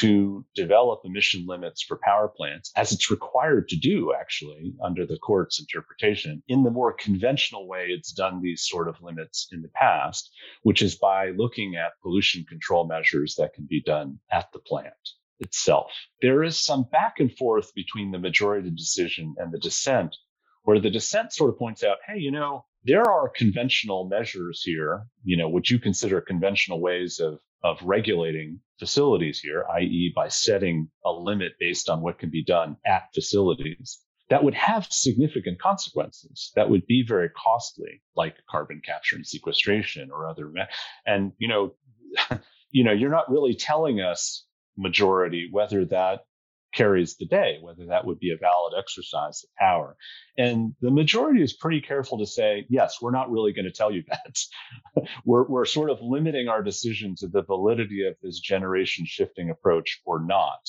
to 0.00 0.44
develop 0.54 1.02
emission 1.04 1.44
limits 1.46 1.82
for 1.82 2.00
power 2.02 2.28
plants, 2.28 2.72
as 2.76 2.92
it's 2.92 3.10
required 3.10 3.68
to 3.68 3.76
do, 3.76 4.14
actually, 4.18 4.74
under 4.82 5.04
the 5.04 5.18
court's 5.18 5.60
interpretation, 5.60 6.42
in 6.48 6.62
the 6.62 6.70
more 6.70 6.92
conventional 6.92 7.68
way 7.68 7.86
it's 7.88 8.12
done 8.12 8.40
these 8.40 8.66
sort 8.66 8.88
of 8.88 9.02
limits 9.02 9.48
in 9.52 9.60
the 9.60 9.68
past, 9.74 10.30
which 10.62 10.80
is 10.80 10.96
by 10.96 11.30
looking 11.36 11.76
at 11.76 12.00
pollution 12.02 12.44
control 12.48 12.86
measures 12.86 13.34
that 13.36 13.52
can 13.52 13.66
be 13.68 13.82
done 13.82 14.18
at 14.30 14.50
the 14.52 14.60
plant 14.60 14.94
itself. 15.40 15.92
There 16.22 16.42
is 16.42 16.56
some 16.58 16.84
back 16.90 17.20
and 17.20 17.36
forth 17.36 17.74
between 17.74 18.12
the 18.12 18.18
majority 18.18 18.70
decision 18.70 19.34
and 19.36 19.52
the 19.52 19.58
dissent, 19.58 20.16
where 20.62 20.80
the 20.80 20.90
dissent 20.90 21.32
sort 21.32 21.50
of 21.50 21.58
points 21.58 21.84
out, 21.84 21.98
hey, 22.06 22.18
you 22.18 22.30
know, 22.30 22.64
there 22.84 23.08
are 23.08 23.28
conventional 23.28 24.08
measures 24.08 24.62
here, 24.62 25.06
you 25.22 25.36
know, 25.36 25.48
which 25.48 25.70
you 25.70 25.78
consider 25.78 26.20
conventional 26.20 26.80
ways 26.80 27.20
of 27.20 27.40
of 27.62 27.78
regulating 27.82 28.60
facilities 28.82 29.38
here, 29.38 29.64
i.e., 29.76 30.12
by 30.12 30.26
setting 30.26 30.88
a 31.04 31.12
limit 31.12 31.52
based 31.60 31.88
on 31.88 32.02
what 32.02 32.18
can 32.18 32.30
be 32.30 32.42
done 32.42 32.76
at 32.84 33.04
facilities, 33.14 34.00
that 34.28 34.42
would 34.42 34.54
have 34.54 34.88
significant 34.90 35.60
consequences. 35.60 36.50
That 36.56 36.68
would 36.68 36.84
be 36.88 37.04
very 37.06 37.28
costly, 37.28 38.02
like 38.16 38.34
carbon 38.50 38.82
capture 38.84 39.14
and 39.14 39.24
sequestration 39.24 40.10
or 40.10 40.26
other. 40.26 40.52
And 41.06 41.30
you 41.38 41.46
know, 41.46 41.74
you 42.72 42.82
know, 42.82 42.90
you're 42.90 43.08
not 43.08 43.30
really 43.30 43.54
telling 43.54 44.00
us 44.00 44.44
majority 44.76 45.48
whether 45.52 45.84
that 45.84 46.24
carries 46.72 47.16
the 47.16 47.26
day, 47.26 47.58
whether 47.60 47.86
that 47.86 48.06
would 48.06 48.18
be 48.18 48.32
a 48.32 48.38
valid 48.38 48.74
exercise 48.78 49.44
of 49.44 49.54
power. 49.56 49.96
And 50.38 50.74
the 50.80 50.90
majority 50.90 51.42
is 51.42 51.52
pretty 51.52 51.80
careful 51.80 52.18
to 52.18 52.26
say, 52.26 52.66
yes, 52.68 52.98
we're 53.00 53.10
not 53.10 53.30
really 53.30 53.52
going 53.52 53.66
to 53.66 53.72
tell 53.72 53.92
you 53.92 54.02
that. 54.08 54.38
we're, 55.24 55.46
we're 55.46 55.64
sort 55.64 55.90
of 55.90 56.00
limiting 56.00 56.48
our 56.48 56.62
decision 56.62 57.14
to 57.16 57.28
the 57.28 57.42
validity 57.42 58.06
of 58.06 58.16
this 58.22 58.40
generation 58.40 59.04
shifting 59.06 59.50
approach 59.50 60.00
or 60.04 60.24
not. 60.24 60.60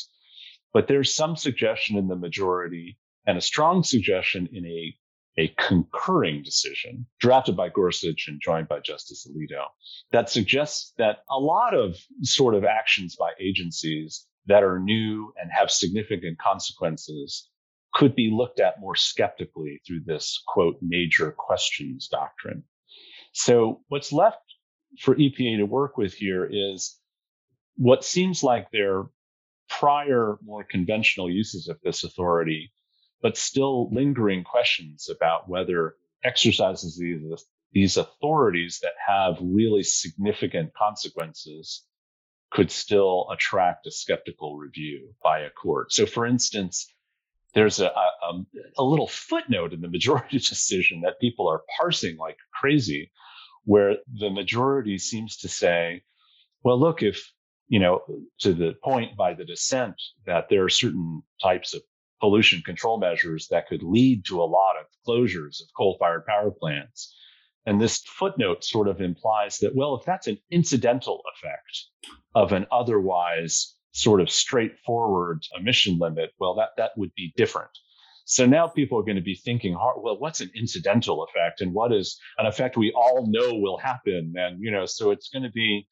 But 0.73 0.87
there's 0.87 1.13
some 1.13 1.35
suggestion 1.35 1.97
in 1.97 2.07
the 2.07 2.15
majority 2.15 2.97
and 3.25 3.37
a 3.37 3.41
strong 3.41 3.83
suggestion 3.83 4.49
in 4.51 4.65
a 4.65 4.95
a 5.37 5.47
concurring 5.57 6.43
decision 6.43 7.07
drafted 7.19 7.55
by 7.55 7.69
Gorsuch 7.69 8.27
and 8.27 8.39
joined 8.39 8.67
by 8.67 8.79
Justice 8.79 9.27
Alito 9.27 9.65
that 10.11 10.29
suggests 10.29 10.93
that 10.97 11.23
a 11.29 11.39
lot 11.39 11.73
of 11.73 11.95
sort 12.21 12.53
of 12.53 12.63
actions 12.63 13.15
by 13.15 13.31
agencies 13.39 14.27
that 14.47 14.63
are 14.63 14.79
new 14.79 15.33
and 15.39 15.51
have 15.51 15.71
significant 15.71 16.37
consequences 16.37 17.49
could 17.93 18.15
be 18.15 18.31
looked 18.31 18.59
at 18.59 18.79
more 18.79 18.95
skeptically 18.95 19.81
through 19.85 20.01
this 20.05 20.41
quote 20.47 20.77
major 20.81 21.31
questions 21.31 22.07
doctrine. 22.07 22.63
So 23.33 23.81
what's 23.87 24.11
left 24.11 24.41
for 24.99 25.15
EPA 25.15 25.57
to 25.57 25.65
work 25.65 25.97
with 25.97 26.13
here 26.13 26.47
is 26.51 26.97
what 27.75 28.03
seems 28.03 28.43
like 28.43 28.69
their 28.71 29.05
prior 29.69 30.37
more 30.43 30.63
conventional 30.63 31.29
uses 31.29 31.67
of 31.67 31.79
this 31.83 32.03
authority, 32.03 32.71
but 33.21 33.37
still 33.37 33.89
lingering 33.91 34.43
questions 34.43 35.09
about 35.09 35.49
whether 35.49 35.95
exercises 36.23 36.97
these, 36.97 37.45
these 37.71 37.97
authorities 37.97 38.79
that 38.81 38.93
have 39.07 39.37
really 39.41 39.83
significant 39.83 40.73
consequences 40.75 41.85
could 42.53 42.71
still 42.71 43.27
attract 43.31 43.87
a 43.87 43.91
skeptical 43.91 44.57
review 44.57 45.09
by 45.23 45.39
a 45.39 45.49
court. 45.49 45.91
So, 45.91 46.05
for 46.05 46.25
instance, 46.25 46.87
there's 47.55 47.79
a, 47.79 47.87
a, 47.87 48.11
um, 48.29 48.47
a, 48.77 48.83
little 48.83 49.07
footnote 49.07 49.73
in 49.73 49.81
the 49.81 49.89
majority 49.89 50.37
decision 50.49 51.01
that 51.01 51.19
people 51.19 51.47
are 51.47 51.63
parsing 51.77 52.17
like 52.17 52.37
crazy, 52.53 53.11
where 53.65 53.97
the 54.19 54.29
majority 54.29 54.97
seems 54.97 55.37
to 55.37 55.49
say, 55.49 56.03
well, 56.63 56.79
look, 56.79 57.01
if, 57.01 57.31
you 57.67 57.79
know, 57.79 58.01
to 58.39 58.53
the 58.53 58.75
point 58.83 59.17
by 59.17 59.33
the 59.33 59.45
dissent 59.45 59.95
that 60.25 60.47
there 60.49 60.63
are 60.63 60.69
certain 60.69 61.23
types 61.41 61.73
of 61.73 61.81
pollution 62.19 62.61
control 62.61 62.99
measures 62.99 63.47
that 63.49 63.67
could 63.67 63.83
lead 63.83 64.25
to 64.25 64.41
a 64.41 64.45
lot 64.45 64.75
of 64.79 64.85
closures 65.07 65.61
of 65.61 65.67
coal 65.75 65.97
fired 65.99 66.25
power 66.25 66.51
plants. 66.51 67.15
And 67.65 67.79
this 67.79 67.99
footnote 68.05 68.63
sort 68.63 68.87
of 68.87 68.99
implies 68.99 69.59
that, 69.59 69.75
well, 69.75 69.95
if 69.95 70.05
that's 70.05 70.27
an 70.27 70.37
incidental 70.51 71.21
effect 71.33 71.85
of 72.35 72.51
an 72.51 72.65
otherwise 72.71 73.75
sort 73.93 74.21
of 74.21 74.29
straightforward 74.29 75.43
emission 75.57 75.97
limit, 75.99 76.31
well, 76.39 76.55
that, 76.55 76.69
that 76.77 76.91
would 76.97 77.13
be 77.15 77.31
different. 77.37 77.71
So 78.25 78.45
now 78.45 78.67
people 78.67 78.97
are 78.99 79.03
going 79.03 79.17
to 79.17 79.21
be 79.21 79.35
thinking 79.35 79.73
hard, 79.73 79.97
well, 80.01 80.17
what's 80.17 80.41
an 80.41 80.49
incidental 80.55 81.23
effect 81.23 81.61
and 81.61 81.73
what 81.73 81.93
is 81.93 82.19
an 82.37 82.45
effect 82.45 82.77
we 82.77 82.93
all 82.95 83.27
know 83.29 83.53
will 83.55 83.77
happen? 83.77 84.33
And, 84.35 84.57
you 84.61 84.71
know, 84.71 84.85
so 84.85 85.11
it's 85.11 85.29
going 85.29 85.43
to 85.43 85.51
be, 85.51 85.87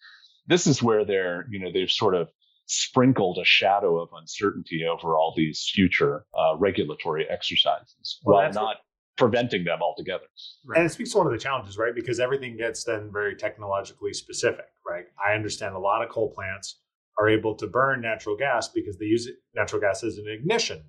this 0.48 0.66
is 0.66 0.82
where 0.82 1.06
they're, 1.06 1.46
you 1.52 1.60
know, 1.60 1.72
they've 1.72 1.92
sort 1.92 2.16
of 2.16 2.30
sprinkled 2.68 3.38
a 3.42 3.46
shadow 3.46 4.02
of 4.02 4.10
uncertainty 4.18 4.86
over 4.90 5.18
all 5.18 5.34
these 5.36 5.70
future 5.74 6.26
uh, 6.38 6.56
regulatory 6.58 7.28
exercises 7.30 8.20
well, 8.24 8.38
while 8.38 8.54
not 8.54 8.78
preventing 9.18 9.64
them 9.64 9.80
altogether. 9.82 10.26
Right. 10.66 10.80
And 10.80 10.86
it 10.86 10.90
speaks 10.90 11.12
to 11.12 11.18
one 11.18 11.28
of 11.28 11.34
the 11.34 11.40
challenges, 11.40 11.78
right? 11.78 11.94
Because 11.94 12.20
everything 12.20 12.58
gets 12.58 12.84
then 12.84 13.10
very 13.12 13.36
technologically 13.36 14.14
specific, 14.14 14.66
right? 14.88 15.06
I 15.24 15.34
understand 15.34 15.76
a 15.76 15.80
lot 15.80 16.04
of 16.04 16.10
coal 16.10 16.32
plants 16.34 16.80
are 17.20 17.30
able 17.30 17.56
to 17.56 17.68
burn 17.68 18.02
natural 18.02 18.38
gas 18.38 18.70
because 18.70 18.98
they 18.98 19.06
use 19.06 19.30
natural 19.54 19.82
gas 19.82 20.04
as 20.04 20.18
an 20.18 20.26
ignition 20.28 20.84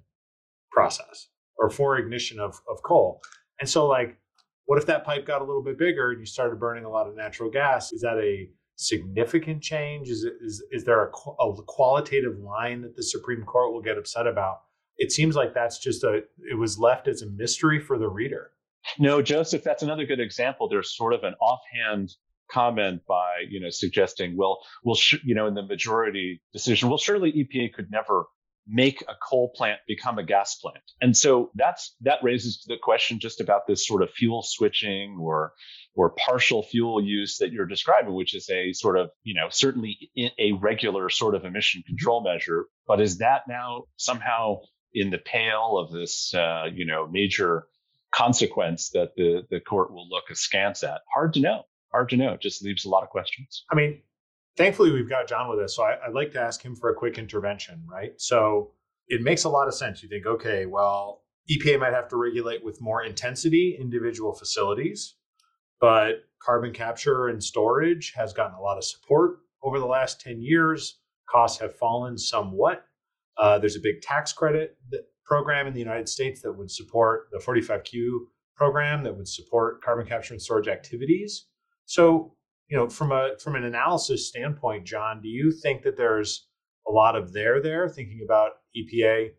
process 0.71 1.29
or 1.59 1.69
for 1.69 1.99
ignition 1.99 2.41
of, 2.41 2.61
of 2.71 2.83
coal. 2.83 3.21
And 3.61 3.69
so, 3.69 3.87
like, 3.87 4.19
what 4.67 4.79
if 4.79 4.87
that 4.87 5.05
pipe 5.05 5.27
got 5.27 5.43
a 5.43 5.45
little 5.45 5.63
bit 5.63 5.79
bigger 5.79 6.11
and 6.11 6.21
you 6.21 6.27
started 6.27 6.59
burning 6.59 6.85
a 6.85 6.91
lot 6.91 7.09
of 7.09 7.17
natural 7.17 7.51
gas? 7.51 7.93
Is 7.93 8.01
that 8.03 8.17
a 8.19 8.49
significant 8.77 9.63
change? 9.63 10.09
Is, 10.09 10.25
it, 10.25 10.35
is, 10.41 10.65
is 10.71 10.85
there 10.85 11.05
a, 11.05 11.09
a 11.09 11.63
qualitative 11.67 12.39
line 12.39 12.83
that 12.83 12.97
the 12.97 13.03
Supreme 13.03 13.43
Court 13.43 13.73
will 13.73 13.83
get 13.83 13.99
upset 13.99 14.27
about? 14.27 14.63
It 14.99 15.13
seems 15.13 15.35
like 15.35 15.55
that's 15.55 15.79
just 15.79 16.05
a 16.05 16.23
it 16.51 16.59
was 16.59 16.79
left 16.79 17.09
as 17.09 17.23
a 17.23 17.31
mystery 17.31 17.81
for 17.81 17.99
the 17.99 18.09
reader. 18.09 18.51
No 18.99 19.23
joseph 19.23 19.63
that's 19.63 19.83
another 19.83 20.07
good 20.07 20.21
example. 20.21 20.69
There's 20.69 20.97
sort 20.97 21.15
of 21.15 21.25
an 21.25 21.35
offhand 21.41 22.11
comment 22.51 23.03
by 23.09 23.45
you 23.49 23.61
know 23.61 23.71
suggesting 23.71 24.37
well 24.37 24.59
well 24.85 24.95
sh- 24.95 25.23
you 25.25 25.35
know 25.35 25.47
in 25.47 25.55
the 25.55 25.63
majority 25.63 26.43
decision 26.53 26.89
well 26.89 26.99
surely 26.99 27.33
epa 27.33 27.73
could 27.73 27.91
never 27.91 28.27
make 28.67 29.03
a 29.03 29.15
coal 29.29 29.51
plant 29.55 29.81
become 29.87 30.19
a 30.19 30.23
gas 30.23 30.57
plant. 30.57 30.83
And 31.01 31.17
so 31.17 31.51
that's 31.55 31.97
that 32.03 32.19
raises 32.23 32.65
the 32.67 32.77
question 32.81 33.19
just 33.19 33.41
about 33.41 33.63
this 33.67 33.87
sort 33.87 34.03
of 34.03 34.11
fuel 34.11 34.43
switching 34.43 35.19
or 35.21 35.53
or 35.95 36.11
partial 36.11 36.63
fuel 36.63 37.03
use 37.03 37.39
that 37.39 37.53
you're 37.53 37.67
describing 37.67 38.15
which 38.15 38.35
is 38.35 38.49
a 38.51 38.73
sort 38.73 38.99
of 38.99 39.11
you 39.25 39.35
know 39.35 39.49
certainly 39.51 40.11
a 40.39 40.53
regular 40.53 41.09
sort 41.11 41.35
of 41.35 41.45
emission 41.45 41.83
control 41.87 42.23
measure. 42.23 42.67
But 42.87 43.01
is 43.01 43.19
that 43.19 43.43
now 43.49 43.85
somehow 43.97 44.61
in 44.95 45.11
the 45.11 45.19
pale 45.19 45.79
of 45.79 45.91
this, 45.93 46.35
uh, 46.35 46.65
you 46.73 46.85
know, 46.85 47.07
major 47.11 47.67
consequence 48.13 48.91
that 48.91 49.15
the, 49.17 49.43
the 49.51 49.61
court 49.61 49.93
will 49.93 50.09
look 50.09 50.25
askance 50.31 50.83
at? 50.83 51.01
Hard 51.13 51.33
to 51.35 51.41
know. 51.41 51.63
Hard 51.93 52.09
to 52.11 52.17
know. 52.17 52.33
It 52.33 52.41
just 52.41 52.63
leaves 52.63 52.85
a 52.85 52.89
lot 52.89 53.03
of 53.03 53.09
questions. 53.11 53.65
I 53.71 53.75
mean, 53.75 54.01
thankfully 54.57 54.93
we've 54.93 55.09
got 55.09 55.29
John 55.29 55.49
with 55.49 55.59
us, 55.59 55.77
so 55.77 55.83
I, 55.83 55.97
would 56.07 56.15
like 56.15 56.33
to 56.33 56.41
ask 56.41 56.63
him 56.63 56.77
for 56.77 56.91
a 56.91 56.95
quick 56.95 57.19
intervention, 57.19 57.85
right? 57.91 58.13
So 58.19 58.73
it 59.09 59.23
makes 59.23 59.45
a 59.45 59.49
lot 59.49 59.69
of 59.69 59.75
sense. 59.75 60.03
You 60.03 60.09
think, 60.09 60.27
okay, 60.27 60.67
well, 60.67 61.23
EPA 61.51 61.81
might 61.81 61.93
have 61.93 62.09
to 62.09 62.17
regulate 62.17 62.65
with 62.65 62.81
more 62.81 63.03
intensity 63.03 63.77
individual 63.81 64.33
facilities, 64.33 65.17
but 65.81 66.25
carbon 66.41 66.73
capture 66.73 67.29
and 67.29 67.43
storage 67.43 68.13
has 68.17 68.33
gotten 68.33 68.55
a 68.55 68.61
lot 68.61 68.79
of 68.79 68.85
support 68.85 69.39
over 69.63 69.79
the 69.79 69.87
last 69.87 70.21
10 70.21 70.41
years. 70.41 70.99
Costs 71.29 71.61
have 71.61 71.75
fallen 71.77 72.19
somewhat. 72.19 72.85
Uh, 73.39 73.59
there's 73.59 73.77
a 73.77 73.81
big 73.81 74.01
tax 74.03 74.33
credit 74.33 74.77
program 75.25 75.67
in 75.67 75.73
the 75.73 75.81
United 75.81 76.09
States 76.09 76.43
that 76.43 76.53
would 76.53 76.71
support 76.71 77.29
the 77.33 77.39
45Q 77.39 78.19
program 78.57 79.03
that 79.03 79.17
would 79.17 79.29
support 79.29 79.83
carbon 79.83 80.07
capture 80.07 80.35
and 80.35 80.43
storage 80.43 80.69
activities. 80.69 81.47
So, 81.87 82.35
you 82.69 82.77
know, 82.77 82.89
from 82.89 83.13
a 83.13 83.31
from 83.43 83.57
an 83.57 83.65
analysis 83.65 84.29
standpoint, 84.29 84.87
John, 84.87 85.21
do 85.21 85.29
you 85.29 85.51
think 85.51 85.83
that 85.83 85.97
there's 85.97 86.47
a 86.87 86.91
lot 86.91 87.17
of 87.17 87.33
there 87.33 87.63
there 87.63 87.89
thinking 87.89 88.21
about 88.25 88.53
EPA 88.77 89.31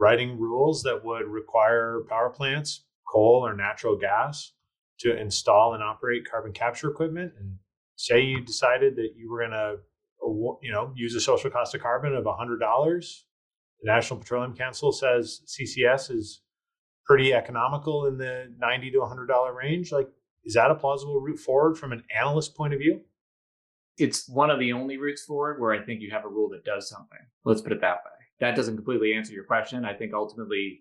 writing 0.00 0.38
rules 0.38 0.82
that 0.82 1.04
would 1.04 1.26
require 1.26 2.02
power 2.08 2.30
plants, 2.30 2.84
coal 3.10 3.46
or 3.46 3.54
natural 3.54 3.96
gas, 3.96 4.52
to 5.00 5.16
install 5.16 5.74
and 5.74 5.82
operate 5.82 6.28
carbon 6.30 6.52
capture 6.52 6.90
equipment? 6.90 7.32
And 7.38 7.58
say 7.96 8.20
you 8.20 8.40
decided 8.40 8.96
that 8.96 9.10
you 9.16 9.30
were 9.30 9.40
going 9.40 9.50
to, 9.52 9.76
you 10.62 10.72
know, 10.72 10.92
use 10.94 11.14
a 11.14 11.20
social 11.20 11.50
cost 11.50 11.74
of 11.74 11.82
carbon 11.82 12.14
of 12.14 12.24
$100 12.24 12.58
The 13.82 13.90
National 13.90 14.20
Petroleum 14.20 14.54
Council 14.54 14.92
says 14.92 15.42
CCS 15.46 16.10
is 16.10 16.42
pretty 17.04 17.34
economical 17.34 18.06
in 18.06 18.16
the 18.16 18.52
90 18.58 18.92
to 18.92 18.98
$100 18.98 19.54
range. 19.54 19.92
Like, 19.92 20.08
is 20.44 20.54
that 20.54 20.70
a 20.70 20.74
plausible 20.74 21.20
route 21.20 21.38
forward 21.38 21.76
from 21.76 21.92
an 21.92 22.04
analyst 22.16 22.56
point 22.56 22.74
of 22.74 22.80
view? 22.80 23.00
It's 23.98 24.28
one 24.28 24.50
of 24.50 24.58
the 24.58 24.72
only 24.72 24.96
routes 24.96 25.24
forward 25.24 25.60
where 25.60 25.72
I 25.72 25.84
think 25.84 26.00
you 26.00 26.10
have 26.10 26.24
a 26.24 26.28
rule 26.28 26.48
that 26.50 26.64
does 26.64 26.88
something. 26.88 27.18
Let's 27.44 27.60
put 27.60 27.72
it 27.72 27.80
that 27.80 27.96
way. 28.04 28.10
That 28.40 28.56
doesn't 28.56 28.76
completely 28.76 29.14
answer 29.14 29.32
your 29.32 29.44
question. 29.44 29.84
I 29.84 29.94
think 29.94 30.14
ultimately 30.14 30.80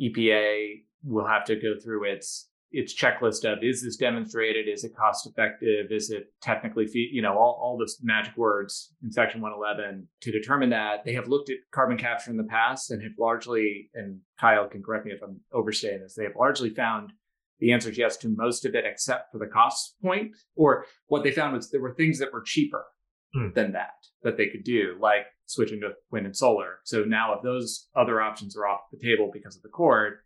EPA 0.00 0.82
will 1.04 1.26
have 1.26 1.44
to 1.44 1.56
go 1.56 1.74
through 1.82 2.04
its 2.04 2.49
its 2.72 2.94
checklist 2.94 3.44
of 3.44 3.62
is 3.62 3.82
this 3.82 3.96
demonstrated? 3.96 4.68
Is 4.68 4.84
it 4.84 4.96
cost 4.96 5.26
effective 5.26 5.86
is 5.90 6.10
it 6.10 6.32
technically 6.40 6.86
fee- 6.86 7.10
you 7.12 7.22
know 7.22 7.32
all, 7.32 7.58
all 7.60 7.78
those 7.78 7.98
magic 8.02 8.36
words 8.36 8.94
in 9.02 9.10
section 9.10 9.40
111 9.40 10.06
to 10.20 10.32
determine 10.32 10.70
that. 10.70 11.04
They 11.04 11.14
have 11.14 11.28
looked 11.28 11.50
at 11.50 11.56
carbon 11.72 11.98
capture 11.98 12.30
in 12.30 12.36
the 12.36 12.44
past 12.44 12.90
and 12.90 13.02
have 13.02 13.12
largely 13.18 13.90
and 13.94 14.18
kyle 14.38 14.68
can 14.68 14.82
correct 14.82 15.06
me 15.06 15.12
if 15.12 15.22
i'm 15.22 15.40
overstating 15.52 16.00
this 16.00 16.14
they 16.14 16.24
have 16.24 16.36
largely 16.36 16.70
found 16.70 17.12
the 17.58 17.72
answer 17.72 17.90
is 17.90 17.98
yes 17.98 18.16
to 18.16 18.28
most 18.28 18.64
of 18.64 18.74
it 18.74 18.84
except 18.86 19.30
for 19.30 19.38
the 19.38 19.46
cost 19.46 19.96
point 20.02 20.32
or 20.56 20.86
what 21.08 21.22
they 21.22 21.30
found 21.30 21.54
was 21.54 21.70
there 21.70 21.80
were 21.80 21.94
things 21.94 22.18
that 22.18 22.32
were 22.32 22.42
cheaper 22.42 22.86
hmm. 23.34 23.48
than 23.54 23.72
that 23.72 23.94
that 24.22 24.36
they 24.36 24.46
could 24.46 24.64
do 24.64 24.96
like 25.00 25.26
switching 25.50 25.80
to 25.80 25.90
wind 26.10 26.26
and 26.26 26.36
solar. 26.36 26.78
So 26.84 27.02
now 27.02 27.34
if 27.34 27.42
those 27.42 27.88
other 27.96 28.20
options 28.20 28.56
are 28.56 28.66
off 28.66 28.80
the 28.92 28.98
table 28.98 29.30
because 29.32 29.56
of 29.56 29.62
the 29.62 29.68
court 29.68 30.20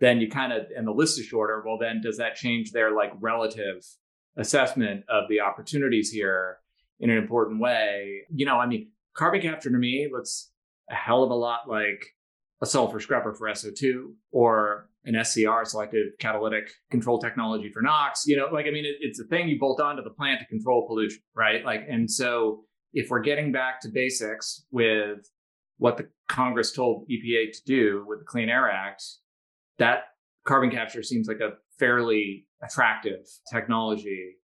then 0.00 0.20
you 0.20 0.28
kind 0.28 0.52
of 0.52 0.66
and 0.76 0.86
the 0.86 0.92
list 0.92 1.18
is 1.18 1.26
shorter 1.26 1.62
well 1.64 1.78
then 1.78 2.00
does 2.02 2.16
that 2.18 2.34
change 2.34 2.72
their 2.72 2.94
like 2.94 3.12
relative 3.20 3.84
assessment 4.36 5.04
of 5.08 5.24
the 5.28 5.40
opportunities 5.40 6.10
here 6.10 6.58
in 6.98 7.10
an 7.10 7.16
important 7.16 7.60
way? 7.60 8.22
You 8.34 8.46
know 8.46 8.58
i 8.58 8.66
mean 8.66 8.90
carbon 9.16 9.40
capture 9.40 9.70
to 9.70 9.78
me 9.78 10.08
looks 10.12 10.50
a 10.90 10.94
hell 10.94 11.22
of 11.22 11.30
a 11.30 11.34
lot 11.34 11.68
like 11.68 12.04
a 12.62 12.66
sulfur 12.66 13.00
scrubber 13.00 13.32
for 13.34 13.48
so2 13.48 14.12
or 14.32 14.88
an 15.04 15.22
scr 15.24 15.64
selective 15.64 16.08
catalytic 16.18 16.70
control 16.90 17.18
technology 17.18 17.70
for 17.72 17.80
nox 17.80 18.24
you 18.26 18.36
know 18.36 18.48
like 18.52 18.66
i 18.66 18.70
mean 18.70 18.84
it, 18.84 18.96
it's 19.00 19.18
a 19.20 19.24
thing 19.24 19.48
you 19.48 19.58
bolt 19.58 19.80
onto 19.80 20.02
the 20.02 20.10
plant 20.10 20.40
to 20.40 20.46
control 20.46 20.86
pollution 20.86 21.20
right? 21.34 21.64
Like 21.64 21.86
and 21.88 22.10
so 22.10 22.64
if 22.92 23.08
we're 23.08 23.20
getting 23.20 23.52
back 23.52 23.80
to 23.80 23.88
basics 23.88 24.64
with 24.70 25.18
what 25.78 25.96
the 25.96 26.08
congress 26.28 26.72
told 26.72 27.08
epa 27.10 27.52
to 27.52 27.60
do 27.64 28.04
with 28.06 28.18
the 28.20 28.24
clean 28.24 28.48
air 28.48 28.70
act 28.70 29.02
that 29.80 30.04
carbon 30.46 30.70
capture 30.70 31.02
seems 31.02 31.26
like 31.26 31.40
a 31.40 31.54
fairly 31.78 32.46
attractive 32.62 33.26
technology 33.50 34.36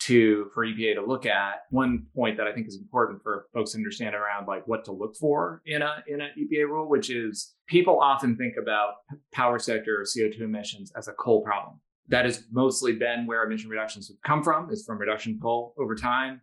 to 0.00 0.50
for 0.54 0.64
EPA 0.64 0.94
to 0.94 1.04
look 1.04 1.26
at. 1.26 1.62
One 1.70 2.06
point 2.14 2.36
that 2.38 2.46
I 2.46 2.52
think 2.52 2.66
is 2.66 2.76
important 2.76 3.22
for 3.22 3.46
folks 3.52 3.72
to 3.72 3.78
understand 3.78 4.14
around 4.14 4.46
like 4.46 4.66
what 4.66 4.84
to 4.86 4.92
look 4.92 5.16
for 5.16 5.62
in 5.66 5.82
a 5.82 6.02
in 6.06 6.20
an 6.20 6.30
EPA 6.38 6.66
rule, 6.66 6.88
which 6.88 7.10
is 7.10 7.54
people 7.68 8.00
often 8.00 8.36
think 8.36 8.54
about 8.60 8.94
power 9.32 9.58
sector 9.58 10.04
CO2 10.04 10.40
emissions 10.40 10.92
as 10.96 11.08
a 11.08 11.12
coal 11.12 11.42
problem. 11.42 11.80
That 12.08 12.24
has 12.24 12.44
mostly 12.50 12.94
been 12.94 13.26
where 13.26 13.44
emission 13.44 13.68
reductions 13.68 14.08
have 14.08 14.16
come 14.24 14.42
from, 14.42 14.70
is 14.70 14.84
from 14.86 14.98
reduction 14.98 15.38
coal 15.42 15.74
over 15.78 15.94
time. 15.94 16.40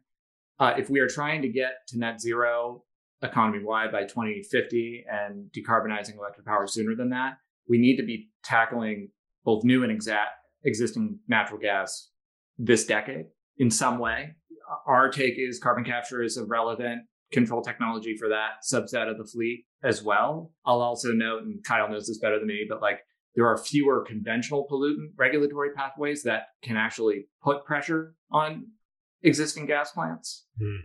Uh, 0.60 0.73
if 0.77 0.89
we 0.89 0.99
are 0.99 1.10
trying 1.10 1.41
to 1.41 1.49
get 1.49 1.88
to 1.88 1.97
net 1.97 2.21
zero 2.21 2.84
economy 3.23 3.63
wide 3.63 3.91
by 3.91 4.03
2050 4.03 5.05
and 5.10 5.49
decarbonizing 5.51 6.17
electric 6.17 6.45
power 6.45 6.67
sooner 6.67 6.95
than 6.95 7.10
that, 7.10 7.38
we 7.67 7.78
need 7.78 7.97
to 7.97 8.04
be 8.04 8.30
tackling 8.43 9.10
both 9.43 9.63
new 9.63 9.84
and 9.84 9.91
exact 9.91 10.32
existing 10.63 11.19
natural 11.28 11.60
gas 11.60 12.10
this 12.58 12.86
decade 12.86 13.25
in 13.58 13.69
some 13.69 13.99
way. 13.99 14.36
Our 14.88 15.10
take 15.10 15.36
is 15.38 15.60
carbon 15.60 15.84
capture 15.84 16.23
is 16.23 16.38
a 16.38 16.45
relevant 16.45 17.04
control 17.32 17.62
technology 17.62 18.15
for 18.17 18.30
that 18.30 18.63
subset 18.67 19.10
of 19.10 19.17
the 19.17 19.25
fleet 19.25 19.65
as 19.84 20.01
well. 20.04 20.51
I'll 20.65 20.82
also 20.82 21.12
note, 21.12 21.43
and 21.43 21.63
Kyle 21.63 21.89
knows 21.89 22.08
this 22.08 22.19
better 22.19 22.39
than 22.39 22.47
me, 22.47 22.65
but 22.67 22.82
like 22.82 22.99
there 23.36 23.45
are 23.45 23.58
fewer 23.58 24.04
conventional 24.06 24.67
pollutant 24.71 25.10
regulatory 25.17 25.71
pathways 25.75 26.23
that 26.23 26.43
can 26.63 26.78
actually 26.78 27.28
put 27.43 27.65
pressure 27.65 28.15
on 28.32 28.67
existing 29.21 29.65
gas 29.65 29.91
plants. 29.91 30.45
Mm. 30.62 30.78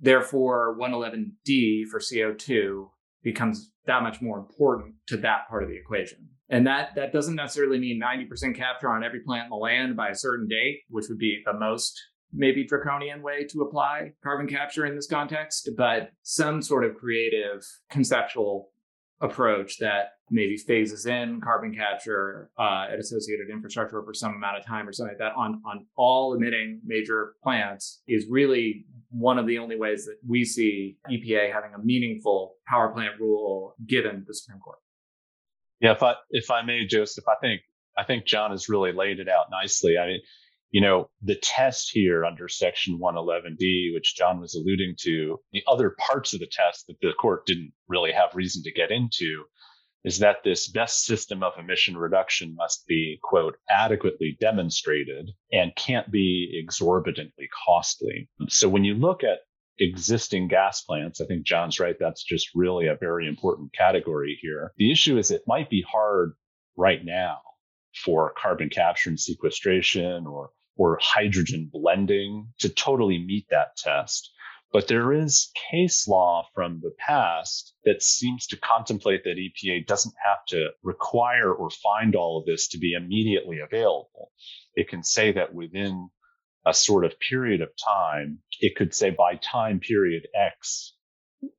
Therefore, 0.00 0.76
111D 0.78 1.84
for 1.90 1.98
CO2 1.98 2.88
becomes 3.22 3.72
that 3.86 4.02
much 4.02 4.20
more 4.20 4.38
important 4.38 4.94
to 5.08 5.16
that 5.18 5.48
part 5.48 5.62
of 5.62 5.68
the 5.68 5.76
equation. 5.76 6.28
And 6.50 6.66
that 6.66 6.94
that 6.96 7.12
doesn't 7.12 7.34
necessarily 7.34 7.78
mean 7.78 8.00
90% 8.00 8.54
capture 8.54 8.90
on 8.90 9.02
every 9.02 9.20
plant 9.20 9.44
in 9.44 9.50
the 9.50 9.56
land 9.56 9.96
by 9.96 10.10
a 10.10 10.14
certain 10.14 10.46
date, 10.46 10.80
which 10.88 11.06
would 11.08 11.18
be 11.18 11.42
the 11.44 11.54
most 11.54 12.00
maybe 12.32 12.66
draconian 12.66 13.22
way 13.22 13.44
to 13.44 13.62
apply 13.62 14.12
carbon 14.22 14.46
capture 14.46 14.86
in 14.86 14.94
this 14.94 15.06
context, 15.06 15.70
but 15.76 16.10
some 16.22 16.60
sort 16.60 16.84
of 16.84 16.96
creative 16.96 17.64
conceptual 17.90 18.70
approach 19.20 19.78
that 19.78 20.10
maybe 20.30 20.56
phases 20.56 21.06
in 21.06 21.40
carbon 21.40 21.74
capture 21.74 22.50
uh, 22.58 22.86
at 22.92 22.98
associated 22.98 23.48
infrastructure 23.50 24.00
over 24.00 24.12
some 24.12 24.34
amount 24.34 24.58
of 24.58 24.66
time 24.66 24.88
or 24.88 24.92
something 24.92 25.12
like 25.12 25.18
that 25.18 25.36
on, 25.38 25.62
on 25.64 25.86
all 25.96 26.34
emitting 26.34 26.80
major 26.84 27.34
plants 27.42 28.02
is 28.08 28.26
really 28.28 28.84
one 29.14 29.38
of 29.38 29.46
the 29.46 29.58
only 29.58 29.76
ways 29.76 30.06
that 30.06 30.16
we 30.28 30.44
see 30.44 30.96
EPA 31.08 31.52
having 31.52 31.72
a 31.74 31.78
meaningful 31.78 32.54
power 32.66 32.92
plant 32.92 33.20
rule 33.20 33.76
given 33.86 34.24
the 34.26 34.34
Supreme 34.34 34.58
Court. 34.58 34.78
Yeah, 35.80 35.92
if 35.92 36.02
I 36.02 36.14
if 36.30 36.50
I 36.50 36.62
may, 36.62 36.84
Joseph, 36.84 37.24
I 37.28 37.36
think 37.40 37.60
I 37.96 38.04
think 38.04 38.26
John 38.26 38.50
has 38.50 38.68
really 38.68 38.92
laid 38.92 39.20
it 39.20 39.28
out 39.28 39.46
nicely. 39.50 39.96
I 39.98 40.06
mean, 40.06 40.20
you 40.70 40.80
know, 40.80 41.10
the 41.22 41.36
test 41.36 41.90
here 41.92 42.24
under 42.24 42.48
Section 42.48 42.98
111D, 43.00 43.94
which 43.94 44.16
John 44.16 44.40
was 44.40 44.54
alluding 44.56 44.96
to, 45.02 45.38
the 45.52 45.62
other 45.68 45.94
parts 45.98 46.34
of 46.34 46.40
the 46.40 46.50
test 46.50 46.86
that 46.88 46.96
the 47.00 47.12
court 47.12 47.46
didn't 47.46 47.72
really 47.86 48.10
have 48.10 48.34
reason 48.34 48.64
to 48.64 48.72
get 48.72 48.90
into 48.90 49.44
is 50.04 50.18
that 50.18 50.44
this 50.44 50.68
best 50.68 51.04
system 51.04 51.42
of 51.42 51.54
emission 51.58 51.96
reduction 51.96 52.54
must 52.54 52.86
be, 52.86 53.18
quote, 53.22 53.56
adequately 53.70 54.36
demonstrated 54.40 55.30
and 55.52 55.74
can't 55.76 56.10
be 56.10 56.60
exorbitantly 56.62 57.48
costly. 57.66 58.28
So 58.48 58.68
when 58.68 58.84
you 58.84 58.94
look 58.94 59.24
at 59.24 59.40
existing 59.78 60.48
gas 60.48 60.82
plants, 60.82 61.20
I 61.20 61.26
think 61.26 61.44
John's 61.44 61.80
right. 61.80 61.96
That's 61.98 62.22
just 62.22 62.50
really 62.54 62.86
a 62.86 62.96
very 62.96 63.26
important 63.26 63.72
category 63.72 64.38
here. 64.40 64.72
The 64.76 64.92
issue 64.92 65.18
is 65.18 65.30
it 65.30 65.42
might 65.46 65.70
be 65.70 65.84
hard 65.90 66.34
right 66.76 67.04
now 67.04 67.38
for 68.04 68.34
carbon 68.36 68.68
capture 68.68 69.10
and 69.10 69.18
sequestration 69.18 70.26
or 70.26 70.50
or 70.76 70.98
hydrogen 71.00 71.70
blending 71.72 72.48
to 72.58 72.68
totally 72.68 73.18
meet 73.18 73.46
that 73.50 73.76
test. 73.76 74.32
But 74.74 74.88
there 74.88 75.12
is 75.12 75.52
case 75.70 76.08
law 76.08 76.48
from 76.52 76.80
the 76.80 76.90
past 76.98 77.76
that 77.84 78.02
seems 78.02 78.48
to 78.48 78.56
contemplate 78.56 79.22
that 79.22 79.38
EPA 79.38 79.86
doesn't 79.86 80.16
have 80.24 80.44
to 80.48 80.70
require 80.82 81.54
or 81.54 81.70
find 81.70 82.16
all 82.16 82.40
of 82.40 82.44
this 82.44 82.66
to 82.70 82.78
be 82.78 82.92
immediately 82.92 83.60
available. 83.60 84.32
It 84.74 84.88
can 84.88 85.04
say 85.04 85.30
that 85.30 85.54
within 85.54 86.10
a 86.66 86.74
sort 86.74 87.04
of 87.04 87.20
period 87.20 87.60
of 87.60 87.68
time, 87.76 88.40
it 88.58 88.74
could 88.74 88.92
say 88.92 89.10
by 89.10 89.36
time 89.36 89.78
period 89.78 90.26
X, 90.34 90.96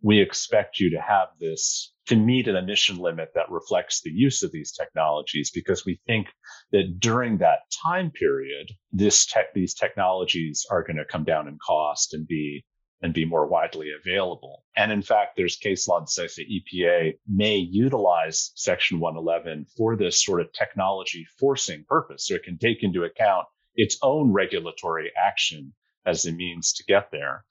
we 0.01 0.19
expect 0.19 0.81
you 0.81 0.89
to 0.89 0.99
have 0.99 1.29
this 1.39 1.93
to 2.07 2.17
meet 2.17 2.49
an 2.49 2.57
emission 2.57 2.97
limit 2.97 3.29
that 3.35 3.49
reflects 3.49 4.01
the 4.01 4.11
use 4.11 4.43
of 4.43 4.51
these 4.51 4.73
technologies 4.73 5.51
because 5.55 5.85
we 5.85 6.01
think 6.05 6.27
that 6.73 6.99
during 6.99 7.37
that 7.37 7.59
time 7.81 8.11
period 8.11 8.73
this 8.91 9.25
tech 9.25 9.53
these 9.53 9.73
technologies 9.73 10.65
are 10.69 10.83
going 10.83 10.97
to 10.97 11.05
come 11.05 11.23
down 11.23 11.47
in 11.47 11.57
cost 11.65 12.13
and 12.13 12.27
be 12.27 12.65
and 13.01 13.13
be 13.13 13.25
more 13.25 13.47
widely 13.47 13.89
available. 13.91 14.63
And 14.75 14.91
in 14.91 15.01
fact, 15.01 15.35
there's 15.35 15.57
case 15.57 15.87
law 15.87 15.99
that 15.99 16.09
says 16.09 16.35
the 16.35 16.45
EPA 16.45 17.17
may 17.27 17.57
utilize 17.57 18.51
Section 18.55 18.99
111 18.99 19.65
for 19.77 19.95
this 19.95 20.23
sort 20.23 20.41
of 20.41 20.51
technology 20.53 21.25
forcing 21.39 21.85
purpose. 21.87 22.27
So 22.27 22.35
it 22.35 22.43
can 22.43 22.57
take 22.57 22.83
into 22.83 23.03
account 23.03 23.47
its 23.75 23.97
own 24.01 24.31
regulatory 24.31 25.11
action 25.15 25.73
as 26.05 26.25
a 26.25 26.31
means 26.31 26.73
to 26.73 26.83
get 26.85 27.11
there. 27.11 27.43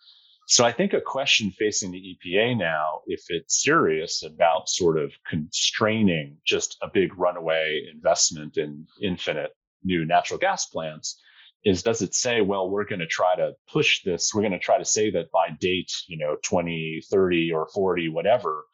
So 0.47 0.65
I 0.65 0.73
think 0.73 0.93
a 0.93 1.01
question 1.01 1.51
facing 1.53 1.91
the 1.91 2.19
EPA 2.27 2.59
now, 2.59 3.01
if 3.07 3.25
it's 3.29 3.63
serious 3.63 4.23
about 4.23 4.69
sort 4.69 4.99
of 4.99 5.13
constraining 5.29 6.37
just 6.45 6.77
a 6.83 6.89
big 6.93 7.19
runaway 7.19 7.83
investment 7.93 8.59
in 8.59 8.87
infinite 9.01 9.53
new 9.83 10.05
natural 10.05 10.39
gas 10.39 10.67
plants, 10.67 11.19
is 11.65 11.83
does 11.83 12.03
it 12.03 12.15
say, 12.15 12.41
well, 12.41 12.69
we're 12.69 12.85
going 12.85 13.01
to 13.01 13.07
try 13.07 13.35
to 13.37 13.53
push 13.73 14.03
this, 14.03 14.33
we're 14.35 14.43
going 14.43 14.53
to 14.53 14.59
try 14.59 14.79
to 14.79 14.85
say 14.85 15.11
that 15.13 15.31
by 15.33 15.49
date, 15.59 15.93
you 16.07 16.19
know, 16.19 16.37
20, 16.43 17.03
30 17.11 17.53
or 17.53 17.69
40, 17.73 18.09
whatever, 18.11 18.65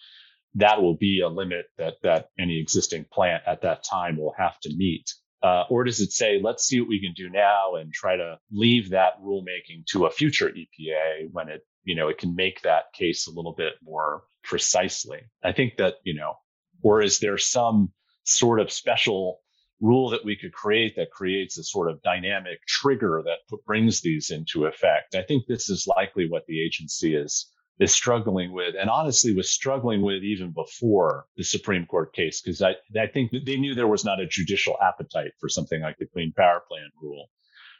that 0.54 0.82
will 0.82 0.96
be 0.96 1.20
a 1.20 1.28
limit 1.28 1.66
that 1.78 1.94
that 2.02 2.28
any 2.38 2.60
existing 2.60 3.06
plant 3.12 3.42
at 3.46 3.62
that 3.62 3.84
time 3.84 4.16
will 4.16 4.34
have 4.36 4.58
to 4.60 4.74
meet. 4.74 5.14
Uh, 5.42 5.64
or 5.70 5.84
does 5.84 6.00
it 6.00 6.12
say, 6.12 6.40
let's 6.42 6.64
see 6.64 6.80
what 6.80 6.88
we 6.88 7.00
can 7.00 7.14
do 7.14 7.30
now 7.30 7.76
and 7.76 7.92
try 7.92 8.16
to 8.16 8.36
leave 8.52 8.90
that 8.90 9.14
rulemaking 9.22 9.86
to 9.86 10.04
a 10.04 10.10
future 10.10 10.50
EPA 10.50 11.28
when 11.32 11.48
it, 11.48 11.62
you 11.84 11.94
know, 11.94 12.08
it 12.08 12.18
can 12.18 12.34
make 12.34 12.60
that 12.62 12.92
case 12.92 13.26
a 13.26 13.30
little 13.30 13.54
bit 13.56 13.74
more 13.82 14.24
precisely? 14.42 15.20
I 15.42 15.52
think 15.52 15.76
that, 15.78 15.94
you 16.04 16.14
know, 16.14 16.34
or 16.82 17.00
is 17.00 17.20
there 17.20 17.38
some 17.38 17.92
sort 18.24 18.60
of 18.60 18.70
special 18.70 19.40
rule 19.80 20.10
that 20.10 20.24
we 20.24 20.36
could 20.36 20.52
create 20.52 20.96
that 20.96 21.10
creates 21.10 21.58
a 21.58 21.64
sort 21.64 21.90
of 21.90 22.02
dynamic 22.02 22.58
trigger 22.66 23.22
that 23.24 23.38
brings 23.66 24.00
these 24.00 24.30
into 24.30 24.66
effect? 24.66 25.14
I 25.14 25.22
think 25.22 25.46
this 25.46 25.70
is 25.70 25.86
likely 25.86 26.28
what 26.28 26.46
the 26.46 26.62
agency 26.62 27.14
is 27.14 27.50
is 27.80 27.92
struggling 27.92 28.52
with, 28.52 28.74
and 28.78 28.90
honestly 28.90 29.34
was 29.34 29.50
struggling 29.50 30.02
with 30.02 30.22
even 30.22 30.52
before 30.52 31.24
the 31.38 31.42
Supreme 31.42 31.86
Court 31.86 32.12
case, 32.12 32.42
because 32.42 32.60
I, 32.60 32.72
I 32.94 33.06
think 33.06 33.32
they 33.46 33.56
knew 33.56 33.74
there 33.74 33.88
was 33.88 34.04
not 34.04 34.20
a 34.20 34.26
judicial 34.26 34.76
appetite 34.82 35.32
for 35.40 35.48
something 35.48 35.80
like 35.80 35.96
the 35.98 36.06
Clean 36.06 36.30
Power 36.36 36.62
Plan 36.68 36.90
rule. 37.02 37.30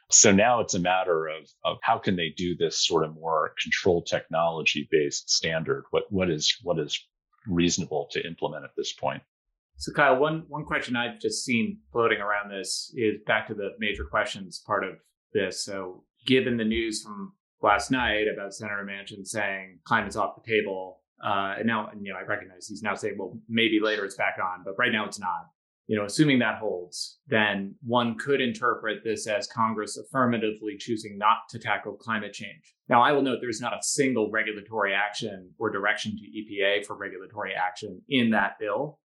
So 0.09 0.31
now 0.31 0.59
it's 0.59 0.73
a 0.73 0.79
matter 0.79 1.27
of, 1.27 1.47
of 1.63 1.77
how 1.83 1.99
can 1.99 2.15
they 2.15 2.33
do 2.35 2.55
this 2.57 2.85
sort 2.85 3.05
of 3.05 3.13
more 3.13 3.53
control 3.61 4.01
technology 4.01 4.87
based 4.91 5.29
standard? 5.29 5.85
What 5.91 6.03
what 6.09 6.29
is 6.29 6.57
what 6.63 6.79
is 6.79 6.99
reasonable 7.47 8.09
to 8.11 8.25
implement 8.25 8.65
at 8.65 8.71
this 8.75 8.93
point? 8.93 9.21
So 9.81 9.91
Kyle, 9.91 10.19
one 10.19 10.45
one 10.47 10.63
question 10.63 10.95
I've 10.95 11.19
just 11.19 11.43
seen 11.43 11.79
floating 11.91 12.19
around 12.19 12.51
this 12.51 12.93
is 12.95 13.15
back 13.25 13.47
to 13.47 13.55
the 13.55 13.69
major 13.79 14.03
questions 14.03 14.61
part 14.63 14.83
of 14.83 14.91
this. 15.33 15.65
So 15.65 16.03
given 16.27 16.57
the 16.57 16.63
news 16.63 17.01
from 17.01 17.33
last 17.63 17.89
night 17.89 18.27
about 18.31 18.53
Senator 18.53 18.87
Manchin 18.87 19.25
saying 19.25 19.79
climate's 19.83 20.15
off 20.15 20.35
the 20.35 20.47
table. 20.47 21.01
Uh, 21.25 21.55
and 21.57 21.65
now, 21.65 21.89
you 21.99 22.13
know, 22.13 22.19
I 22.19 22.27
recognize 22.27 22.67
he's 22.67 22.83
now 22.83 22.93
saying, 22.93 23.15
well, 23.17 23.39
maybe 23.49 23.79
later 23.81 24.05
it's 24.05 24.15
back 24.15 24.35
on, 24.39 24.61
but 24.63 24.75
right 24.77 24.91
now 24.91 25.05
it's 25.05 25.19
not. 25.19 25.47
You 25.87 25.97
know, 25.97 26.05
assuming 26.05 26.37
that 26.39 26.59
holds, 26.59 27.17
then 27.27 27.73
one 27.81 28.19
could 28.19 28.39
interpret 28.39 29.03
this 29.03 29.25
as 29.25 29.47
Congress 29.47 29.97
affirmatively 29.97 30.77
choosing 30.77 31.17
not 31.17 31.37
to 31.49 31.57
tackle 31.59 31.93
climate 31.93 32.33
change. 32.33 32.75
Now, 32.87 33.01
I 33.01 33.13
will 33.13 33.23
note 33.23 33.39
there's 33.41 33.59
not 33.59 33.73
a 33.73 33.81
single 33.81 34.29
regulatory 34.29 34.93
action 34.93 35.51
or 35.57 35.71
direction 35.71 36.15
to 36.17 36.23
EPA 36.23 36.85
for 36.85 36.95
regulatory 36.95 37.53
action 37.55 37.99
in 38.09 38.29
that 38.29 38.53
bill. 38.59 38.99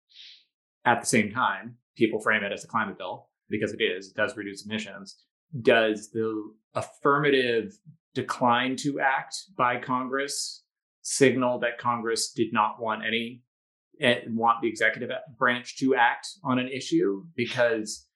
At 0.84 1.00
the 1.00 1.06
same 1.06 1.30
time, 1.30 1.76
people 1.96 2.20
frame 2.20 2.44
it 2.44 2.52
as 2.52 2.64
a 2.64 2.68
climate 2.68 2.98
bill 2.98 3.28
because 3.48 3.72
it 3.72 3.82
is, 3.82 4.08
it 4.08 4.16
does 4.16 4.36
reduce 4.36 4.66
emissions. 4.66 5.16
Does 5.62 6.10
the 6.10 6.52
affirmative 6.74 7.72
decline 8.14 8.76
to 8.76 9.00
act 9.00 9.36
by 9.56 9.78
Congress 9.78 10.64
signal 11.02 11.58
that 11.60 11.78
Congress 11.78 12.32
did 12.32 12.52
not 12.52 12.80
want 12.80 13.04
any 13.06 13.42
eh, 14.00 14.20
want 14.28 14.62
the 14.62 14.68
executive 14.68 15.10
branch 15.38 15.76
to 15.78 15.94
act 15.94 16.28
on 16.42 16.58
an 16.58 16.68
issue 16.68 17.24
because 17.36 18.06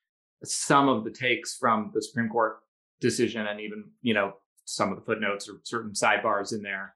some 0.45 0.89
of 0.89 1.05
the 1.05 1.11
takes 1.11 1.57
from 1.57 1.91
the 1.95 2.03
Supreme 2.03 2.29
Court 2.29 2.59
decision 3.01 3.47
and 3.47 3.61
even 3.61 3.85
you 4.01 4.15
know 4.15 4.35
some 4.65 4.91
of 4.91 4.99
the 4.99 5.05
footnotes 5.05 5.49
or 5.49 5.61
certain 5.65 5.93
sidebars 5.93 6.53
in 6.53 6.63
there 6.63 6.95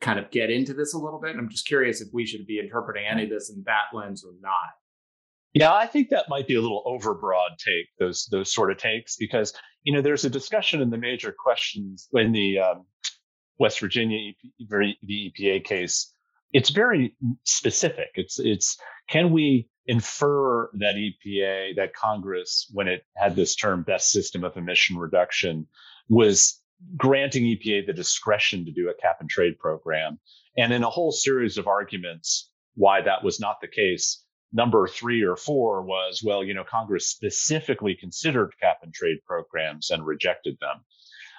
kind 0.00 0.18
of 0.18 0.30
get 0.30 0.50
into 0.50 0.72
this 0.72 0.94
a 0.94 0.98
little 0.98 1.20
bit. 1.20 1.36
I'm 1.36 1.48
just 1.48 1.66
curious 1.66 2.00
if 2.00 2.08
we 2.12 2.24
should 2.24 2.46
be 2.46 2.58
interpreting 2.58 3.04
any 3.06 3.24
of 3.24 3.30
this 3.30 3.50
in 3.50 3.62
that 3.66 3.94
lens 3.94 4.24
or 4.24 4.32
not. 4.40 4.70
Yeah, 5.52 5.72
I 5.72 5.86
think 5.86 6.10
that 6.10 6.28
might 6.28 6.46
be 6.46 6.54
a 6.54 6.60
little 6.60 6.82
overbroad 6.86 7.56
take 7.58 7.86
those 7.98 8.26
those 8.30 8.52
sort 8.52 8.70
of 8.70 8.78
takes 8.78 9.16
because 9.16 9.52
you 9.82 9.92
know 9.92 10.00
there's 10.00 10.24
a 10.24 10.30
discussion 10.30 10.80
in 10.80 10.90
the 10.90 10.98
major 10.98 11.34
questions 11.36 12.08
in 12.12 12.32
the 12.32 12.60
um, 12.60 12.86
West 13.58 13.80
Virginia 13.80 14.32
the 14.58 15.32
EPA 15.32 15.64
case. 15.64 16.12
It's 16.52 16.70
very 16.70 17.16
specific. 17.44 18.10
It's 18.14 18.38
it's 18.38 18.78
can 19.08 19.32
we 19.32 19.68
infer 19.86 20.70
that 20.74 20.94
EPA 20.94 21.76
that 21.76 21.94
Congress 21.94 22.70
when 22.72 22.86
it 22.86 23.02
had 23.16 23.34
this 23.34 23.56
term 23.56 23.82
best 23.82 24.10
system 24.10 24.44
of 24.44 24.56
emission 24.56 24.96
reduction 24.96 25.66
was 26.08 26.60
granting 26.96 27.44
EPA 27.44 27.86
the 27.86 27.92
discretion 27.92 28.64
to 28.64 28.70
do 28.70 28.88
a 28.88 28.94
cap 28.94 29.16
and 29.20 29.28
trade 29.28 29.58
program 29.58 30.18
and 30.56 30.72
in 30.72 30.84
a 30.84 30.90
whole 30.90 31.12
series 31.12 31.58
of 31.58 31.66
arguments 31.66 32.50
why 32.74 33.00
that 33.00 33.22
was 33.22 33.40
not 33.40 33.60
the 33.60 33.68
case 33.68 34.24
number 34.52 34.86
three 34.88 35.22
or 35.22 35.36
four 35.36 35.82
was, 35.82 36.22
well, 36.24 36.44
you 36.44 36.54
know, 36.54 36.64
Congress 36.64 37.08
specifically 37.08 37.94
considered 37.94 38.52
cap 38.60 38.78
and 38.82 38.92
trade 38.92 39.18
programs 39.26 39.90
and 39.90 40.04
rejected 40.04 40.58
them. 40.60 40.84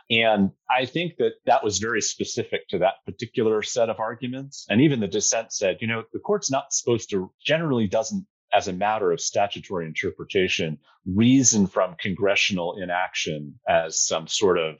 And 0.09 0.51
I 0.69 0.85
think 0.85 1.17
that 1.19 1.33
that 1.45 1.63
was 1.63 1.79
very 1.79 2.01
specific 2.01 2.67
to 2.69 2.79
that 2.79 2.95
particular 3.05 3.61
set 3.61 3.89
of 3.89 3.99
arguments. 3.99 4.65
And 4.69 4.81
even 4.81 4.99
the 4.99 5.07
dissent 5.07 5.53
said, 5.53 5.77
you 5.79 5.87
know, 5.87 6.03
the 6.11 6.19
court's 6.19 6.51
not 6.51 6.73
supposed 6.73 7.09
to, 7.11 7.31
generally 7.43 7.87
doesn't, 7.87 8.25
as 8.53 8.67
a 8.67 8.73
matter 8.73 9.13
of 9.13 9.21
statutory 9.21 9.85
interpretation, 9.85 10.79
reason 11.05 11.67
from 11.67 11.95
congressional 11.97 12.77
inaction 12.81 13.59
as 13.67 14.05
some 14.05 14.27
sort 14.27 14.57
of 14.57 14.75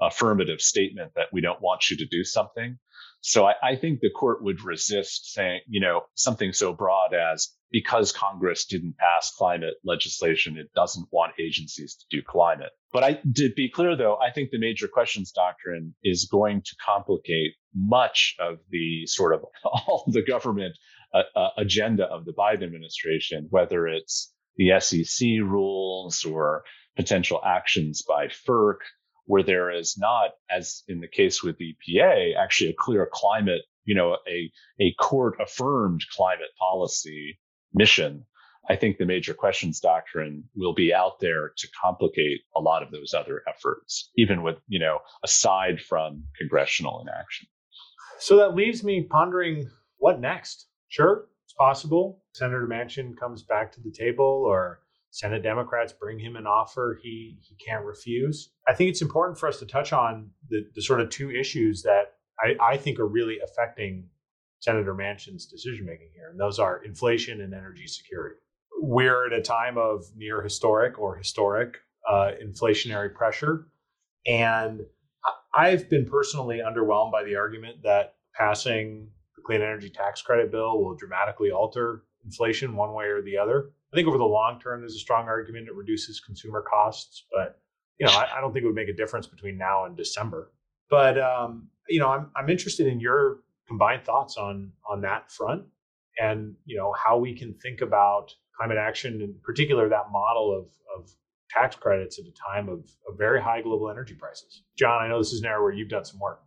affirmative 0.00 0.60
statement 0.60 1.12
that 1.14 1.28
we 1.32 1.40
don't 1.40 1.62
want 1.62 1.88
you 1.88 1.96
to 1.98 2.06
do 2.06 2.24
something. 2.24 2.76
So 3.22 3.46
I, 3.46 3.54
I, 3.62 3.76
think 3.76 4.00
the 4.00 4.10
court 4.10 4.42
would 4.42 4.64
resist 4.64 5.32
saying, 5.32 5.60
you 5.68 5.80
know, 5.80 6.02
something 6.14 6.52
so 6.52 6.72
broad 6.72 7.14
as 7.14 7.48
because 7.70 8.10
Congress 8.10 8.64
didn't 8.64 8.96
pass 8.98 9.32
climate 9.38 9.74
legislation, 9.84 10.58
it 10.58 10.72
doesn't 10.74 11.06
want 11.12 11.32
agencies 11.38 11.94
to 11.94 12.04
do 12.16 12.20
climate. 12.20 12.72
But 12.92 13.04
I, 13.04 13.20
to 13.36 13.52
be 13.54 13.70
clear 13.70 13.96
though, 13.96 14.16
I 14.16 14.32
think 14.32 14.50
the 14.50 14.58
major 14.58 14.88
questions 14.88 15.30
doctrine 15.30 15.94
is 16.02 16.28
going 16.30 16.62
to 16.62 16.76
complicate 16.84 17.52
much 17.74 18.34
of 18.40 18.58
the 18.70 19.06
sort 19.06 19.34
of 19.34 19.44
all 19.64 20.04
the 20.08 20.22
government 20.22 20.76
uh, 21.14 21.22
uh, 21.36 21.50
agenda 21.56 22.06
of 22.06 22.24
the 22.24 22.32
Biden 22.32 22.64
administration, 22.64 23.46
whether 23.50 23.86
it's 23.86 24.32
the 24.56 24.72
SEC 24.80 25.26
rules 25.42 26.24
or 26.24 26.64
potential 26.96 27.40
actions 27.44 28.02
by 28.02 28.26
FERC 28.26 28.78
where 29.26 29.42
there 29.42 29.70
is 29.70 29.96
not, 29.98 30.30
as 30.50 30.82
in 30.88 31.00
the 31.00 31.08
case 31.08 31.42
with 31.42 31.56
the 31.58 31.74
EPA, 31.74 32.36
actually 32.36 32.70
a 32.70 32.76
clear 32.78 33.08
climate, 33.12 33.62
you 33.84 33.94
know, 33.94 34.16
a, 34.28 34.50
a 34.80 34.92
court 35.00 35.34
affirmed 35.40 36.02
climate 36.14 36.50
policy 36.58 37.38
mission. 37.72 38.24
I 38.68 38.76
think 38.76 38.98
the 38.98 39.06
major 39.06 39.34
questions 39.34 39.80
doctrine 39.80 40.44
will 40.54 40.74
be 40.74 40.94
out 40.94 41.18
there 41.20 41.52
to 41.56 41.68
complicate 41.82 42.42
a 42.56 42.60
lot 42.60 42.82
of 42.82 42.92
those 42.92 43.12
other 43.12 43.42
efforts, 43.48 44.10
even 44.16 44.42
with, 44.42 44.56
you 44.68 44.78
know, 44.78 44.98
aside 45.24 45.80
from 45.80 46.24
congressional 46.38 47.00
inaction. 47.00 47.48
So 48.18 48.36
that 48.36 48.54
leaves 48.54 48.84
me 48.84 49.02
pondering 49.02 49.68
what 49.98 50.20
next? 50.20 50.66
Sure, 50.88 51.26
it's 51.44 51.54
possible. 51.54 52.22
Senator 52.34 52.66
Manchin 52.68 53.16
comes 53.16 53.42
back 53.42 53.72
to 53.72 53.80
the 53.80 53.90
table 53.90 54.44
or 54.46 54.81
Senate 55.12 55.42
Democrats 55.42 55.92
bring 55.92 56.18
him 56.18 56.36
an 56.36 56.46
offer 56.46 56.98
he 57.02 57.36
he 57.42 57.54
can't 57.56 57.84
refuse. 57.84 58.50
I 58.66 58.72
think 58.72 58.88
it's 58.88 59.02
important 59.02 59.38
for 59.38 59.46
us 59.46 59.58
to 59.58 59.66
touch 59.66 59.92
on 59.92 60.30
the, 60.48 60.66
the 60.74 60.80
sort 60.80 61.00
of 61.00 61.10
two 61.10 61.30
issues 61.30 61.82
that 61.82 62.14
I, 62.40 62.56
I 62.72 62.76
think 62.78 62.98
are 62.98 63.06
really 63.06 63.38
affecting 63.44 64.08
Senator 64.60 64.94
Manchin's 64.94 65.46
decision 65.46 65.84
making 65.84 66.08
here, 66.14 66.30
and 66.30 66.40
those 66.40 66.58
are 66.58 66.82
inflation 66.82 67.42
and 67.42 67.52
energy 67.52 67.86
security. 67.86 68.36
We're 68.80 69.26
at 69.26 69.34
a 69.34 69.42
time 69.42 69.76
of 69.76 70.06
near 70.16 70.40
historic 70.40 70.98
or 70.98 71.16
historic 71.16 71.76
uh, 72.08 72.30
inflationary 72.42 73.12
pressure, 73.14 73.66
and 74.26 74.80
I've 75.54 75.90
been 75.90 76.06
personally 76.06 76.62
underwhelmed 76.66 77.12
by 77.12 77.22
the 77.22 77.36
argument 77.36 77.82
that 77.82 78.14
passing 78.34 79.08
the 79.36 79.42
clean 79.42 79.60
energy 79.60 79.90
tax 79.90 80.22
credit 80.22 80.50
bill 80.50 80.82
will 80.82 80.96
dramatically 80.96 81.50
alter 81.50 82.04
inflation 82.24 82.76
one 82.76 82.94
way 82.94 83.06
or 83.06 83.20
the 83.20 83.36
other. 83.36 83.72
I 83.92 83.96
think 83.96 84.08
over 84.08 84.18
the 84.18 84.24
long 84.24 84.58
term, 84.58 84.80
there's 84.80 84.94
a 84.94 85.00
strong 85.00 85.26
argument 85.26 85.68
it 85.68 85.74
reduces 85.74 86.20
consumer 86.20 86.62
costs, 86.62 87.26
but 87.30 87.60
you 87.98 88.06
know, 88.06 88.12
I, 88.12 88.38
I 88.38 88.40
don't 88.40 88.52
think 88.52 88.64
it 88.64 88.66
would 88.66 88.74
make 88.74 88.88
a 88.88 88.94
difference 88.94 89.26
between 89.26 89.58
now 89.58 89.84
and 89.84 89.96
December. 89.96 90.52
But 90.88 91.20
um, 91.20 91.68
you 91.88 92.00
know, 92.00 92.08
I'm 92.08 92.30
I'm 92.34 92.48
interested 92.48 92.86
in 92.86 93.00
your 93.00 93.40
combined 93.68 94.04
thoughts 94.04 94.36
on 94.36 94.72
on 94.88 95.00
that 95.02 95.30
front, 95.30 95.64
and 96.18 96.54
you 96.64 96.76
know 96.76 96.92
how 96.92 97.18
we 97.18 97.36
can 97.36 97.54
think 97.54 97.80
about 97.80 98.34
climate 98.56 98.78
action, 98.78 99.20
in 99.20 99.34
particular 99.42 99.88
that 99.88 100.10
model 100.10 100.56
of 100.56 100.66
of 100.96 101.10
tax 101.50 101.76
credits 101.76 102.18
at 102.18 102.24
a 102.24 102.32
time 102.32 102.68
of, 102.68 102.80
of 103.08 103.18
very 103.18 103.40
high 103.40 103.60
global 103.60 103.90
energy 103.90 104.14
prices. 104.14 104.62
John, 104.76 105.02
I 105.02 105.08
know 105.08 105.18
this 105.18 105.32
is 105.32 105.40
an 105.40 105.46
area 105.46 105.62
where 105.62 105.72
you've 105.72 105.90
done 105.90 106.04
some 106.04 106.18
work. 106.18 106.40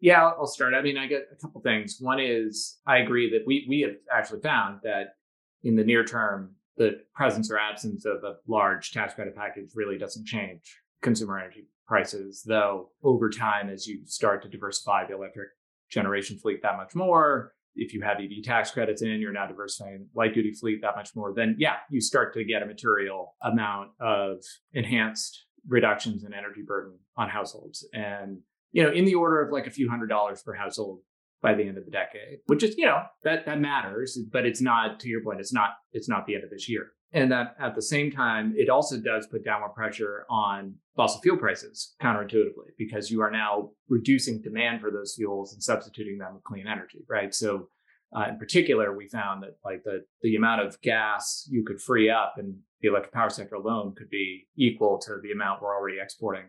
Yeah, 0.00 0.22
I'll 0.22 0.46
start. 0.46 0.74
I 0.74 0.82
mean, 0.82 0.98
I 0.98 1.06
get 1.06 1.28
a 1.32 1.36
couple 1.36 1.62
things. 1.62 1.96
One 1.98 2.20
is 2.20 2.78
I 2.86 2.98
agree 2.98 3.30
that 3.30 3.46
we 3.46 3.66
we 3.68 3.80
have 3.80 3.96
actually 4.12 4.40
found 4.40 4.80
that 4.82 5.16
in 5.62 5.76
the 5.76 5.84
near 5.84 6.04
term, 6.04 6.56
the 6.76 7.00
presence 7.14 7.50
or 7.50 7.58
absence 7.58 8.04
of 8.04 8.24
a 8.24 8.36
large 8.46 8.92
tax 8.92 9.14
credit 9.14 9.36
package 9.36 9.70
really 9.74 9.98
doesn't 9.98 10.26
change 10.26 10.80
consumer 11.02 11.38
energy 11.38 11.66
prices, 11.86 12.42
though 12.46 12.90
over 13.02 13.28
time, 13.28 13.68
as 13.68 13.86
you 13.86 14.00
start 14.06 14.42
to 14.42 14.48
diversify 14.48 15.06
the 15.06 15.14
electric 15.14 15.48
generation 15.90 16.38
fleet 16.38 16.62
that 16.62 16.76
much 16.76 16.94
more, 16.94 17.52
if 17.76 17.92
you 17.92 18.02
have 18.02 18.18
EV 18.18 18.42
tax 18.42 18.70
credits 18.70 19.02
in, 19.02 19.20
you're 19.20 19.32
now 19.32 19.46
diversifying 19.46 20.06
light 20.14 20.34
duty 20.34 20.52
fleet 20.52 20.80
that 20.82 20.96
much 20.96 21.14
more, 21.14 21.32
then 21.34 21.56
yeah, 21.58 21.76
you 21.90 22.00
start 22.00 22.32
to 22.34 22.44
get 22.44 22.62
a 22.62 22.66
material 22.66 23.34
amount 23.42 23.90
of 24.00 24.38
enhanced 24.72 25.46
reductions 25.66 26.24
in 26.24 26.32
energy 26.32 26.62
burden 26.66 26.98
on 27.16 27.28
households. 27.28 27.86
And, 27.92 28.38
you 28.72 28.82
know, 28.82 28.90
in 28.90 29.04
the 29.04 29.14
order 29.14 29.40
of 29.42 29.52
like 29.52 29.66
a 29.66 29.70
few 29.70 29.88
hundred 29.88 30.08
dollars 30.08 30.42
per 30.42 30.52
household 30.52 31.00
by 31.44 31.54
the 31.54 31.62
end 31.62 31.76
of 31.76 31.84
the 31.84 31.90
decade, 31.90 32.38
which 32.46 32.62
is, 32.62 32.74
you 32.78 32.86
know, 32.86 33.02
that 33.22 33.44
that 33.44 33.60
matters, 33.60 34.18
but 34.32 34.46
it's 34.46 34.62
not 34.62 34.98
to 34.98 35.08
your 35.08 35.22
point, 35.22 35.40
it's 35.40 35.52
not 35.52 35.72
it's 35.92 36.08
not 36.08 36.26
the 36.26 36.34
end 36.34 36.42
of 36.42 36.50
this 36.50 36.70
year. 36.70 36.86
And 37.12 37.30
that 37.30 37.54
at 37.60 37.74
the 37.76 37.82
same 37.82 38.10
time, 38.10 38.54
it 38.56 38.70
also 38.70 38.96
does 38.96 39.28
put 39.30 39.44
downward 39.44 39.74
pressure 39.74 40.24
on 40.30 40.74
fossil 40.96 41.20
fuel 41.20 41.36
prices 41.36 41.94
counterintuitively, 42.02 42.70
because 42.78 43.10
you 43.10 43.20
are 43.20 43.30
now 43.30 43.70
reducing 43.88 44.40
demand 44.40 44.80
for 44.80 44.90
those 44.90 45.14
fuels 45.14 45.52
and 45.52 45.62
substituting 45.62 46.18
them 46.18 46.34
with 46.34 46.42
clean 46.44 46.66
energy, 46.66 47.04
right? 47.08 47.32
So 47.34 47.68
uh, 48.16 48.24
in 48.30 48.38
particular, 48.38 48.96
we 48.96 49.06
found 49.08 49.42
that 49.42 49.56
like 49.64 49.82
the 49.84 49.98
the 50.22 50.36
amount 50.36 50.62
of 50.62 50.80
gas 50.80 51.46
you 51.50 51.62
could 51.62 51.80
free 51.80 52.08
up 52.08 52.34
in 52.38 52.58
the 52.80 52.88
electric 52.88 53.12
power 53.12 53.28
sector 53.28 53.56
alone 53.56 53.94
could 53.94 54.08
be 54.08 54.46
equal 54.56 54.98
to 55.00 55.18
the 55.22 55.32
amount 55.32 55.60
we're 55.60 55.76
already 55.76 55.98
exporting 56.00 56.46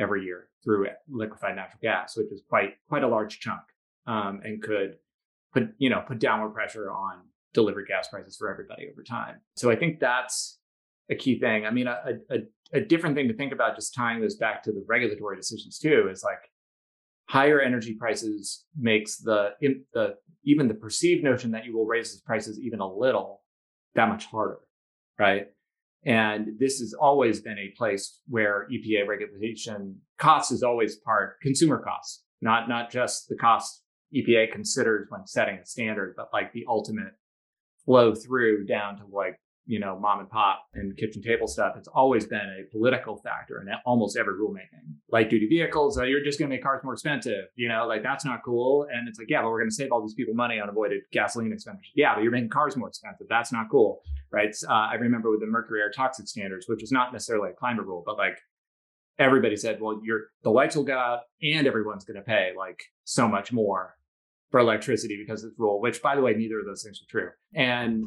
every 0.00 0.24
year 0.24 0.48
through 0.64 0.88
liquefied 1.08 1.54
natural 1.54 1.78
gas, 1.80 2.16
which 2.16 2.32
is 2.32 2.42
quite 2.48 2.70
quite 2.88 3.04
a 3.04 3.08
large 3.08 3.38
chunk. 3.38 3.60
Um, 4.06 4.40
and 4.44 4.62
could 4.62 4.96
put 5.52 5.74
you 5.78 5.90
know 5.90 6.02
put 6.06 6.18
downward 6.18 6.50
pressure 6.50 6.90
on 6.90 7.22
delivered 7.54 7.86
gas 7.86 8.08
prices 8.08 8.36
for 8.36 8.50
everybody 8.50 8.88
over 8.90 9.02
time. 9.02 9.36
So 9.56 9.70
I 9.70 9.76
think 9.76 10.00
that's 10.00 10.58
a 11.10 11.14
key 11.14 11.38
thing. 11.38 11.66
I 11.66 11.70
mean, 11.70 11.86
a, 11.86 11.96
a, 12.30 12.38
a 12.72 12.80
different 12.80 13.14
thing 13.14 13.28
to 13.28 13.34
think 13.34 13.52
about, 13.52 13.76
just 13.76 13.94
tying 13.94 14.20
this 14.20 14.36
back 14.36 14.62
to 14.62 14.72
the 14.72 14.84
regulatory 14.88 15.36
decisions 15.36 15.78
too, 15.78 16.08
is 16.10 16.24
like 16.24 16.38
higher 17.28 17.60
energy 17.60 17.94
prices 17.94 18.64
makes 18.76 19.18
the 19.18 19.50
the 19.92 20.14
even 20.44 20.68
the 20.68 20.74
perceived 20.74 21.22
notion 21.22 21.52
that 21.52 21.64
you 21.64 21.76
will 21.76 21.86
raise 21.86 22.10
these 22.10 22.20
prices 22.20 22.58
even 22.60 22.80
a 22.80 22.92
little 22.92 23.42
that 23.94 24.08
much 24.08 24.26
harder, 24.26 24.60
right? 25.18 25.48
And 26.04 26.58
this 26.58 26.80
has 26.80 26.94
always 26.94 27.40
been 27.40 27.58
a 27.58 27.74
place 27.76 28.20
where 28.26 28.66
EPA 28.72 29.06
regulation 29.06 30.00
costs 30.18 30.50
is 30.50 30.62
always 30.62 30.96
part 30.96 31.40
consumer 31.42 31.78
costs, 31.78 32.24
not 32.40 32.68
not 32.68 32.90
just 32.90 33.28
the 33.28 33.36
cost 33.36 33.81
EPA 34.14 34.52
considers 34.52 35.06
when 35.10 35.26
setting 35.26 35.56
a 35.56 35.66
standard, 35.66 36.14
but 36.16 36.30
like 36.32 36.52
the 36.52 36.64
ultimate 36.68 37.12
flow 37.84 38.14
through 38.14 38.64
down 38.66 38.96
to 38.96 39.04
like 39.06 39.38
you 39.64 39.78
know, 39.78 39.98
mom 39.98 40.18
and 40.18 40.28
pop 40.28 40.66
and 40.74 40.96
kitchen 40.96 41.22
table 41.22 41.46
stuff, 41.46 41.74
it's 41.76 41.88
always 41.88 42.26
been 42.26 42.40
a 42.40 42.70
political 42.72 43.16
factor 43.16 43.60
in 43.60 43.68
almost 43.86 44.16
every 44.16 44.34
rulemaking. 44.34 44.96
Light 45.10 45.30
duty 45.30 45.46
vehicles, 45.46 45.98
uh, 45.98 46.02
you're 46.02 46.24
just 46.24 46.38
going 46.38 46.50
to 46.50 46.54
make 46.54 46.62
cars 46.62 46.80
more 46.82 46.94
expensive. 46.94 47.44
You 47.54 47.68
know, 47.68 47.86
like 47.86 48.02
that's 48.02 48.24
not 48.24 48.40
cool. 48.44 48.86
And 48.92 49.08
it's 49.08 49.18
like, 49.18 49.30
yeah, 49.30 49.42
but 49.42 49.50
we're 49.50 49.60
going 49.60 49.70
to 49.70 49.74
save 49.74 49.92
all 49.92 50.02
these 50.02 50.14
people 50.14 50.34
money 50.34 50.58
on 50.58 50.68
avoided 50.68 51.02
gasoline 51.12 51.52
expenditures. 51.52 51.92
Yeah, 51.94 52.14
but 52.14 52.22
you're 52.22 52.32
making 52.32 52.50
cars 52.50 52.76
more 52.76 52.88
expensive. 52.88 53.26
That's 53.30 53.52
not 53.52 53.70
cool, 53.70 54.00
right? 54.32 54.54
Uh, 54.68 54.72
I 54.72 54.94
remember 54.94 55.30
with 55.30 55.40
the 55.40 55.46
mercury 55.46 55.80
air 55.80 55.92
toxic 55.94 56.26
standards, 56.26 56.66
which 56.68 56.80
was 56.80 56.90
not 56.90 57.12
necessarily 57.12 57.50
a 57.50 57.54
climate 57.54 57.86
rule, 57.86 58.02
but 58.04 58.18
like 58.18 58.38
everybody 59.18 59.56
said, 59.56 59.80
well, 59.80 60.00
your 60.02 60.22
the 60.42 60.50
lights 60.50 60.74
will 60.74 60.84
go 60.84 60.98
out 60.98 61.20
and 61.40 61.66
everyone's 61.68 62.04
going 62.04 62.16
to 62.16 62.22
pay 62.22 62.50
like 62.56 62.82
so 63.04 63.28
much 63.28 63.52
more 63.52 63.94
for 64.52 64.60
electricity 64.60 65.18
because 65.18 65.42
of 65.42 65.50
this 65.50 65.58
rule. 65.58 65.80
Which, 65.80 66.00
by 66.00 66.14
the 66.14 66.22
way, 66.22 66.34
neither 66.34 66.60
of 66.60 66.66
those 66.66 66.84
things 66.84 67.00
are 67.02 67.10
true. 67.10 67.30
And 67.54 68.04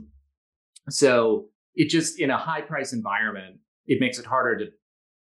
so 0.89 1.47
it 1.73 1.89
just 1.89 2.19
in 2.19 2.29
a 2.29 2.37
high 2.37 2.61
price 2.61 2.93
environment, 2.93 3.57
it 3.85 3.99
makes 3.99 4.17
it 4.17 4.25
harder 4.25 4.57
to 4.59 4.65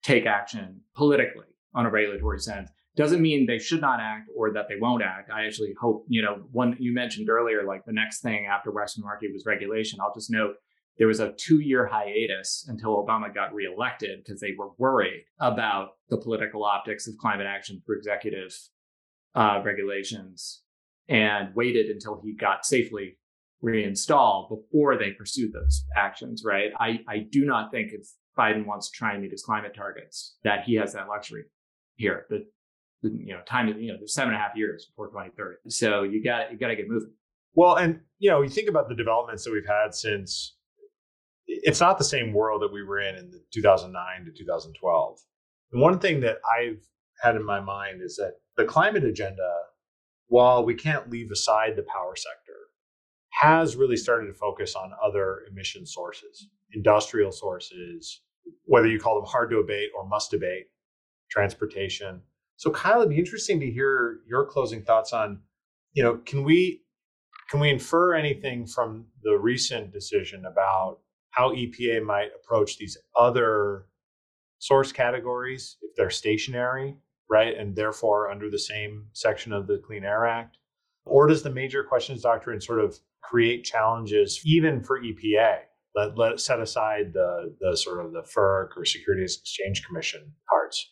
take 0.04 0.28
action 0.28 0.82
politically 0.96 1.48
on 1.74 1.86
a 1.86 1.90
regulatory 1.90 2.40
sense. 2.40 2.70
Doesn't 2.96 3.22
mean 3.22 3.46
they 3.46 3.60
should 3.60 3.82
not 3.82 4.00
act 4.00 4.30
or 4.36 4.52
that 4.54 4.66
they 4.68 4.76
won't 4.80 5.04
act. 5.04 5.30
I 5.32 5.46
actually 5.46 5.74
hope, 5.80 6.06
you 6.08 6.22
know, 6.22 6.44
one 6.52 6.76
you 6.80 6.94
mentioned 6.94 7.30
earlier, 7.30 7.64
like 7.64 7.86
the 7.86 7.94
next 7.94 8.22
thing 8.22 8.48
after 8.48 8.72
Waxman-Markey 8.72 9.32
was 9.32 9.46
regulation. 9.46 10.00
I'll 10.02 10.14
just 10.14 10.32
note 10.32 10.56
there 10.98 11.08
was 11.08 11.20
a 11.20 11.34
two 11.34 11.60
year 11.60 11.86
hiatus 11.86 12.66
until 12.68 13.06
Obama 13.06 13.34
got 13.34 13.54
reelected 13.54 14.24
because 14.24 14.42
they 14.42 14.56
were 14.58 14.70
worried 14.80 15.26
about 15.40 15.90
the 16.10 16.18
political 16.18 16.64
optics 16.66 17.08
of 17.08 17.18
climate 17.18 17.46
action 17.48 17.82
through 17.86 17.98
executive 17.98 18.58
uh, 19.36 19.62
regulations 19.64 20.64
and 21.10 21.54
waited 21.56 21.88
until 21.88 22.22
he 22.24 22.34
got 22.34 22.66
safely 22.66 23.18
reinstalled 23.62 24.50
before 24.50 24.98
they 24.98 25.12
pursued 25.12 25.54
those 25.54 25.86
actions, 25.96 26.44
right? 26.46 26.72
I, 26.80 27.00
I 27.08 27.20
do 27.30 27.46
not 27.46 27.72
think 27.72 27.92
if 27.92 28.08
Biden 28.38 28.66
wants 28.66 28.90
to 28.90 28.98
try 28.98 29.14
and 29.14 29.22
meet 29.22 29.32
his 29.32 29.44
climate 29.44 29.74
targets, 29.76 30.38
that 30.44 30.64
he 30.66 30.76
has 30.76 30.94
that 30.94 31.08
luxury 31.08 31.46
here. 31.96 32.26
The, 32.30 32.46
the 33.02 33.10
you 33.10 33.34
know, 33.34 33.42
time, 33.48 33.68
you 33.80 33.92
know, 33.92 33.98
there's 33.98 34.14
seven 34.14 34.34
and 34.34 34.42
a 34.42 34.46
half 34.46 34.56
years 34.56 34.86
before 34.86 35.08
2030. 35.08 35.70
So 35.70 36.04
you 36.04 36.24
got 36.24 36.52
you 36.52 36.58
got 36.58 36.68
to 36.68 36.76
get 36.76 36.88
moving. 36.88 37.14
Well, 37.54 37.76
and 37.76 38.02
you 38.20 38.30
know, 38.30 38.42
you 38.42 38.50
think 38.50 38.70
about 38.70 38.90
the 38.90 38.96
developments 38.96 39.44
that 39.44 39.52
we've 39.52 39.68
had 39.68 39.94
since 39.94 40.56
it's 41.48 41.80
not 41.80 41.98
the 41.98 42.04
same 42.04 42.34
world 42.34 42.62
that 42.62 42.72
we 42.72 42.84
were 42.84 43.00
in 43.00 43.16
in 43.16 43.32
2009 43.54 44.26
to 44.26 44.32
2012. 44.32 45.20
And 45.72 45.82
one 45.82 46.00
thing 46.00 46.20
that 46.22 46.38
I've 46.60 46.84
had 47.22 47.36
in 47.36 47.44
my 47.44 47.60
mind 47.60 48.02
is 48.02 48.16
that 48.18 48.34
the 48.58 48.66
climate 48.66 49.04
agenda, 49.04 49.50
while 50.28 50.64
we 50.66 50.76
can't 50.76 51.10
leave 51.10 51.32
aside 51.32 51.76
the 51.76 51.84
power 51.84 52.16
sector, 52.16 52.54
has 53.42 53.76
really 53.76 53.98
started 53.98 54.28
to 54.28 54.34
focus 54.34 54.76
on 54.76 54.92
other 55.04 55.42
emission 55.50 55.86
sources, 55.86 56.48
industrial 56.74 57.32
sources, 57.32 58.22
whether 58.66 58.88
you 58.88 59.00
call 59.00 59.16
them 59.16 59.30
hard 59.30 59.50
to 59.50 59.58
abate 59.58 59.90
or 59.96 60.08
must 60.08 60.34
abate, 60.34 60.68
transportation. 61.30 62.22
So 62.56 62.72
Kyle, 62.72 63.00
it'd 63.00 63.10
be 63.10 63.20
interesting 63.20 63.60
to 63.60 63.70
hear 63.70 64.20
your 64.28 64.46
closing 64.46 64.84
thoughts 64.84 65.14
on, 65.14 65.42
you 65.94 66.04
know, 66.04 66.18
can 66.26 66.44
we 66.44 66.84
can 67.50 67.60
we 67.62 67.70
infer 67.70 68.14
anything 68.14 68.66
from 68.68 69.06
the 69.24 69.38
recent 69.38 69.94
decision 69.94 70.46
about 70.46 71.00
how 71.32 71.54
EPA 71.54 72.04
might 72.04 72.30
approach 72.36 72.78
these 72.78 72.98
other 73.16 73.86
source 74.60 74.92
categories 74.92 75.78
if 75.82 75.96
they're 75.96 76.10
stationary, 76.10 76.98
right? 77.30 77.56
And 77.58 77.76
therefore 77.76 78.32
under 78.32 78.50
the 78.50 78.60
same 78.60 79.08
section 79.14 79.54
of 79.54 79.68
the 79.68 79.82
Clean 79.86 80.04
Air 80.04 80.26
Act? 80.26 80.58
Or 81.06 81.28
does 81.28 81.44
the 81.44 81.50
major 81.50 81.84
questions 81.84 82.22
doctrine 82.22 82.62
sort 82.62 82.80
of 82.80 82.98
create 83.22 83.64
challenges 83.64 84.42
even 84.46 84.84
for 84.84 85.02
EPA? 85.02 85.60
Let, 85.96 86.18
let 86.18 86.40
set 86.40 86.60
aside 86.60 87.14
the, 87.14 87.56
the 87.60 87.76
sort 87.76 88.06
of 88.06 88.12
the 88.12 88.22
FERC 88.22 88.70
or 88.78 88.86
Securities 88.86 89.38
Exchange 89.42 89.86
Commission 89.86 90.34
parts. 90.50 90.92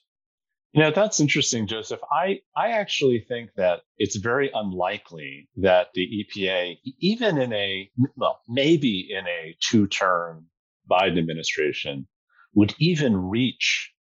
You 0.76 0.82
know, 0.82 0.92
that's 0.94 1.22
interesting, 1.22 1.68
Joseph. 1.68 2.02
I, 2.12 2.42
I 2.58 2.72
actually 2.72 3.24
think 3.26 3.52
that 3.56 3.82
it's 3.98 4.18
very 4.18 4.52
unlikely 4.54 5.48
that 5.56 5.88
the 5.94 6.06
EPA, 6.06 6.78
even 7.00 7.38
in 7.38 7.54
a, 7.54 7.90
well, 8.18 8.42
maybe 8.50 9.08
in 9.10 9.26
a 9.26 9.56
two 9.62 9.88
term 9.88 10.48
Biden 10.92 11.18
administration, 11.18 12.08
would 12.56 12.76
even 12.78 13.16
reach 13.16 13.94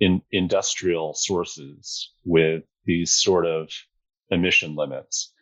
in 0.00 0.22
industrial 0.32 1.14
sources 1.14 2.12
with 2.24 2.64
these 2.86 3.12
sort 3.12 3.46
of 3.46 3.70
emission 4.30 4.74
limits. 4.74 5.32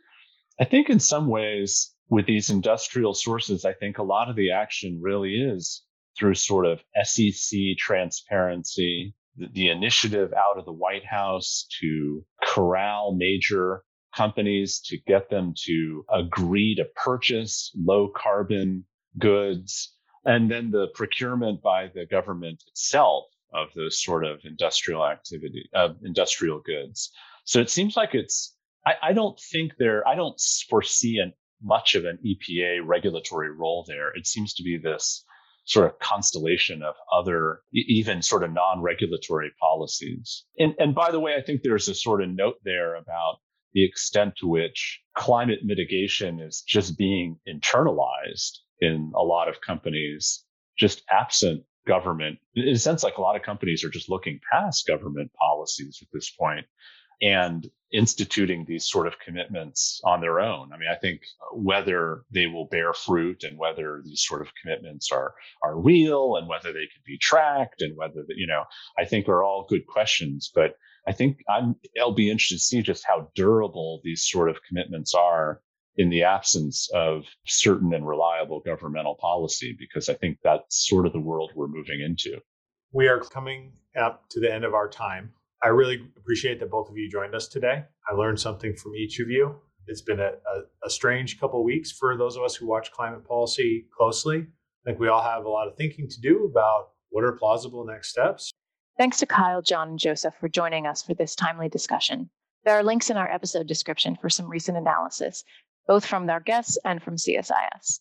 I 0.61 0.65
think 0.65 0.91
in 0.91 0.99
some 0.99 1.29
ways, 1.29 1.95
with 2.11 2.27
these 2.27 2.51
industrial 2.51 3.15
sources, 3.15 3.65
I 3.65 3.73
think 3.73 3.99
a 3.99 4.03
lot 4.03 4.29
of 4.29 4.37
the 4.37 4.51
action 4.51 4.99
really 5.01 5.37
is 5.37 5.85
through 6.19 6.35
sort 6.35 6.67
of 6.67 6.83
SEC 7.05 7.59
transparency, 7.79 9.15
the, 9.37 9.47
the 9.53 9.69
initiative 9.69 10.33
out 10.33 10.59
of 10.59 10.65
the 10.65 10.73
White 10.73 11.07
House 11.07 11.67
to 11.81 12.25
corral 12.43 13.15
major 13.15 13.85
companies 14.17 14.81
to 14.87 14.99
get 15.07 15.31
them 15.31 15.55
to 15.67 16.05
agree 16.11 16.75
to 16.75 16.85
purchase 16.97 17.71
low 17.77 18.09
carbon 18.09 18.85
goods, 19.19 19.95
and 20.25 20.51
then 20.51 20.73
the 20.73 20.89
procurement 20.95 21.63
by 21.63 21.89
the 21.95 22.07
government 22.07 22.65
itself 22.67 23.27
of 23.53 23.69
those 23.75 24.03
sort 24.03 24.25
of 24.25 24.41
industrial 24.45 25.07
activity, 25.07 25.69
of 25.75 25.97
industrial 26.05 26.61
goods. 26.61 27.11
So 27.45 27.61
it 27.61 27.71
seems 27.71 27.97
like 27.97 28.15
it's 28.15 28.55
I, 28.89 29.11
I 29.11 29.13
don't 29.13 29.39
think 29.39 29.73
there, 29.79 30.07
I 30.07 30.15
don't 30.15 30.41
foresee 30.69 31.19
an, 31.19 31.33
much 31.63 31.95
of 31.95 32.05
an 32.05 32.19
EPA 32.25 32.81
regulatory 32.85 33.51
role 33.51 33.85
there. 33.87 34.11
It 34.15 34.27
seems 34.27 34.55
to 34.55 34.63
be 34.63 34.79
this 34.79 35.25
sort 35.65 35.87
of 35.87 35.99
constellation 35.99 36.83
of 36.83 36.95
other, 37.13 37.61
even 37.75 38.23
sort 38.23 38.43
of 38.43 38.53
non-regulatory 38.53 39.51
policies. 39.61 40.45
And, 40.59 40.75
and 40.79 40.95
by 40.95 41.11
the 41.11 41.21
way, 41.21 41.35
I 41.35 41.43
think 41.43 41.61
there's 41.63 41.89
a 41.89 41.95
sort 41.95 42.23
of 42.23 42.31
note 42.31 42.57
there 42.65 42.95
about 42.95 43.41
the 43.75 43.85
extent 43.85 44.35
to 44.39 44.47
which 44.47 45.01
climate 45.15 45.59
mitigation 45.63 46.41
is 46.41 46.63
just 46.67 46.97
being 46.97 47.39
internalized 47.47 48.59
in 48.81 49.13
a 49.15 49.23
lot 49.23 49.49
of 49.49 49.61
companies, 49.61 50.43
just 50.79 51.03
absent 51.11 51.65
government. 51.89 52.39
In 52.55 52.69
a 52.69 52.79
sense, 52.79 53.03
like 53.03 53.17
a 53.17 53.23
lot 53.23 53.35
of 53.35 53.43
companies 53.43 53.83
are 53.83 53.91
just 53.91 54.11
looking 54.11 54.39
past 54.53 54.87
government 54.87 55.33
policies 55.33 55.99
at 56.03 56.09
this 56.13 56.31
point 56.31 56.67
and 57.21 57.69
instituting 57.93 58.65
these 58.65 58.87
sort 58.87 59.07
of 59.07 59.19
commitments 59.19 60.01
on 60.05 60.21
their 60.21 60.41
own. 60.41 60.71
I 60.73 60.79
mean, 60.79 60.91
I 60.93 60.97
think 60.97 61.23
uh, 61.41 61.57
whether 61.57 62.23
they 62.31 62.47
will 62.47 62.67
bear 62.67 62.93
fruit 62.93 63.43
and 63.43 63.59
whether 63.59 64.03
these 64.05 64.23
sort 64.25 64.43
of 64.43 64.53
commitments 64.61 65.11
are 65.11 65.35
are 65.65 65.81
real 65.81 66.37
and 66.37 66.47
whether 66.47 66.73
they 66.73 66.87
can 66.93 67.03
be 67.07 67.19
tracked 67.19 67.81
and 67.81 67.97
whether 67.97 68.25
you 68.29 68.47
know, 68.47 68.65
I 68.99 69.07
think 69.07 69.27
are 69.29 69.43
all 69.43 69.67
good 69.69 69.87
questions. 69.87 70.51
But 70.55 70.75
I 71.09 71.13
think 71.13 71.39
I'm 71.49 71.77
I'll 72.01 72.13
be 72.13 72.31
interested 72.31 72.57
to 72.57 72.61
see 72.61 72.83
just 72.83 73.05
how 73.09 73.31
durable 73.35 74.01
these 74.05 74.23
sort 74.29 74.51
of 74.51 74.59
commitments 74.69 75.15
are 75.15 75.61
in 75.99 76.09
the 76.09 76.23
absence 76.23 76.89
of 76.95 77.25
certain 77.47 77.93
and 77.93 78.07
reliable 78.07 78.61
governmental 78.61 79.17
policy, 79.17 79.77
because 79.79 80.09
I 80.09 80.15
think 80.15 80.39
that's 80.43 80.89
sort 80.89 81.07
of 81.07 81.13
the 81.13 81.21
world 81.21 81.51
we're 81.55 81.67
moving 81.69 82.01
into. 82.01 82.41
We 82.93 83.09
are 83.09 83.19
coming 83.19 83.73
up 84.01 84.29
to 84.31 84.41
the 84.41 84.53
end 84.53 84.65
of 84.65 84.75
our 84.75 84.89
time. 84.89 85.33
I 85.63 85.69
really 85.69 86.01
appreciate 86.17 86.61
that 86.61 86.71
both 86.71 86.89
of 86.89 86.97
you 86.97 87.11
joined 87.11 87.35
us 87.35 87.49
today. 87.49 87.85
I 88.09 88.15
learned 88.15 88.39
something 88.39 88.75
from 88.77 88.95
each 88.95 89.19
of 89.19 89.29
you. 89.29 89.57
It's 89.89 90.03
been 90.03 90.21
a, 90.21 90.31
a, 90.31 90.87
a 90.87 90.91
strange 90.91 91.41
couple 91.41 91.65
weeks 91.65 91.91
for 91.91 92.17
those 92.17 92.37
of 92.37 92.45
us 92.45 92.55
who 92.55 92.69
watch 92.69 92.93
climate 92.93 93.27
policy 93.27 93.87
closely. 93.97 94.39
I 94.39 94.83
think 94.85 95.01
we 95.01 95.09
all 95.09 95.23
have 95.23 95.45
a 95.45 95.49
lot 95.49 95.67
of 95.67 95.77
thinking 95.77 96.09
to 96.09 96.21
do 96.21 96.45
about 96.45 96.91
what 97.11 97.25
are 97.25 97.33
plausible 97.33 97.85
next 97.85 98.11
steps. 98.11 98.53
Thanks 98.97 99.19
to 99.19 99.27
Kyle, 99.27 99.63
John, 99.63 99.91
and 99.91 99.99
Joseph 99.99 100.35
for 100.39 100.49
joining 100.49 100.87
us 100.87 101.03
for 101.03 101.15
this 101.15 101.35
timely 101.35 101.69
discussion. 101.69 102.31
There 102.65 102.77
are 102.77 102.83
links 102.83 103.11
in 103.11 103.17
our 103.17 103.31
episode 103.31 103.67
description 103.67 104.17
for 104.21 104.29
some 104.29 104.49
recent 104.49 104.77
analysis, 104.77 105.45
both 105.89 106.07
from 106.07 106.27
their 106.27 106.41
guests 106.41 106.79
and 106.85 107.03
from 107.03 107.17
CSIS. 107.17 108.01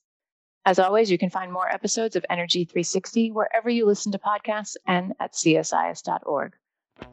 As 0.65 0.79
always, 0.79 1.09
you 1.09 1.17
can 1.17 1.29
find 1.29 1.51
more 1.51 1.71
episodes 1.71 2.17
of 2.17 2.25
Energy 2.29 2.65
360 2.65 3.31
wherever 3.31 3.69
you 3.69 3.85
listen 3.85 4.11
to 4.11 4.19
podcasts 4.19 4.75
and 4.85 5.13
at 5.19 5.31
csis.org. 5.31 6.53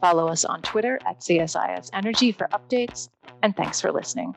Follow 0.01 0.29
us 0.29 0.45
on 0.45 0.61
Twitter 0.63 0.99
at 1.07 1.21
CSIS 1.21 1.91
Energy 1.93 2.33
for 2.33 2.49
updates, 2.49 3.09
and 3.43 3.57
thanks 3.57 3.81
for 3.81 3.93
listening. 3.93 4.35